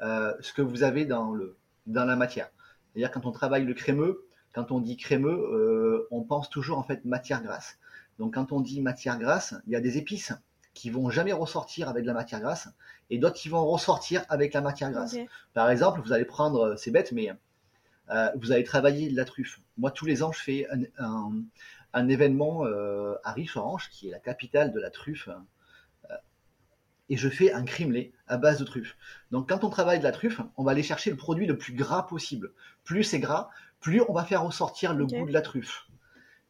ce 0.00 0.52
que 0.52 0.62
vous 0.62 0.82
avez 0.84 1.04
dans 1.04 1.32
le 1.32 1.56
dans 1.86 2.04
la 2.04 2.16
matière. 2.16 2.50
C'est-à-dire 2.92 3.10
quand 3.10 3.26
on 3.26 3.32
travaille 3.32 3.64
le 3.64 3.74
crémeux, 3.74 4.26
quand 4.52 4.72
on 4.72 4.80
dit 4.80 4.96
crémeux, 4.96 5.30
euh, 5.30 6.08
on 6.10 6.22
pense 6.22 6.50
toujours 6.50 6.78
en 6.78 6.82
fait 6.82 7.04
matière 7.04 7.42
grasse. 7.42 7.78
Donc 8.18 8.34
quand 8.34 8.52
on 8.52 8.60
dit 8.60 8.80
matière 8.80 9.18
grasse, 9.18 9.54
il 9.66 9.72
y 9.72 9.76
a 9.76 9.80
des 9.80 9.98
épices 9.98 10.32
qui 10.74 10.90
vont 10.90 11.10
jamais 11.10 11.32
ressortir 11.32 11.88
avec 11.88 12.02
de 12.02 12.08
la 12.08 12.14
matière 12.14 12.40
grasse 12.40 12.68
et 13.10 13.18
d'autres 13.18 13.36
qui 13.36 13.48
vont 13.48 13.64
ressortir 13.64 14.24
avec 14.28 14.54
la 14.54 14.60
matière 14.60 14.90
grasse. 14.90 15.16
Par 15.54 15.70
exemple, 15.70 16.00
vous 16.00 16.12
allez 16.12 16.24
prendre, 16.24 16.60
euh, 16.60 16.76
c'est 16.76 16.90
bête, 16.90 17.12
mais 17.12 17.32
euh, 18.10 18.30
vous 18.36 18.52
allez 18.52 18.64
travailler 18.64 19.10
de 19.10 19.16
la 19.16 19.24
truffe. 19.24 19.60
Moi, 19.78 19.90
tous 19.90 20.06
les 20.06 20.22
ans, 20.22 20.32
je 20.32 20.40
fais 20.40 20.66
un 21.92 22.08
événement 22.08 22.64
à 23.24 23.32
Riche-Orange, 23.32 23.88
qui 23.90 24.08
est 24.08 24.10
la 24.10 24.18
capitale 24.18 24.72
de 24.72 24.80
la 24.80 24.90
truffe, 24.90 25.28
et 27.10 27.16
je 27.16 27.28
fais 27.28 27.52
un 27.52 27.64
crimelé 27.64 28.12
à 28.28 28.38
base 28.38 28.58
de 28.58 28.64
truffe. 28.64 28.96
Donc 29.32 29.48
quand 29.48 29.64
on 29.64 29.68
travaille 29.68 29.98
de 29.98 30.04
la 30.04 30.12
truffe, 30.12 30.40
on 30.56 30.62
va 30.62 30.70
aller 30.70 30.84
chercher 30.84 31.10
le 31.10 31.16
produit 31.16 31.46
le 31.46 31.58
plus 31.58 31.74
gras 31.74 32.04
possible. 32.04 32.52
Plus 32.84 33.02
c'est 33.02 33.18
gras, 33.18 33.50
plus 33.80 34.02
on 34.08 34.12
va 34.12 34.24
faire 34.24 34.44
ressortir 34.44 34.94
le 34.94 35.06
goût 35.06 35.26
de 35.26 35.32
la 35.32 35.42
truffe. 35.42 35.86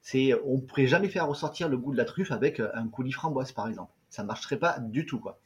C'est, 0.03 0.33
on 0.45 0.57
ne 0.57 0.61
pourrait 0.61 0.87
jamais 0.87 1.09
faire 1.09 1.27
ressortir 1.27 1.69
le 1.69 1.77
goût 1.77 1.93
de 1.93 1.97
la 1.97 2.05
truffe 2.05 2.33
avec 2.33 2.61
un 2.61 2.89
coulis 2.89 3.13
framboise 3.13 3.53
par 3.53 3.69
exemple. 3.69 3.93
Ça 4.09 4.23
ne 4.23 4.29
marcherait 4.29 4.59
pas 4.59 4.79
du 4.79 5.07
tout 5.07 5.21
quoi. 5.21 5.39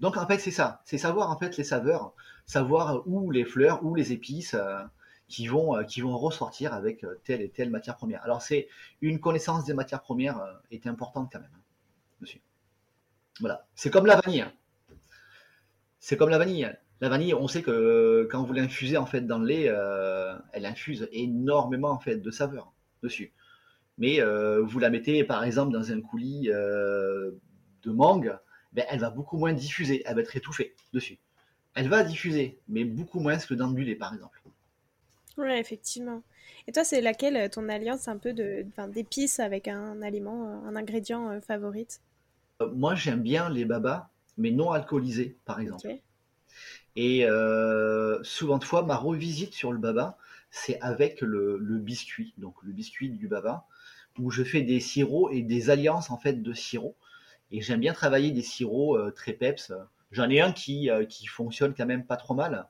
Donc 0.00 0.16
en 0.16 0.26
fait 0.26 0.38
c'est 0.38 0.50
ça, 0.50 0.82
c'est 0.84 0.98
savoir 0.98 1.30
en 1.30 1.38
fait 1.38 1.56
les 1.56 1.64
saveurs, 1.64 2.12
savoir 2.44 3.06
où 3.06 3.30
les 3.30 3.44
fleurs, 3.44 3.84
où 3.84 3.94
les 3.94 4.12
épices 4.12 4.54
euh, 4.54 4.82
qui 5.28 5.46
vont 5.46 5.76
euh, 5.76 5.84
qui 5.84 6.00
vont 6.00 6.18
ressortir 6.18 6.74
avec 6.74 7.04
euh, 7.04 7.20
telle 7.24 7.40
et 7.40 7.48
telle 7.48 7.70
matière 7.70 7.96
première. 7.96 8.22
Alors 8.24 8.42
c'est 8.42 8.68
une 9.00 9.20
connaissance 9.20 9.64
des 9.64 9.74
matières 9.74 10.02
premières 10.02 10.60
est 10.70 10.86
importante 10.86 11.30
quand 11.32 11.40
même. 11.40 11.50
Hein, 11.54 12.26
voilà. 13.40 13.66
C'est 13.74 13.90
comme 13.90 14.06
la 14.06 14.20
vanille. 14.20 14.42
Hein. 14.42 14.52
C'est 15.98 16.16
comme 16.16 16.30
la 16.30 16.38
vanille. 16.38 16.70
La 17.02 17.08
vanille, 17.08 17.34
on 17.34 17.48
sait 17.48 17.62
que 17.62 18.28
quand 18.30 18.44
vous 18.44 18.52
l'infusez 18.52 18.96
en 18.96 19.06
fait 19.06 19.22
dans 19.22 19.38
le 19.38 19.46
lait, 19.46 19.64
euh, 19.66 20.36
elle 20.52 20.64
infuse 20.64 21.08
énormément 21.10 21.90
en 21.90 21.98
fait 21.98 22.18
de 22.18 22.30
saveur 22.30 22.72
dessus. 23.02 23.32
Mais 23.98 24.20
euh, 24.20 24.62
vous 24.62 24.78
la 24.78 24.88
mettez 24.88 25.24
par 25.24 25.42
exemple 25.42 25.72
dans 25.72 25.90
un 25.90 26.00
coulis 26.00 26.48
euh, 26.48 27.32
de 27.82 27.90
mangue, 27.90 28.38
ben, 28.72 28.84
elle 28.88 29.00
va 29.00 29.10
beaucoup 29.10 29.36
moins 29.36 29.52
diffuser, 29.52 30.04
elle 30.06 30.14
va 30.14 30.20
être 30.20 30.36
étouffée 30.36 30.76
dessus. 30.92 31.18
Elle 31.74 31.88
va 31.88 32.04
diffuser, 32.04 32.60
mais 32.68 32.84
beaucoup 32.84 33.18
moins 33.18 33.36
que 33.36 33.54
dans 33.54 33.72
du 33.72 33.82
lait 33.82 33.96
par 33.96 34.14
exemple. 34.14 34.40
Ouais, 35.36 35.58
effectivement. 35.58 36.22
Et 36.68 36.72
toi, 36.72 36.84
c'est 36.84 37.00
laquelle 37.00 37.50
ton 37.50 37.68
alliance 37.68 38.06
un 38.06 38.16
peu 38.16 38.32
d'épices 38.32 39.40
avec 39.40 39.66
un 39.66 40.02
aliment, 40.02 40.64
un 40.64 40.76
ingrédient 40.76 41.40
favorite? 41.40 42.00
Moi, 42.60 42.94
j'aime 42.94 43.22
bien 43.22 43.50
les 43.50 43.64
babas, 43.64 44.08
mais 44.36 44.52
non 44.52 44.70
alcoolisés, 44.70 45.36
par 45.44 45.58
exemple. 45.58 45.88
Et 46.96 47.24
euh, 47.24 48.22
souvent 48.22 48.58
de 48.58 48.64
fois, 48.64 48.82
ma 48.82 48.96
revisite 48.96 49.54
sur 49.54 49.72
le 49.72 49.78
baba, 49.78 50.18
c'est 50.50 50.78
avec 50.80 51.20
le, 51.22 51.58
biscuit, 51.78 52.34
donc 52.36 52.54
le 52.62 52.72
biscuit 52.72 53.10
du 53.10 53.28
baba, 53.28 53.66
où 54.18 54.30
je 54.30 54.44
fais 54.44 54.62
des 54.62 54.80
sirops 54.80 55.30
et 55.32 55.42
des 55.42 55.70
alliances 55.70 56.10
en 56.10 56.18
fait 56.18 56.42
de 56.42 56.52
sirops. 56.52 56.96
Et 57.50 57.62
j'aime 57.62 57.80
bien 57.80 57.92
travailler 57.92 58.30
des 58.30 58.42
sirops 58.42 58.96
euh, 58.96 59.10
très 59.10 59.32
peps. 59.32 59.72
J'en 60.10 60.28
ai 60.28 60.40
un 60.40 60.52
qui, 60.52 60.90
euh, 60.90 61.06
qui 61.06 61.26
fonctionne 61.26 61.74
quand 61.74 61.86
même 61.86 62.04
pas 62.04 62.16
trop 62.16 62.34
mal, 62.34 62.68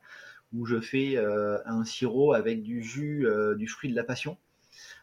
où 0.53 0.67
je 0.67 0.81
fais 0.81 1.17
un 1.17 1.83
sirop 1.83 2.35
avec 2.35 2.63
du 2.63 2.83
jus 2.83 3.27
du 3.57 3.67
fruit 3.69 3.91
de 3.91 3.97
la 3.97 4.05
passion 4.05 4.37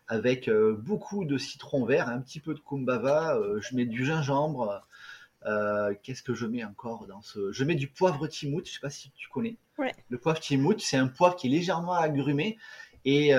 avec 0.08 0.48
beaucoup 0.78 1.26
de 1.26 1.40
citron 1.40 1.86
vert, 1.86 2.08
un 2.08 2.20
petit 2.22 2.40
peu 2.40 2.54
de 2.54 2.60
kumbava, 2.60 3.36
je 3.60 3.76
mets 3.76 3.86
du 3.86 4.06
gingembre. 4.06 4.88
Euh, 5.46 5.94
qu'est-ce 6.04 6.22
que 6.22 6.34
je 6.34 6.46
mets 6.46 6.64
encore 6.64 7.08
dans 7.08 7.22
ce 7.22 7.52
Je 7.52 7.64
mets 7.64 7.76
du 7.76 7.88
poivre 7.88 8.28
timout, 8.28 8.66
je 8.66 8.74
sais 8.74 8.80
pas 8.80 8.90
si 8.90 9.12
tu 9.12 9.30
connais. 9.30 9.58
Le 10.10 10.18
poivre 10.18 10.40
timout, 10.40 10.80
c'est 10.80 10.98
un 10.98 11.08
poivre 11.08 11.36
qui 11.36 11.48
est 11.48 11.50
légèrement 11.50 11.94
agrumé 11.94 12.58
et, 13.06 13.34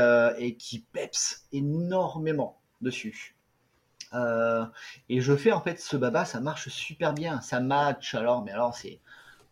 qui 0.58 0.80
peps 0.92 1.46
énormément 1.52 2.60
dessus. 2.80 3.36
et 4.14 5.20
je 5.20 5.36
fais 5.36 5.52
en 5.52 5.60
fait 5.60 5.78
ce 5.78 5.96
baba, 5.96 6.24
ça 6.24 6.40
marche 6.40 6.68
super 6.68 7.12
bien, 7.12 7.40
ça 7.42 7.60
match. 7.60 8.14
Alors, 8.14 8.42
mais 8.42 8.52
alors 8.52 8.74
c'est 8.74 9.00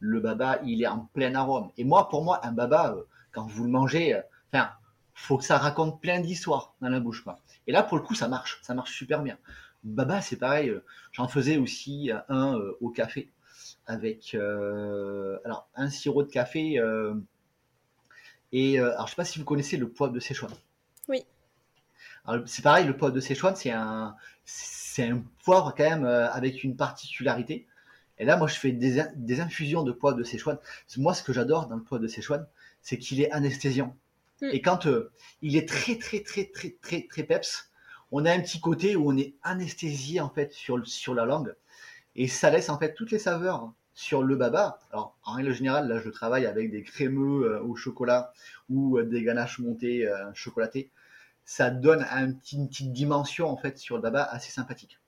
le 0.00 0.20
baba, 0.20 0.61
il 0.64 0.82
est 0.82 0.87
en 0.87 1.00
plein 1.12 1.34
arôme. 1.34 1.70
Et 1.76 1.84
moi, 1.84 2.08
pour 2.08 2.24
moi, 2.24 2.40
un 2.46 2.52
baba, 2.52 2.96
quand 3.32 3.46
vous 3.46 3.64
le 3.64 3.70
mangez, 3.70 4.18
enfin, 4.50 4.70
faut 5.12 5.37
que 5.37 5.44
ça 5.44 5.58
raconte 5.58 6.00
plein 6.00 6.20
d'histoires 6.20 6.74
dans 6.80 6.88
la 6.88 7.00
bouche. 7.00 7.22
Quoi. 7.22 7.38
Et 7.66 7.72
là, 7.72 7.82
pour 7.82 7.98
le 7.98 8.02
coup, 8.02 8.14
ça 8.14 8.28
marche, 8.28 8.61
ça 8.62 8.72
marche 8.74 8.96
super 8.96 9.22
bien. 9.22 9.37
Baba, 9.85 10.21
c'est 10.21 10.37
pareil, 10.37 10.71
euh, 10.71 10.85
j'en 11.12 11.29
faisais 11.29 11.57
aussi 11.57 12.11
un 12.29 12.59
euh, 12.59 12.77
au 12.81 12.91
café 12.91 13.31
avec 13.87 14.35
euh, 14.35 15.38
alors 15.45 15.69
un 15.75 15.88
sirop 15.88 16.23
de 16.23 16.31
café 16.31 16.81
et 18.53 18.79
alors 18.79 19.07
je 19.07 19.11
sais 19.11 19.17
pas 19.17 19.25
si 19.25 19.38
vous 19.38 19.45
connaissez 19.45 19.77
le 19.77 19.88
poivre 19.88 20.12
de 20.12 20.21
Sichuan. 20.21 20.51
Oui. 21.09 21.25
C'est 22.47 22.62
pareil, 22.62 22.87
le 22.87 22.97
poivre 22.97 23.14
de 23.14 23.21
Sichuan, 23.21 23.57
c'est 23.57 23.71
un 23.71 24.17
c'est 24.45 25.09
un 25.09 25.23
poivre 25.45 25.75
quand 25.77 25.88
même 25.88 26.05
avec 26.05 26.64
une 26.64 26.77
particularité. 26.77 27.67
Et 28.21 28.25
là, 28.25 28.37
moi, 28.37 28.49
je 28.49 28.57
fais 28.57 28.73
des, 28.73 29.05
des 29.14 29.41
infusions 29.41 29.85
de 29.85 29.93
poivre 29.93 30.17
de 30.17 30.25
Sichuan. 30.25 30.59
Moi, 30.97 31.14
ce 31.14 31.23
que 31.23 31.33
j'adore 31.33 31.69
dans 31.69 31.77
le 31.77 31.83
poivre 31.83 32.03
de 32.03 32.09
Sichuan, 32.09 32.47
c'est 32.83 32.99
qu'il 32.99 33.21
est 33.21 33.31
anesthésiant. 33.31 33.97
Mm. 34.41 34.51
Et 34.53 34.62
quand 34.62 34.87
euh, 34.87 35.11
il 35.43 35.57
est 35.57 35.69
très 35.69 35.97
très 35.97 36.23
très 36.23 36.45
très 36.47 36.71
très 36.81 37.03
très 37.03 37.23
peps, 37.23 37.67
on 38.12 38.25
a 38.25 38.33
un 38.33 38.40
petit 38.40 38.61
côté 38.61 38.97
où 38.97 39.11
on 39.11 39.16
est 39.16 39.35
anesthésié 39.42 40.21
en 40.21 40.31
fait 40.31 40.53
sur, 40.53 40.87
sur 40.87 41.14
la 41.14 41.25
langue 41.25 41.55
et 42.16 42.29
ça 42.29 42.51
laisse 42.51 42.68
en 42.68 42.79
fait 42.79 42.94
toutes 42.94 43.11
les 43.11 43.18
saveurs 43.18 43.73
sur 43.94 44.23
le 44.23 44.37
baba. 44.37 44.79
Alors 44.92 45.16
en 45.25 45.33
règle 45.33 45.53
générale, 45.53 45.88
là 45.88 46.01
je 46.01 46.09
travaille 46.11 46.47
avec 46.47 46.71
des 46.71 46.83
crémeux 46.83 47.44
euh, 47.44 47.62
au 47.62 47.75
chocolat 47.77 48.33
ou 48.68 48.99
euh, 48.99 49.05
des 49.05 49.23
ganaches 49.23 49.59
montées 49.59 50.09
chocolatées. 50.35 50.90
Ça 51.44 51.71
donne 51.71 52.07
un 52.11 52.33
petit, 52.33 52.57
une 52.57 52.68
petite 52.68 52.92
dimension 52.92 53.49
en 53.49 53.57
fait 53.57 53.79
sur 53.79 53.97
le 53.97 54.03
baba 54.03 54.23
assez 54.23 54.51
sympathique 54.51 54.99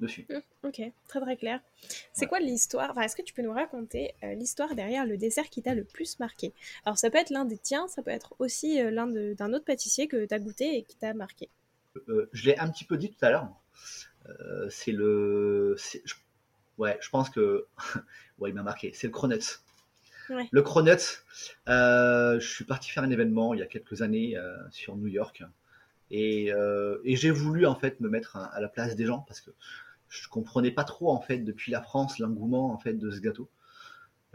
dessus. 0.00 0.26
Mmh, 0.28 0.66
ok, 0.68 0.82
très 1.08 1.20
très 1.20 1.36
clair. 1.36 1.60
C'est 2.12 2.26
quoi 2.26 2.40
l'histoire? 2.40 2.90
Enfin, 2.90 3.02
Est-ce 3.02 3.16
que 3.16 3.22
tu 3.22 3.34
peux 3.34 3.42
nous 3.42 3.52
raconter 3.52 4.14
euh, 4.22 4.34
l'histoire 4.34 4.74
derrière 4.74 5.06
le 5.06 5.16
dessert 5.16 5.48
qui 5.50 5.62
t'a 5.62 5.74
le 5.74 5.84
plus 5.84 6.18
marqué? 6.18 6.52
Alors 6.84 6.98
ça 6.98 7.10
peut 7.10 7.18
être 7.18 7.30
l'un 7.30 7.44
des 7.44 7.58
tiens, 7.58 7.86
ça 7.88 8.02
peut 8.02 8.10
être 8.10 8.34
aussi 8.38 8.80
euh, 8.80 8.90
l'un 8.90 9.06
d'un 9.06 9.52
autre 9.52 9.64
pâtissier 9.64 10.08
que 10.08 10.24
tu 10.26 10.34
as 10.34 10.38
goûté 10.38 10.76
et 10.76 10.82
qui 10.82 10.96
t'a 10.96 11.14
marqué. 11.14 11.48
Euh, 12.08 12.28
je 12.32 12.46
l'ai 12.46 12.58
un 12.58 12.68
petit 12.68 12.84
peu 12.84 12.96
dit 12.96 13.10
tout 13.10 13.24
à 13.24 13.30
l'heure. 13.30 13.48
c'est 14.70 14.92
le... 14.92 15.76
Ouais, 16.78 16.98
je 17.00 17.08
pense 17.10 17.30
que... 17.30 17.66
ouais, 18.38 18.50
il 18.50 18.54
m'a 18.54 18.62
marqué. 18.62 18.92
C'est 18.94 19.06
le 19.06 19.12
Cronuts. 19.12 19.60
Le 20.28 20.62
Cronuts, 20.62 21.22
je 21.66 22.38
suis 22.40 22.64
parti 22.64 22.90
faire 22.90 23.04
un 23.04 23.10
événement 23.10 23.54
il 23.54 23.60
y 23.60 23.62
a 23.62 23.66
quelques 23.66 24.02
années 24.02 24.36
sur 24.70 24.96
New 24.96 25.08
York. 25.08 25.42
Et, 26.10 26.50
et 27.04 27.16
j'ai 27.16 27.30
voulu 27.30 27.66
en 27.66 27.74
fait 27.74 28.00
me 28.00 28.08
mettre 28.08 28.36
à 28.36 28.60
la 28.60 28.68
place 28.68 28.96
des 28.96 29.06
gens 29.06 29.20
parce 29.20 29.40
que 29.40 29.50
je 30.08 30.28
comprenais 30.28 30.70
pas 30.70 30.84
trop 30.84 31.10
en 31.10 31.20
fait 31.20 31.38
depuis 31.38 31.72
la 31.72 31.82
France 31.82 32.18
l'engouement 32.18 32.72
en 32.72 32.78
fait 32.78 32.94
de 32.94 33.10
ce 33.10 33.20
gâteau. 33.20 33.48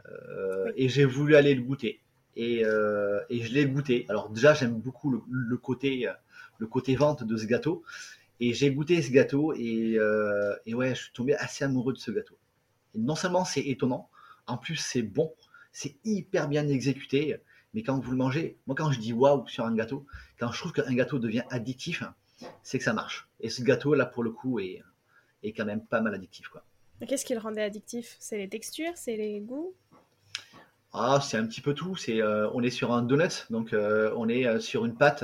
Euh, 0.07 0.71
et 0.75 0.89
j'ai 0.89 1.05
voulu 1.05 1.35
aller 1.35 1.53
le 1.55 1.61
goûter. 1.61 2.01
Et, 2.35 2.63
euh, 2.63 3.19
et 3.29 3.41
je 3.41 3.53
l'ai 3.53 3.65
goûté. 3.65 4.05
Alors 4.09 4.29
déjà 4.29 4.53
j'aime 4.53 4.79
beaucoup 4.79 5.23
le, 5.29 5.57
côté 5.57 6.07
le 6.59 6.67
côté 6.67 6.95
vente 6.95 7.23
de 7.23 7.35
ce 7.35 7.45
gâteau. 7.45 7.83
Et 8.39 8.53
j'ai 8.53 8.71
goûté 8.71 9.01
ce 9.01 9.11
gâteau 9.11 9.53
et, 9.53 9.95
euh, 9.97 10.55
et, 10.65 10.73
ouais 10.73 10.95
je 10.95 11.03
suis 11.03 11.11
tombé 11.11 11.35
assez 11.35 11.65
amoureux 11.65 11.93
de 11.93 11.97
ce 11.97 12.11
gâteau. 12.11 12.37
Et 12.95 12.99
non 12.99 13.15
seulement 13.15 13.43
c'est 13.43 13.61
étonnant, 13.61 14.09
en 14.47 14.57
plus 14.57 14.77
c'est 14.77 15.01
bon, 15.01 15.33
c'est 15.71 15.95
hyper 16.05 16.47
bien 16.47 16.67
exécuté. 16.67 17.37
Mais 17.73 17.83
quand 17.83 17.99
vous 17.99 18.11
le 18.11 18.17
mangez, 18.17 18.57
moi 18.65 18.75
quand 18.75 18.91
je 18.91 18.99
dis 18.99 19.13
waouh 19.13 19.45
sur 19.47 19.65
un 19.65 19.75
gâteau, 19.75 20.05
quand 20.39 20.51
je 20.51 20.59
trouve 20.59 20.71
qu'un 20.71 20.93
gâteau 20.93 21.19
devient 21.19 21.43
addictif, 21.49 22.03
c'est 22.63 22.77
que 22.77 22.83
ça 22.83 22.93
marche. 22.93 23.27
Et 23.41 23.49
ce 23.49 23.61
gâteau 23.61 23.93
là 23.93 24.05
pour 24.05 24.23
le 24.23 24.31
coup 24.31 24.59
est 24.59 24.81
est 25.43 25.53
quand 25.53 25.65
même 25.65 25.85
pas 25.85 26.01
mal 26.01 26.13
addictif. 26.13 26.47
Quoi. 26.47 26.63
Qu'est-ce 27.07 27.25
qui 27.25 27.33
le 27.33 27.39
rendait 27.39 27.63
addictif? 27.63 28.15
C'est 28.19 28.37
les 28.37 28.49
textures 28.49 28.91
C'est 28.95 29.15
les 29.15 29.39
goûts? 29.39 29.73
Ah, 30.91 31.19
c'est 31.21 31.37
un 31.37 31.45
petit 31.45 31.61
peu 31.61 31.73
tout. 31.73 31.95
C'est, 31.95 32.21
euh, 32.21 32.49
on 32.53 32.63
est 32.63 32.71
sur 32.71 32.91
un 32.91 33.03
donut, 33.03 33.45
donc 33.49 33.73
euh, 33.73 34.11
on 34.17 34.27
est 34.27 34.59
sur 34.59 34.85
une 34.85 34.95
pâte 34.95 35.23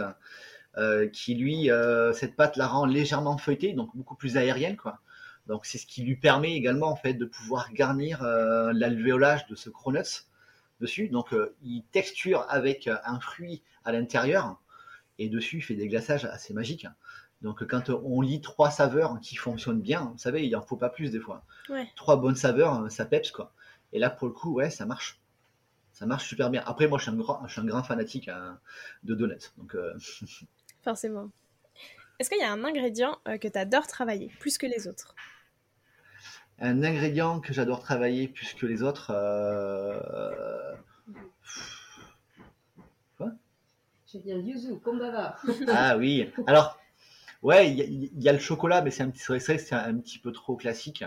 qui, 1.14 1.36
lui, 1.36 1.70
cette 2.14 2.36
pâte 2.36 2.58
la 2.58 2.68
rend 2.68 2.86
légèrement 2.86 3.38
feuilletée, 3.38 3.74
donc 3.74 3.96
beaucoup 3.96 4.16
plus 4.16 4.38
aérienne, 4.38 4.78
quoi. 4.78 5.00
Donc 5.48 5.66
c'est 5.66 5.78
ce 5.78 5.86
qui 5.86 6.02
lui 6.02 6.16
permet 6.16 6.54
également 6.54 6.88
en 6.88 6.96
fait 6.96 7.14
de 7.14 7.26
pouvoir 7.26 7.72
garnir 7.72 8.24
l'alvéolage 8.24 9.46
de 9.48 9.56
ce 9.56 9.70
cronuts 9.70 10.26
dessus. 10.80 11.08
Donc 11.10 11.36
il 11.62 11.84
texture 11.92 12.46
avec 12.50 12.88
un 12.88 13.20
fruit 13.20 13.62
à 13.84 13.92
l'intérieur 13.92 14.60
et 15.20 15.30
dessus 15.30 15.58
il 15.58 15.62
fait 15.62 15.76
des 15.76 15.88
glaçages 15.88 16.26
assez 16.26 16.54
magiques. 16.54 16.88
Donc 17.42 17.66
quand 17.68 17.90
on 17.90 18.22
lit 18.22 18.42
trois 18.42 18.72
saveurs 18.72 19.20
qui 19.20 19.36
fonctionnent 19.36 19.82
bien, 19.82 20.10
vous 20.14 20.18
savez, 20.18 20.48
il 20.48 20.56
en 20.56 20.64
faut 20.64 20.78
pas 20.78 20.90
plus 20.90 21.12
des 21.12 21.20
fois. 21.20 21.44
Trois 21.96 22.18
bonnes 22.18 22.36
saveurs, 22.36 22.92
ça 22.92 23.06
peps 23.06 23.32
quoi. 23.32 23.54
Et 23.94 24.00
là 24.00 24.10
pour 24.10 24.28
le 24.28 24.34
coup, 24.34 24.54
ouais, 24.56 24.72
ça 24.72 24.86
marche. 24.86 25.20
Ça 25.96 26.06
marche 26.06 26.28
super 26.28 26.50
bien. 26.50 26.62
Après, 26.66 26.90
moi, 26.90 26.98
je 26.98 27.04
suis 27.04 27.12
un 27.12 27.16
grand, 27.16 27.42
je 27.48 27.54
suis 27.54 27.62
un 27.62 27.66
grand 27.66 27.82
fanatique 27.82 28.28
hein, 28.28 28.60
de 29.04 29.16
donuts. 29.16 29.54
Donc, 29.58 29.76
euh, 29.76 29.94
Forcément. 30.86 31.32
Est-ce 32.20 32.30
qu'il 32.30 32.40
y 32.40 32.44
a 32.44 32.52
un 32.52 32.64
ingrédient 32.64 33.20
euh, 33.28 33.38
que 33.38 33.50
tu 33.50 33.58
adores 33.58 33.88
travailler 33.88 34.32
plus 34.40 34.58
que 34.58 34.66
les 34.66 34.88
autres? 34.88 35.16
Un 36.60 36.84
ingrédient 36.84 37.42
que 37.42 37.54
j'adore 37.54 37.82
travailler 37.82 38.30
plus 38.30 38.54
que 38.54 38.66
les 38.66 38.84
autres. 38.84 39.12
Euh... 39.12 40.76
Quoi? 43.18 43.32
J'ai 44.08 44.20
bien 44.20 44.38
yuzu, 44.38 44.80
kombava. 44.80 45.36
ah 45.68 45.98
oui. 45.98 46.32
Alors, 46.48 46.80
Ouais, 47.46 47.72
il 47.72 48.10
y, 48.24 48.28
a 48.28 48.34
le 48.34 48.40
chocolat, 48.40 48.82
mais 48.82 48.90
c'est 48.90 49.04
un 49.04 49.12
petit, 49.12 49.22
c'est 49.40 49.74
un, 49.74 49.96
petit 50.00 50.18
peu 50.18 50.32
trop 50.32 50.56
classique 50.56 51.04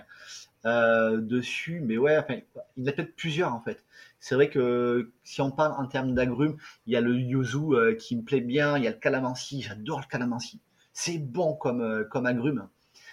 euh, 0.66 1.16
dessus. 1.16 1.80
Mais 1.80 1.98
ouais, 1.98 2.16
enfin, 2.16 2.36
il 2.76 2.84
y 2.84 2.86
en 2.86 2.90
a 2.90 2.92
peut-être 2.92 3.16
plusieurs 3.16 3.52
en 3.52 3.60
fait. 3.60 3.82
C'est 4.20 4.34
vrai 4.34 4.50
que 4.50 5.12
si 5.22 5.40
on 5.40 5.50
parle 5.50 5.72
en 5.80 5.86
termes 5.86 6.14
d'agrumes, 6.14 6.56
il 6.86 6.92
y 6.92 6.96
a 6.96 7.00
le 7.00 7.16
yuzu 7.16 7.74
euh, 7.74 7.94
qui 7.94 8.16
me 8.16 8.22
plaît 8.22 8.40
bien, 8.40 8.76
il 8.76 8.84
y 8.84 8.86
a 8.86 8.90
le 8.90 8.96
calamansi, 8.96 9.62
j'adore 9.62 10.00
le 10.00 10.06
calamansi. 10.06 10.60
c'est 10.92 11.18
bon 11.18 11.54
comme, 11.54 11.80
euh, 11.80 12.04
comme 12.04 12.26
agrume. 12.26 12.68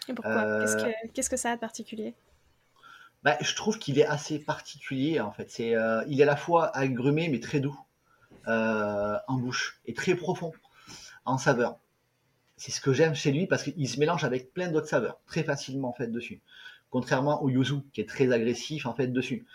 Et 0.08 0.14
pourquoi? 0.14 0.60
Qu'est-ce, 0.62 0.78
que, 0.78 1.12
qu'est-ce 1.14 1.30
que 1.30 1.38
ça 1.38 1.51
a 1.51 1.56
de 1.56 1.62
particulier? 1.62 2.16
Bah, 3.24 3.38
Je 3.41 3.56
trouve 3.56 3.80
qu'il 3.80 3.99
est 3.99 4.06
assez 4.06 4.39
particulier 4.39 5.20
en 5.20 5.32
fait. 5.32 5.49
C'est, 5.49 5.76
il 6.08 6.20
est 6.20 6.24
à 6.24 6.28
la 6.28 6.36
fois 6.36 6.76
agrumé 6.76 7.30
mais 7.30 7.39
très 7.39 7.60
doux 7.60 7.78
en 8.47 9.38
bouche 9.38 9.80
et 9.86 9.93
très 9.93 10.16
profond 10.16 10.51
en 11.26 11.38
saveur. 11.38 11.80
C'est 12.58 12.72
ce 12.72 12.80
que 12.80 12.93
j'aime 12.93 13.16
chez 13.16 13.32
lui 13.32 13.47
parce 13.47 13.64
qu'il 13.64 13.89
se 13.89 13.99
mélange 13.99 14.24
avec 14.24 14.53
plein 14.53 14.72
d'autres 14.72 14.88
saveurs 14.88 15.20
très 15.26 15.43
facilement 15.43 15.89
en 15.89 15.93
fait 15.93 16.08
dessus. 16.08 16.41
Contrairement 16.89 17.43
au 17.43 17.49
yuzu 17.49 17.82
qui 17.91 17.99
est 18.01 18.08
très 18.08 18.32
agressif 18.32 18.86
en 18.86 18.93
fait 18.93 19.08
dessus. 19.08 19.45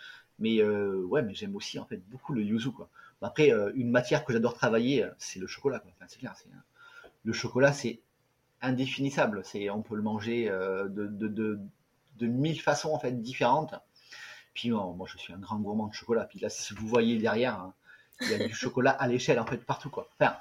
Mais 0.41 0.61
euh, 0.63 1.03
ouais, 1.03 1.23
mais 1.23 1.35
j'aime 1.35 1.55
aussi 1.55 1.79
en 1.79 1.85
fait 1.85 1.99
beaucoup 2.09 2.33
le 2.33 2.43
yuzu 2.43 2.73
quoi. 2.73 2.89
Après, 3.23 3.53
euh, 3.53 3.71
une 3.75 3.91
matière 3.91 4.25
que 4.25 4.33
j'adore 4.33 4.55
travailler, 4.55 5.05
euh, 5.05 5.11
c'est 5.19 5.39
le 5.39 5.47
chocolat. 5.47 5.83
Enfin, 5.85 6.07
c'est 6.09 6.19
clair. 6.19 6.35
Le 7.23 7.33
chocolat, 7.35 7.75
c'est 7.75 8.01
indéfinissable. 8.63 9.43
C'est, 9.45 9.69
on 9.69 9.83
peut 9.83 9.95
le 9.95 10.03
manger 10.03 10.49
de, 10.49 11.07
de, 11.07 11.29
de, 11.29 12.27
mille 12.27 12.61
façons 12.61 12.95
en 12.95 12.99
fait 12.99 13.13
différentes. 13.21 13.75
Puis 14.55 14.71
moi, 14.71 15.07
je 15.07 15.19
suis 15.19 15.35
un 15.35 15.39
grand 15.39 15.59
gourmand 15.59 15.89
de 15.89 15.95
chocolat. 15.95 16.25
Puis 16.25 16.41
là, 16.41 16.49
si 16.49 16.73
vous 16.73 16.89
voyez 16.89 17.19
derrière, 17.19 17.59
hein, 17.59 17.75
il 18.23 18.29
y 18.31 18.35
a 18.35 18.47
du 18.47 18.55
chocolat 18.55 18.91
à 18.93 19.07
l'échelle 19.07 19.39
en 19.39 19.47
fait 19.47 19.59
partout 19.59 19.91
quoi. 19.91 20.09
Enfin, 20.19 20.37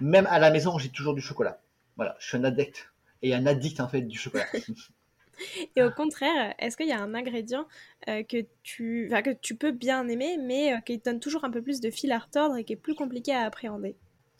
même 0.00 0.26
à 0.26 0.38
la 0.38 0.50
maison, 0.50 0.78
j'ai 0.78 0.88
toujours 0.88 1.14
du 1.14 1.20
chocolat. 1.20 1.60
Voilà, 1.96 2.16
je 2.18 2.28
suis 2.28 2.36
un 2.38 2.44
adepte 2.44 2.90
et 3.20 3.34
un 3.34 3.44
addict 3.46 3.80
en 3.80 3.88
fait 3.88 4.02
du 4.02 4.18
chocolat. 4.18 4.46
Et 5.76 5.82
au 5.82 5.90
contraire, 5.90 6.54
est-ce 6.58 6.76
qu'il 6.76 6.88
y 6.88 6.92
a 6.92 7.00
un 7.00 7.14
ingrédient 7.14 7.66
euh, 8.08 8.22
que, 8.22 8.46
tu, 8.62 9.10
que 9.24 9.32
tu 9.32 9.54
peux 9.56 9.72
bien 9.72 10.06
aimer, 10.08 10.36
mais 10.38 10.74
euh, 10.74 10.80
qui 10.80 10.98
te 11.00 11.08
donne 11.10 11.20
toujours 11.20 11.44
un 11.44 11.50
peu 11.50 11.62
plus 11.62 11.80
de 11.80 11.90
fil 11.90 12.12
à 12.12 12.18
retordre 12.18 12.56
et 12.56 12.64
qui 12.64 12.72
est 12.74 12.76
plus 12.76 12.94
compliqué 12.94 13.32
à 13.34 13.42
appréhender? 13.42 13.96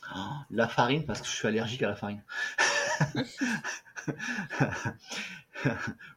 Ah, 0.09 0.47
La 0.51 0.69
farine, 0.69 1.05
parce 1.05 1.21
que 1.21 1.27
je 1.27 1.33
suis 1.33 1.49
allergique 1.49 1.83
à 1.83 1.89
la 1.89 1.97
farine. 1.97 2.23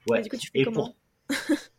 ouais. 0.10 0.20
Et 0.20 0.22
du 0.24 0.30
coup, 0.30 0.38
tu 0.38 0.50
fais 0.52 0.64
comment? 0.64 0.96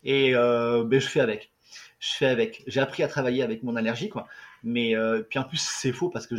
Et 0.02 0.34
euh, 0.34 0.84
ben, 0.84 1.00
je 1.00 1.08
fais 1.08 1.20
avec. 1.20 1.52
Je 1.98 2.12
fais 2.14 2.26
avec. 2.26 2.62
J'ai 2.66 2.80
appris 2.80 3.02
à 3.02 3.08
travailler 3.08 3.42
avec 3.42 3.62
mon 3.62 3.76
allergie, 3.76 4.08
quoi. 4.08 4.26
Mais 4.62 4.94
puis 5.28 5.38
en 5.38 5.44
plus, 5.44 5.60
c'est 5.60 5.92
faux 5.92 6.10
parce 6.10 6.26
que 6.26 6.34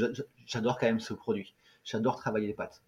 j'adore 0.45 0.77
quand 0.77 0.87
même 0.87 0.99
ce 0.99 1.13
produit. 1.13 1.55
J'adore 1.83 2.17
travailler 2.17 2.47
les 2.47 2.53
pâtes. 2.53 2.81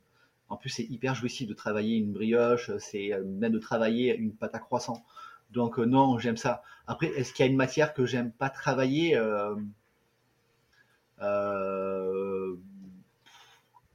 En 0.50 0.58
plus, 0.58 0.70
c'est 0.70 0.84
hyper 0.84 1.14
jouissif 1.14 1.48
de 1.48 1.54
travailler 1.54 1.98
une 1.98 2.14
brioche, 2.14 2.72
c'est 2.78 3.14
euh, 3.14 3.24
même 3.24 3.52
de 3.52 3.60
travailler 3.60 4.16
une 4.16 4.34
pâte 4.34 4.56
à 4.56 4.60
croissant. 4.60 5.04
Donc 5.52 5.80
euh, 5.80 5.86
non, 5.86 6.18
j'aime 6.20 6.38
ça. 6.38 6.64
Après, 6.88 7.08
est-ce 7.08 7.34
qu'il 7.34 7.46
y 7.46 7.48
a 7.48 7.52
une 7.52 7.58
matière 7.58 7.94
que 7.94 8.06
j'aime 8.06 8.32
pas 8.32 8.50
travailler 8.50 9.18
euh, 9.18 9.56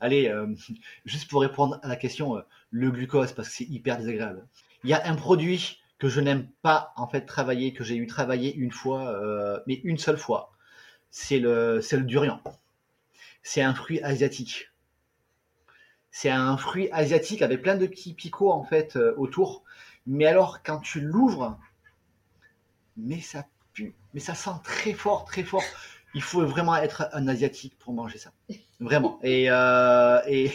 Allez, 0.01 0.35
juste 1.05 1.31
pour 1.31 1.43
répondre 1.43 1.79
à 1.83 1.89
la 1.89 1.95
question, 1.95 2.43
le 2.71 2.91
glucose, 2.91 3.33
parce 3.33 3.49
que 3.49 3.55
c'est 3.55 3.65
hyper 3.65 3.99
désagréable. 3.99 4.45
Il 4.83 4.91
y 4.91 4.95
a 4.95 5.07
un 5.09 5.15
produit 5.15 5.79
que 5.99 6.09
je 6.09 6.21
n'aime 6.21 6.49
pas 6.63 6.93
en 6.97 7.07
fait 7.07 7.21
travailler, 7.21 7.73
que 7.73 7.85
j'ai 7.85 7.95
eu 7.95 8.09
travailler 8.09 8.53
une 8.57 8.73
fois, 8.73 9.63
mais 9.69 9.75
une 9.85 9.99
seule 9.99 10.19
fois. 10.19 10.53
C'est 11.13 11.39
le, 11.39 11.81
c'est 11.81 11.97
le 11.97 12.03
durian. 12.03 12.41
C'est 13.45 13.63
un 13.63 13.75
fruit 13.75 14.03
asiatique. 14.03 14.72
C'est 16.15 16.29
un 16.29 16.59
fruit 16.59 16.91
asiatique 16.93 17.41
avec 17.41 17.63
plein 17.63 17.75
de 17.75 17.87
petits 17.87 18.13
picots 18.13 18.53
en 18.53 18.63
fait 18.63 18.97
euh, 18.97 19.15
autour. 19.17 19.65
Mais 20.07 20.27
alors 20.27 20.63
quand 20.63 20.79
tu 20.79 21.01
l'ouvres, 21.01 21.59
mais 22.99 23.21
ça 23.21 23.47
pue, 23.73 23.95
mais 24.13 24.21
ça 24.21 24.35
sent 24.35 24.51
très 24.63 24.93
fort, 24.93 25.25
très 25.25 25.43
fort. 25.43 25.65
Il 26.15 26.23
faut 26.23 26.45
vraiment 26.45 26.77
être 26.77 27.09
un 27.15 27.27
asiatique 27.29 27.79
pour 27.79 27.95
manger 27.95 28.19
ça, 28.19 28.31
vraiment. 28.79 29.19
Et 29.23 29.51
euh, 29.51 30.21
et, 30.29 30.51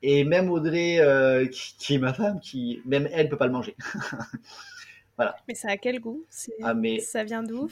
et 0.00 0.24
même 0.24 0.50
Audrey, 0.50 0.98
euh, 1.00 1.46
qui, 1.46 1.94
est 1.94 1.98
ma 1.98 2.14
femme, 2.14 2.40
qui 2.40 2.80
même 2.86 3.06
elle 3.12 3.28
peut 3.28 3.36
pas 3.36 3.46
le 3.46 3.52
manger. 3.52 3.76
voilà. 5.16 5.36
Mais 5.46 5.54
ça 5.54 5.68
a 5.68 5.76
quel 5.76 6.00
goût? 6.00 6.24
Ah, 6.62 6.72
mais, 6.72 7.00
Ça 7.00 7.24
vient 7.24 7.42
d'où? 7.42 7.68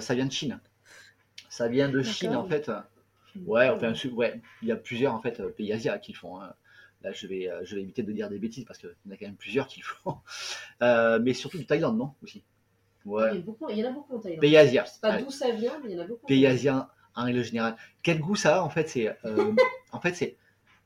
Ça 0.00 0.14
vient 0.14 0.26
de 0.26 0.32
Chine. 0.32 0.58
Ça 1.48 1.68
vient 1.68 1.88
de 1.88 2.02
Chine 2.02 2.34
en 2.34 2.48
fait. 2.48 2.68
Ouais, 3.46 3.68
enfin, 3.68 3.92
ouais, 4.12 4.40
il 4.62 4.68
y 4.68 4.72
a 4.72 4.76
plusieurs 4.76 5.14
en 5.14 5.20
fait 5.20 5.40
euh, 5.40 5.50
pays 5.50 5.72
asiatiques 5.72 6.02
qui 6.02 6.12
le 6.12 6.18
font. 6.18 6.40
Hein. 6.40 6.52
Là, 7.02 7.12
je 7.12 7.26
vais, 7.26 7.48
euh, 7.48 7.64
je 7.64 7.76
vais 7.76 7.82
éviter 7.82 8.02
de 8.02 8.12
dire 8.12 8.28
des 8.28 8.38
bêtises 8.38 8.64
parce 8.64 8.78
qu'il 8.78 8.90
y 9.06 9.08
en 9.08 9.12
a 9.12 9.16
quand 9.16 9.26
même 9.26 9.36
plusieurs 9.36 9.66
qui 9.66 9.80
le 9.80 9.84
font. 9.84 10.16
Euh, 10.82 11.18
mais 11.22 11.34
surtout 11.34 11.58
du 11.58 11.66
Thaïlande, 11.66 11.98
non 11.98 12.14
Aussi. 12.22 12.42
Ouais. 13.04 13.32
Il, 13.32 13.34
y 13.34 13.38
en 13.38 13.40
a 13.40 13.44
beaucoup, 13.44 13.68
il 13.68 13.76
y 13.76 13.84
en 13.84 13.90
a 13.90 13.92
beaucoup 13.92 14.16
en 14.16 14.18
Thaïlande. 14.18 14.40
Pays 14.40 14.56
asiatiques. 14.56 14.94
Je 15.02 15.08
sais 15.08 15.16
pas 15.16 15.22
d'où 15.22 15.30
ça 15.30 15.50
vient, 15.50 15.78
mais 15.82 15.90
il 15.90 15.96
y 15.96 16.00
en 16.00 16.02
a 16.02 16.06
beaucoup. 16.06 16.26
Pays 16.26 16.46
asiatiques 16.46 16.88
en 17.14 17.24
règle 17.24 17.44
générale. 17.44 17.76
Quel 18.02 18.18
goût 18.18 18.34
ça 18.34 18.60
a 18.60 18.62
en 18.62 18.70
fait 18.70 18.88
C'est, 18.88 19.14
en 19.92 20.00
fait, 20.00 20.14
c'est. 20.14 20.36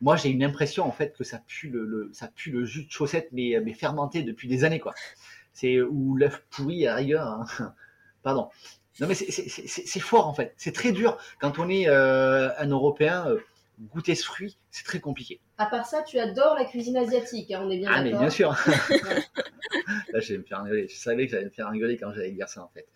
Moi, 0.00 0.16
j'ai 0.16 0.30
une 0.30 0.42
impression 0.42 0.84
en 0.84 0.90
fait 0.90 1.16
que 1.16 1.22
ça 1.22 1.38
pue 1.46 1.68
le, 1.68 2.10
ça 2.12 2.26
pue 2.26 2.50
le 2.50 2.64
jus 2.64 2.86
de 2.86 2.90
chaussette, 2.90 3.28
mais, 3.30 3.54
mais 3.64 3.72
fermenté 3.72 4.24
depuis 4.24 4.48
des 4.48 4.64
années 4.64 4.80
quoi. 4.80 4.94
C'est 5.52 5.80
ou 5.80 6.16
l'œuf 6.16 6.44
pourri 6.50 6.88
à 6.88 6.96
rigueur. 6.96 7.26
Hein. 7.28 7.74
Pardon. 8.24 8.50
Non, 9.00 9.08
mais 9.08 9.14
c'est 9.14 10.00
fort 10.00 10.28
en 10.28 10.34
fait. 10.34 10.54
C'est 10.56 10.72
très 10.72 10.92
dur. 10.92 11.18
Quand 11.40 11.58
on 11.58 11.68
est 11.68 11.88
euh, 11.88 12.50
un 12.58 12.68
Européen, 12.68 13.26
euh, 13.26 13.40
goûter 13.92 14.14
ce 14.14 14.24
fruit, 14.24 14.56
c'est 14.70 14.84
très 14.84 15.00
compliqué. 15.00 15.40
À 15.58 15.66
part 15.66 15.84
ça, 15.84 16.02
tu 16.02 16.18
adores 16.18 16.54
la 16.54 16.64
cuisine 16.64 16.96
asiatique, 16.96 17.50
hein, 17.50 17.62
on 17.64 17.70
est 17.70 17.78
bien 17.78 17.88
d'accord. 17.88 17.98
Ah, 17.98 18.04
mais 18.04 18.18
bien 18.18 18.30
sûr. 18.30 18.50
Là, 20.12 20.20
je 20.20 20.32
vais 20.32 20.38
me 20.38 20.44
faire 20.44 20.60
engueuler. 20.60 20.86
Je 20.88 20.96
savais 20.96 21.26
que 21.26 21.32
j'allais 21.32 21.46
me 21.46 21.50
faire 21.50 21.66
engueuler 21.66 21.96
quand 21.96 22.12
j'allais 22.12 22.30
dire 22.30 22.48
ça 22.48 22.62
en 22.62 22.68
fait. 22.68 22.86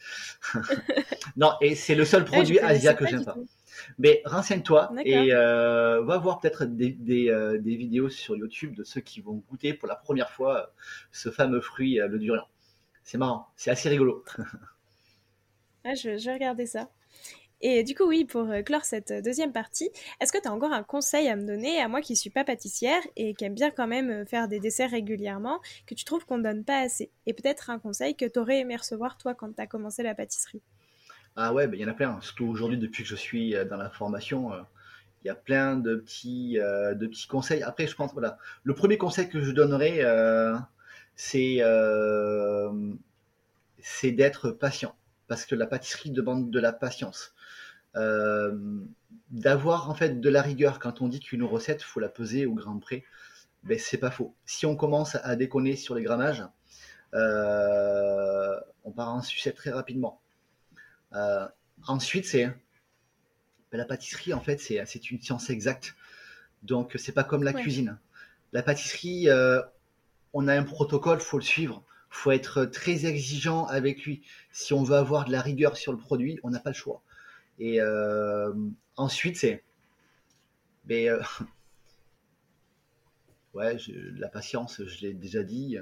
non, 1.37 1.53
et 1.61 1.75
c'est 1.75 1.97
le 1.97 2.05
seul 2.05 2.25
produit 2.25 2.61
asiatique 2.61 3.01
que 3.01 3.07
j'aime 3.07 3.25
pas. 3.25 3.37
Mais 3.99 4.23
renseigne-toi 4.25 4.93
et 5.05 5.33
euh, 5.33 6.03
va 6.03 6.19
voir 6.19 6.39
peut-être 6.39 6.65
des, 6.65 6.91
des, 6.91 7.59
des, 7.61 7.77
vidéos 7.77 8.09
sur 8.09 8.37
YouTube 8.37 8.75
de 8.77 8.85
ceux 8.85 9.01
qui 9.01 9.21
vont 9.21 9.43
goûter 9.51 9.75
pour 9.75 9.89
la 9.89 9.97
première 9.97 10.31
fois 10.31 10.73
ce 11.11 11.31
fameux 11.31 11.61
fruit, 11.61 11.97
le 11.97 12.19
durian. 12.19 12.47
C'est 13.03 13.19
marrant, 13.19 13.49
c'est 13.57 13.71
assez 13.71 13.89
rigolo. 13.89 14.25
Ah, 15.91 15.95
je, 15.95 16.11
vais 16.23 16.33
regarder 16.35 16.67
ça. 16.67 16.91
Et 17.63 17.83
du 17.83 17.95
coup, 17.95 18.05
oui, 18.05 18.27
pour 18.27 18.43
euh, 18.51 18.61
clore 18.61 18.85
cette 18.85 19.11
euh, 19.11 19.23
deuxième 19.23 19.53
partie, 19.53 19.89
est-ce 20.21 20.33
que 20.33 20.39
tu 20.41 20.47
as 20.47 20.53
encore 20.53 20.73
un 20.73 20.83
conseil 20.83 21.29
à 21.29 21.35
me 21.35 21.47
donner, 21.47 21.81
à 21.81 21.89
moi 21.89 22.03
qui 22.03 22.15
suis 22.15 22.29
pas 22.29 22.45
pâtissière 22.45 23.01
et 23.17 23.33
qui 23.33 23.47
aime 23.47 23.55
bien 23.55 23.71
quand 23.71 23.87
même 23.87 24.11
euh, 24.11 24.25
faire 24.27 24.49
des 24.49 24.61
desserts 24.61 24.91
régulièrement, 24.91 25.61
que 25.87 25.95
tu 25.95 26.05
trouves 26.05 26.27
qu'on 26.27 26.37
ne 26.37 26.43
donne 26.43 26.63
pas 26.63 26.81
assez? 26.81 27.11
Et 27.25 27.33
peut-être 27.33 27.71
un 27.71 27.79
conseil 27.79 28.15
que 28.17 28.27
tu 28.27 28.39
aurais 28.39 28.59
aimé 28.59 28.77
recevoir 28.77 29.17
toi 29.17 29.35
quand 29.35 29.57
tu 29.57 29.63
as 29.63 29.67
commencé 29.67 30.03
la 30.03 30.15
pâtisserie? 30.15 30.61
Ah 31.37 31.55
ouais, 31.55 31.67
ben, 31.67 31.81
il 31.81 31.83
y 31.83 31.87
en 31.87 31.91
a 31.91 31.95
plein. 31.95 32.21
Surtout 32.21 32.45
aujourd'hui, 32.45 32.77
depuis 32.77 33.03
que 33.03 33.09
je 33.09 33.17
suis 33.17 33.55
dans 33.71 33.79
la 33.79 33.89
formation, 33.89 34.51
il 35.25 35.29
y 35.29 35.31
a 35.31 35.35
plein 35.35 35.77
de 35.77 35.97
petits, 35.97 36.59
de 36.59 37.07
petits 37.07 37.29
conseils. 37.29 37.63
Après, 37.63 37.87
je 37.87 37.95
pense, 37.95 38.13
voilà, 38.13 38.37
le 38.63 38.75
premier 38.75 38.99
conseil 38.99 39.31
que 39.31 39.41
je 39.41 39.53
donnerais, 39.53 40.03
c'est 41.17 41.63
c'est 43.81 44.11
d'être 44.11 44.51
patient 44.51 44.95
parce 45.29 45.45
que 45.45 45.55
la 45.55 45.67
pâtisserie 45.67 46.11
demande 46.11 46.51
de 46.51 46.59
la 46.59 46.73
patience. 46.73 47.35
Euh, 47.97 48.57
d'avoir 49.31 49.91
en 49.91 49.95
fait 49.95 50.21
de 50.21 50.29
la 50.29 50.43
rigueur 50.43 50.79
quand 50.79 51.01
on 51.01 51.09
dit 51.09 51.21
qu'une 51.21 51.43
recette 51.43 51.83
faut 51.83 52.01
la 52.01 52.09
peser 52.09 52.47
au 52.47 52.55
grain 52.55 52.79
près, 52.79 53.05
ben 53.63 53.79
c'est 53.79 53.99
pas 53.99 54.11
faux. 54.11 54.35
Si 54.45 54.67
on 54.67 54.77
commence 54.77 55.17
à 55.23 55.37
déconner 55.37 55.77
sur 55.77 55.95
les 55.95 56.03
grammages, 56.03 56.45
euh, 57.15 58.59
on 58.85 58.91
part 58.91 59.15
en 59.15 59.23
sucette 59.23 59.57
très 59.57 59.71
rapidement. 59.71 60.21
Euh, 61.15 61.47
ensuite, 61.87 62.27
c'est 62.27 62.47
ben, 62.47 63.79
la 63.79 63.85
pâtisserie 63.85 64.33
en 64.33 64.41
fait 64.41 64.59
c'est 64.61 65.11
une 65.11 65.21
science 65.21 65.51
exacte, 65.51 65.95
donc 66.63 66.95
c'est 66.99 67.13
pas 67.13 67.25
comme 67.25 67.43
la 67.43 67.53
cuisine. 67.53 67.99
La 68.53 68.63
pâtisserie, 68.63 69.29
on 70.33 70.49
a 70.49 70.55
un 70.55 70.63
protocole, 70.63 71.21
faut 71.21 71.39
le 71.39 71.45
suivre 71.45 71.85
faut 72.11 72.31
être 72.31 72.65
très 72.65 73.07
exigeant 73.07 73.67
avec 73.67 74.05
lui. 74.05 74.23
Si 74.53 74.73
on 74.73 74.83
veut 74.83 74.97
avoir 74.97 75.25
de 75.25 75.33
la 75.33 75.41
rigueur 75.41 75.77
sur 75.77 75.93
le 75.93 75.99
produit, 75.99 76.39
on 76.43 76.51
n'a 76.51 76.61
pas 76.61 76.71
le 76.71 76.77
choix. 76.77 77.03
Et 77.59 77.81
euh, 77.81 78.53
ensuite, 78.97 79.37
c'est. 79.37 79.63
Mais, 80.87 81.09
euh, 81.09 81.21
ouais, 83.55 83.77
la 84.17 84.29
patience, 84.29 84.83
je 84.85 85.07
l'ai 85.07 85.13
déjà 85.13 85.43
dit. 85.43 85.79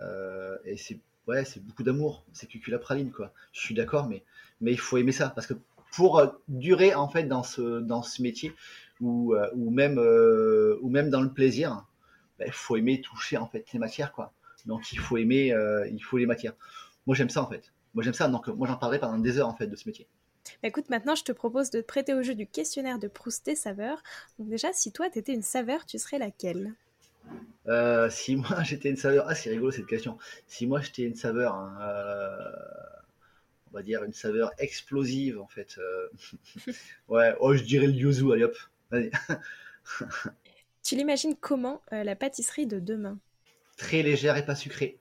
Euh, 0.00 0.56
et 0.64 0.76
c'est 0.76 1.00
ouais, 1.26 1.44
c'est 1.44 1.64
beaucoup 1.64 1.82
d'amour. 1.82 2.24
C'est 2.32 2.48
praline 2.80 3.10
quoi. 3.10 3.32
Je 3.52 3.60
suis 3.60 3.74
d'accord, 3.74 4.08
mais, 4.08 4.22
mais 4.60 4.72
il 4.72 4.78
faut 4.78 4.96
aimer 4.96 5.12
ça. 5.12 5.30
Parce 5.30 5.46
que 5.46 5.54
pour 5.92 6.22
durer, 6.48 6.94
en 6.94 7.08
fait, 7.08 7.24
dans 7.24 7.42
ce, 7.42 7.80
dans 7.80 8.02
ce 8.02 8.22
métier, 8.22 8.52
ou, 9.00 9.34
ou, 9.54 9.70
même, 9.70 9.98
ou 9.98 10.88
même 10.88 11.10
dans 11.10 11.20
le 11.20 11.32
plaisir, 11.32 11.84
ben, 12.38 12.46
il 12.46 12.52
faut 12.52 12.76
aimer 12.76 13.00
toucher, 13.00 13.38
en 13.38 13.46
fait, 13.46 13.72
les 13.72 13.78
matières, 13.78 14.12
quoi. 14.12 14.32
Donc 14.66 14.92
il 14.92 14.98
faut 14.98 15.16
aimer, 15.16 15.52
euh, 15.52 15.88
il 15.88 16.00
faut 16.02 16.18
les 16.18 16.26
matières. 16.26 16.54
Moi 17.06 17.16
j'aime 17.16 17.30
ça 17.30 17.42
en 17.42 17.48
fait. 17.48 17.72
Moi 17.94 18.04
j'aime 18.04 18.14
ça. 18.14 18.28
Donc 18.28 18.48
moi 18.48 18.68
j'en 18.68 18.76
parlerai 18.76 18.98
pendant 19.00 19.18
des 19.18 19.38
heures 19.38 19.48
en 19.48 19.56
fait 19.56 19.66
de 19.66 19.76
ce 19.76 19.88
métier. 19.88 20.06
Bah, 20.62 20.68
écoute, 20.68 20.90
maintenant 20.90 21.14
je 21.14 21.24
te 21.24 21.32
propose 21.32 21.70
de 21.70 21.80
te 21.80 21.86
prêter 21.86 22.14
au 22.14 22.22
jeu 22.22 22.34
du 22.34 22.46
questionnaire 22.46 22.98
de 22.98 23.08
Proust 23.08 23.46
des 23.46 23.56
saveurs. 23.56 24.02
Donc 24.38 24.48
déjà, 24.48 24.72
si 24.72 24.92
toi 24.92 25.10
tu 25.10 25.18
étais 25.18 25.32
une 25.34 25.42
saveur, 25.42 25.86
tu 25.86 25.98
serais 25.98 26.18
laquelle? 26.18 26.74
Euh, 27.68 28.08
Si 28.10 28.36
moi 28.36 28.48
j'étais 28.64 28.90
une 28.90 28.96
saveur, 28.96 29.26
ah 29.28 29.34
c'est 29.34 29.50
rigolo 29.50 29.70
cette 29.70 29.86
question. 29.86 30.18
Si 30.46 30.66
moi 30.66 30.80
j'étais 30.80 31.02
une 31.02 31.16
saveur, 31.16 31.54
hein, 31.54 31.76
euh, 31.80 32.52
on 33.70 33.76
va 33.76 33.82
dire 33.82 34.02
une 34.04 34.12
saveur 34.12 34.50
explosive 34.58 35.40
en 35.40 35.46
fait. 35.48 35.78
ouais, 37.08 37.34
oh 37.40 37.54
je 37.54 37.62
dirais 37.62 37.86
le 37.86 37.92
yuzu, 37.92 38.32
allez 38.32 38.44
hop. 38.44 38.56
Tu 40.82 40.94
l'imagines 40.96 41.36
comment 41.36 41.82
la 41.90 42.16
pâtisserie 42.16 42.66
de 42.66 42.78
demain? 42.80 43.18
Très 43.76 44.02
légère 44.02 44.36
et 44.36 44.44
pas 44.44 44.54
sucrée. 44.54 44.98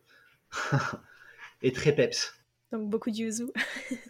et 1.62 1.72
très 1.72 1.94
peps. 1.94 2.34
Donc 2.72 2.90
beaucoup 2.90 3.10
de 3.10 3.16
yuzu. 3.16 3.48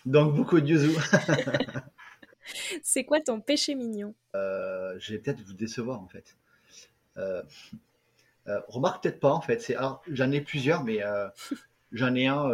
Donc 0.05 0.35
beaucoup 0.35 0.59
de 0.59 0.67
yuzu. 0.67 0.91
c'est 2.83 3.03
quoi 3.03 3.21
ton 3.21 3.41
péché 3.41 3.75
mignon? 3.75 4.15
Euh, 4.35 4.95
Je 4.99 5.13
vais 5.13 5.19
peut-être 5.19 5.41
vous 5.41 5.53
décevoir 5.53 6.01
en 6.01 6.07
fait. 6.07 6.37
Euh, 7.17 7.43
euh, 8.47 8.59
remarque 8.67 9.03
peut-être 9.03 9.19
pas 9.19 9.31
en 9.31 9.41
fait. 9.41 9.61
C'est 9.61 9.75
j'en 10.07 10.31
ai 10.31 10.41
plusieurs, 10.41 10.83
mais 10.83 11.01
j'en 11.91 12.15
ai 12.15 12.27
un 12.27 12.49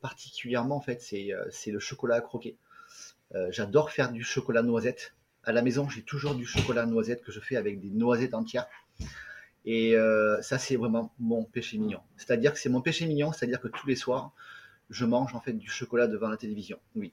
particulièrement 0.00 0.76
en 0.76 0.80
fait. 0.80 1.00
C'est 1.02 1.70
le 1.70 1.78
chocolat 1.78 2.16
à 2.16 2.20
croquer. 2.20 2.56
J'adore 3.50 3.90
faire 3.90 4.12
du 4.12 4.22
chocolat 4.22 4.62
noisette. 4.62 5.14
À 5.44 5.52
la 5.52 5.62
maison, 5.62 5.88
j'ai 5.88 6.02
toujours 6.02 6.34
du 6.34 6.46
chocolat 6.46 6.86
noisette 6.86 7.22
que 7.22 7.32
je 7.32 7.40
fais 7.40 7.56
avec 7.56 7.80
des 7.80 7.90
noisettes 7.90 8.34
entières. 8.34 8.68
Et 9.64 9.94
ça, 10.40 10.58
c'est 10.58 10.76
vraiment 10.76 11.12
mon 11.18 11.44
péché 11.44 11.78
mignon. 11.78 12.00
C'est-à-dire 12.16 12.52
que 12.52 12.58
c'est 12.58 12.68
mon 12.68 12.80
péché 12.80 13.06
mignon, 13.06 13.32
c'est-à-dire 13.32 13.60
que 13.60 13.68
tous 13.68 13.86
les 13.86 13.96
soirs, 13.96 14.32
je 14.90 15.04
mange 15.04 15.34
en 15.34 15.40
fait 15.40 15.52
du 15.54 15.68
chocolat 15.68 16.06
devant 16.06 16.28
la 16.28 16.36
télévision. 16.36 16.78
Oui. 16.94 17.12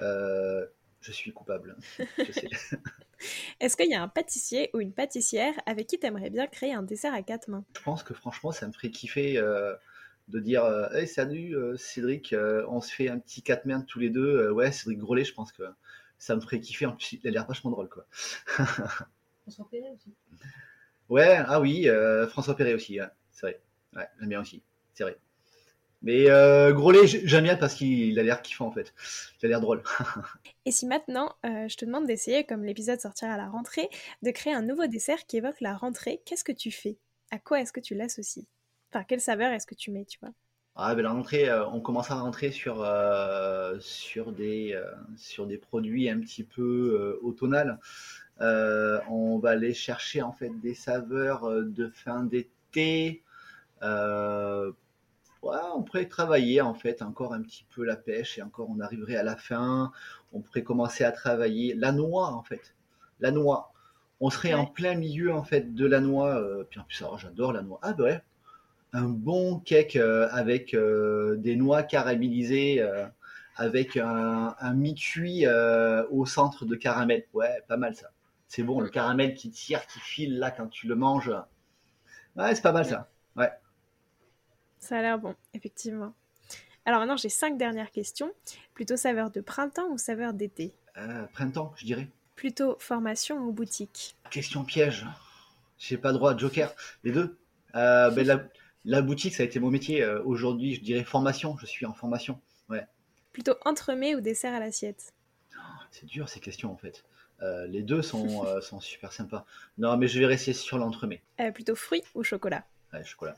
Euh, 0.00 0.66
je 1.00 1.12
suis 1.12 1.32
coupable. 1.32 1.76
Est-ce 3.60 3.76
qu'il 3.76 3.90
y 3.90 3.94
a 3.94 4.02
un 4.02 4.08
pâtissier 4.08 4.70
ou 4.74 4.80
une 4.80 4.92
pâtissière 4.92 5.54
avec 5.66 5.86
qui 5.86 5.98
tu 5.98 6.06
aimerais 6.06 6.30
bien 6.30 6.46
créer 6.46 6.72
un 6.72 6.82
dessert 6.82 7.14
à 7.14 7.22
quatre 7.22 7.48
mains? 7.48 7.64
Je 7.76 7.82
pense 7.82 8.02
que 8.02 8.14
franchement, 8.14 8.52
ça 8.52 8.66
me 8.66 8.72
ferait 8.72 8.90
kiffer 8.90 9.38
euh, 9.38 9.74
de 10.28 10.40
dire 10.40 10.64
euh, 10.64 10.88
Hey, 10.90 11.06
salut 11.06 11.54
Cédric, 11.76 12.34
on 12.68 12.80
se 12.80 12.92
fait 12.92 13.08
un 13.08 13.18
petit 13.18 13.42
quatre 13.42 13.66
mains 13.66 13.82
tous 13.82 13.98
les 13.98 14.10
deux. 14.10 14.50
ouais, 14.50 14.72
Cédric 14.72 14.98
Grolet, 14.98 15.24
je 15.24 15.34
pense 15.34 15.52
que 15.52 15.62
ça 16.18 16.34
me 16.34 16.40
ferait 16.40 16.60
kiffer. 16.60 16.86
En 16.86 16.92
plus, 16.92 17.12
il 17.12 17.28
a 17.28 17.30
l'air 17.30 17.46
vachement 17.46 17.70
drôle. 17.70 17.88
quoi. 17.88 18.06
François 19.42 19.68
Perret 19.70 19.90
aussi. 19.94 20.12
Ouais, 21.08 21.38
ah 21.46 21.60
oui, 21.60 21.88
François 22.30 22.56
Perret 22.56 22.74
aussi. 22.74 22.98
c'est 23.32 23.46
vrai. 23.46 23.60
Ouais, 23.94 24.08
j'aime 24.20 24.28
bien 24.28 24.40
aussi. 24.40 24.62
C'est 24.94 25.04
vrai. 25.04 25.18
Mais 26.02 26.30
euh, 26.30 26.72
Grolet, 26.72 27.06
j'aime 27.06 27.44
bien 27.44 27.56
parce 27.56 27.74
qu'il 27.74 28.18
a 28.18 28.22
l'air 28.22 28.42
kiffant 28.42 28.66
en 28.66 28.72
fait. 28.72 28.94
Il 29.42 29.46
a 29.46 29.48
l'air 29.48 29.60
drôle. 29.60 29.82
Et 30.64 30.70
si 30.70 30.86
maintenant, 30.86 31.34
euh, 31.44 31.68
je 31.68 31.76
te 31.76 31.84
demande 31.84 32.06
d'essayer, 32.06 32.44
comme 32.44 32.64
l'épisode 32.64 33.00
sortira 33.00 33.32
à 33.32 33.36
la 33.36 33.48
rentrée, 33.48 33.88
de 34.22 34.30
créer 34.30 34.52
un 34.52 34.62
nouveau 34.62 34.86
dessert 34.86 35.26
qui 35.26 35.38
évoque 35.38 35.60
la 35.60 35.76
rentrée, 35.76 36.22
qu'est-ce 36.24 36.44
que 36.44 36.52
tu 36.52 36.70
fais? 36.70 36.98
À 37.30 37.38
quoi 37.38 37.60
est-ce 37.60 37.72
que 37.72 37.80
tu 37.80 37.94
l'associes? 37.94 38.46
Enfin, 38.92 39.04
quelle 39.04 39.20
saveur 39.20 39.52
est-ce 39.52 39.66
que 39.66 39.74
tu 39.74 39.90
mets, 39.90 40.04
tu 40.04 40.18
vois? 40.20 40.32
Ah, 40.74 40.94
ben 40.94 41.02
la 41.02 41.10
rentrée, 41.12 41.48
euh, 41.48 41.66
on 41.68 41.80
commence 41.80 42.10
à 42.10 42.16
rentrer 42.20 42.52
sur, 42.52 42.82
euh, 42.82 43.78
sur, 43.80 44.30
des, 44.32 44.78
sur 45.16 45.46
des 45.46 45.56
produits 45.56 46.10
un 46.10 46.20
petit 46.20 46.44
peu 46.44 47.18
automnales. 47.22 47.78
On 48.40 49.38
va 49.38 49.50
aller 49.50 49.74
chercher 49.74 50.22
en 50.22 50.32
fait 50.32 50.50
des 50.60 50.74
saveurs 50.74 51.50
de 51.50 51.88
fin 51.88 52.24
d'été 52.24 53.22
on 55.76 55.82
pourrait 55.82 56.06
travailler 56.06 56.60
en 56.60 56.74
fait 56.74 57.02
encore 57.02 57.34
un 57.34 57.42
petit 57.42 57.66
peu 57.74 57.84
la 57.84 57.96
pêche 57.96 58.38
et 58.38 58.42
encore 58.42 58.68
on 58.70 58.80
arriverait 58.80 59.16
à 59.16 59.22
la 59.22 59.36
fin. 59.36 59.92
On 60.32 60.40
pourrait 60.40 60.62
commencer 60.62 61.04
à 61.04 61.12
travailler 61.12 61.74
la 61.74 61.92
noix 61.92 62.32
en 62.32 62.42
fait. 62.42 62.74
La 63.20 63.30
noix. 63.30 63.72
On 64.20 64.30
serait 64.30 64.54
en 64.54 64.66
plein 64.66 64.94
milieu 64.94 65.32
en 65.32 65.44
fait 65.44 65.74
de 65.74 65.86
la 65.86 66.00
noix. 66.00 66.36
Euh, 66.36 66.64
puis 66.68 66.80
en 66.80 66.84
plus, 66.84 67.04
j'adore 67.18 67.52
la 67.52 67.62
noix. 67.62 67.78
Ah 67.82 67.92
bah 67.92 68.04
ouais. 68.04 68.22
Un 68.92 69.08
bon 69.08 69.58
cake 69.60 69.96
euh, 69.96 70.28
avec 70.30 70.72
euh, 70.72 71.36
des 71.36 71.56
noix 71.56 71.82
caramélisées, 71.82 72.86
avec 73.56 73.96
un, 73.96 74.54
mi-cuit 74.74 75.46
au 76.10 76.26
centre 76.26 76.64
de 76.64 76.74
caramel. 76.76 77.24
Ouais, 77.34 77.62
pas 77.68 77.76
mal 77.76 77.94
ça. 77.94 78.10
C'est 78.48 78.62
bon, 78.62 78.80
le 78.80 78.88
caramel 78.88 79.34
qui 79.34 79.50
tire, 79.50 79.86
qui 79.86 79.98
file 79.98 80.38
là 80.38 80.50
quand 80.50 80.68
tu 80.68 80.86
le 80.86 80.94
manges. 80.94 81.32
Ouais, 82.36 82.54
c'est 82.54 82.62
pas 82.62 82.72
mal 82.72 82.86
ça. 82.86 83.10
Ouais. 83.36 83.50
Ça 84.78 84.98
a 84.98 85.02
l'air 85.02 85.18
bon, 85.18 85.34
effectivement. 85.54 86.14
Alors 86.84 87.00
maintenant, 87.00 87.16
j'ai 87.16 87.28
cinq 87.28 87.58
dernières 87.58 87.90
questions. 87.90 88.32
Plutôt 88.72 88.96
saveur 88.96 89.30
de 89.30 89.40
printemps 89.40 89.88
ou 89.90 89.98
saveur 89.98 90.32
d'été 90.32 90.72
euh, 90.96 91.26
Printemps, 91.32 91.74
je 91.76 91.84
dirais. 91.84 92.08
Plutôt 92.36 92.76
formation 92.78 93.38
ou 93.38 93.52
boutique 93.52 94.16
Question 94.30 94.64
piège. 94.64 95.06
J'ai 95.78 95.98
pas 95.98 96.12
droit 96.12 96.34
à 96.34 96.36
Joker. 96.36 96.72
Les 97.02 97.12
deux. 97.12 97.38
Euh, 97.74 98.10
ben, 98.10 98.48
la, 98.84 99.02
boutique, 99.02 99.34
ça 99.34 99.42
a 99.42 99.46
été 99.46 99.58
mon 99.58 99.70
métier. 99.70 100.02
Euh, 100.02 100.22
aujourd'hui, 100.24 100.74
je 100.74 100.80
dirais 100.80 101.02
formation. 101.02 101.56
Je 101.58 101.66
suis 101.66 101.84
en 101.86 101.92
formation. 101.92 102.40
Ouais. 102.68 102.86
Plutôt 103.32 103.54
entremets 103.64 104.14
ou 104.14 104.20
dessert 104.20 104.54
à 104.54 104.60
l'assiette 104.60 105.12
C'est 105.90 106.06
dur 106.06 106.28
ces 106.28 106.40
questions 106.40 106.72
en 106.72 106.76
fait. 106.76 107.04
Les 107.40 107.82
deux 107.82 108.02
sont, 108.02 108.44
sont 108.62 108.80
super 108.80 109.12
sympas. 109.12 109.44
Non, 109.78 109.96
mais 109.96 110.08
je 110.08 110.18
vais 110.18 110.26
rester 110.26 110.52
sur 110.52 110.78
l'entremet. 110.78 111.22
plutôt 111.54 111.74
fruits 111.74 112.02
ou 112.14 112.22
chocolat 112.22 112.64
Ouais, 112.92 113.04
chocolat. 113.04 113.34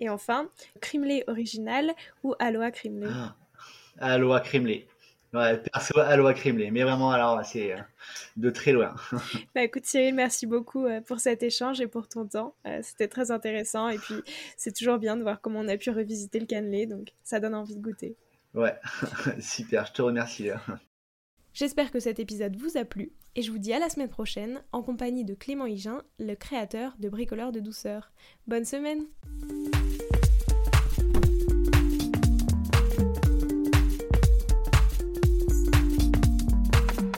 Et 0.00 0.08
enfin, 0.08 0.48
Crimley 0.80 1.24
original 1.26 1.92
ou 2.22 2.34
Aloha 2.38 2.70
Crimley 2.70 3.08
ah, 3.10 3.34
Aloha 4.00 4.40
Crimley. 4.40 4.86
Ouais, 5.34 5.58
perso, 5.58 5.98
Aloha 5.98 6.32
Crimley. 6.32 6.70
Mais 6.70 6.82
vraiment, 6.84 7.10
alors, 7.10 7.44
c'est 7.44 7.74
euh, 7.74 7.78
de 8.36 8.48
très 8.48 8.72
loin. 8.72 8.94
bah 9.54 9.62
écoute, 9.62 9.84
Cyril, 9.84 10.14
merci 10.14 10.46
beaucoup 10.46 10.86
euh, 10.86 11.00
pour 11.02 11.20
cet 11.20 11.42
échange 11.42 11.80
et 11.80 11.86
pour 11.86 12.08
ton 12.08 12.26
temps. 12.26 12.54
Euh, 12.66 12.80
c'était 12.82 13.08
très 13.08 13.30
intéressant. 13.30 13.88
Et 13.88 13.98
puis, 13.98 14.14
c'est 14.56 14.74
toujours 14.74 14.98
bien 14.98 15.16
de 15.16 15.22
voir 15.22 15.40
comment 15.40 15.60
on 15.60 15.68
a 15.68 15.76
pu 15.76 15.90
revisiter 15.90 16.40
le 16.40 16.46
cannelé. 16.46 16.86
Donc, 16.86 17.12
ça 17.24 17.40
donne 17.40 17.54
envie 17.54 17.76
de 17.76 17.82
goûter. 17.82 18.16
Ouais, 18.54 18.74
super. 19.40 19.84
Je 19.84 19.92
te 19.92 20.02
remercie. 20.02 20.50
J'espère 21.58 21.90
que 21.90 21.98
cet 21.98 22.20
épisode 22.20 22.54
vous 22.54 22.76
a 22.76 22.84
plu 22.84 23.10
et 23.34 23.42
je 23.42 23.50
vous 23.50 23.58
dis 23.58 23.72
à 23.72 23.80
la 23.80 23.88
semaine 23.88 24.08
prochaine 24.08 24.62
en 24.70 24.80
compagnie 24.80 25.24
de 25.24 25.34
Clément 25.34 25.66
Higin, 25.66 26.02
le 26.20 26.36
créateur 26.36 26.94
de 27.00 27.08
Bricoleur 27.08 27.50
de 27.50 27.58
douceur. 27.58 28.12
Bonne 28.46 28.64
semaine 28.64 29.06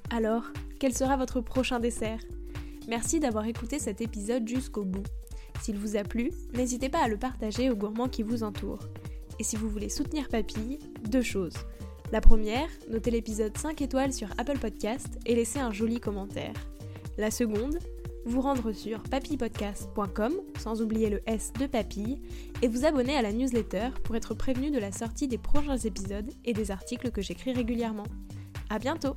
Alors, 0.09 0.45
quel 0.79 0.97
sera 0.97 1.19
votre 1.19 1.43
prochain 1.43 1.79
dessert? 1.79 2.21
Merci 2.89 3.21
d'avoir 3.21 3.45
écouté 3.45 3.79
cet 3.79 4.01
épisode 4.01 4.49
jusqu'au 4.49 4.87
bout. 4.87 5.05
S'il 5.61 5.77
vous 5.77 5.97
a 5.97 6.03
plu, 6.03 6.31
n'hésitez 6.55 6.89
pas 6.89 7.03
à 7.03 7.09
le 7.09 7.19
partager 7.19 7.69
aux 7.69 7.77
gourmands 7.77 8.09
qui 8.09 8.23
vous 8.23 8.43
entourent. 8.43 8.89
Et 9.39 9.45
si 9.45 9.57
vous 9.57 9.69
voulez 9.69 9.91
soutenir 9.91 10.29
Papille, 10.29 10.79
deux 11.11 11.21
choses. 11.21 11.59
La 12.13 12.21
première, 12.21 12.69
notez 12.89 13.13
l'épisode 13.13 13.57
5 13.57 13.83
étoiles 13.83 14.13
sur 14.13 14.29
Apple 14.37 14.59
Podcast 14.59 15.07
et 15.27 15.37
laissez 15.37 15.61
un 15.61 15.71
joli 15.71 16.01
commentaire. 16.01 16.55
La 17.19 17.31
seconde, 17.31 17.79
vous 18.25 18.41
rendre 18.41 18.73
sur 18.73 19.01
papillepodcast.com, 19.05 20.33
sans 20.59 20.83
oublier 20.83 21.09
le 21.09 21.23
S 21.27 21.53
de 21.61 21.67
papille, 21.67 22.21
et 22.63 22.69
vous 22.69 22.85
abonner 22.85 23.17
à 23.17 23.23
la 23.23 23.33
newsletter 23.33 23.91
pour 24.03 24.17
être 24.17 24.35
prévenu 24.35 24.73
de 24.73 24.81
la 24.81 24.91
sortie 24.91 25.29
des 25.29 25.39
prochains 25.39 25.79
épisodes 25.79 26.29
et 26.45 26.53
des 26.53 26.73
articles 26.73 27.13
que 27.13 27.23
j'écris 27.23 27.53
régulièrement. 27.53 28.07
A 28.71 28.81
bientôt 28.81 29.15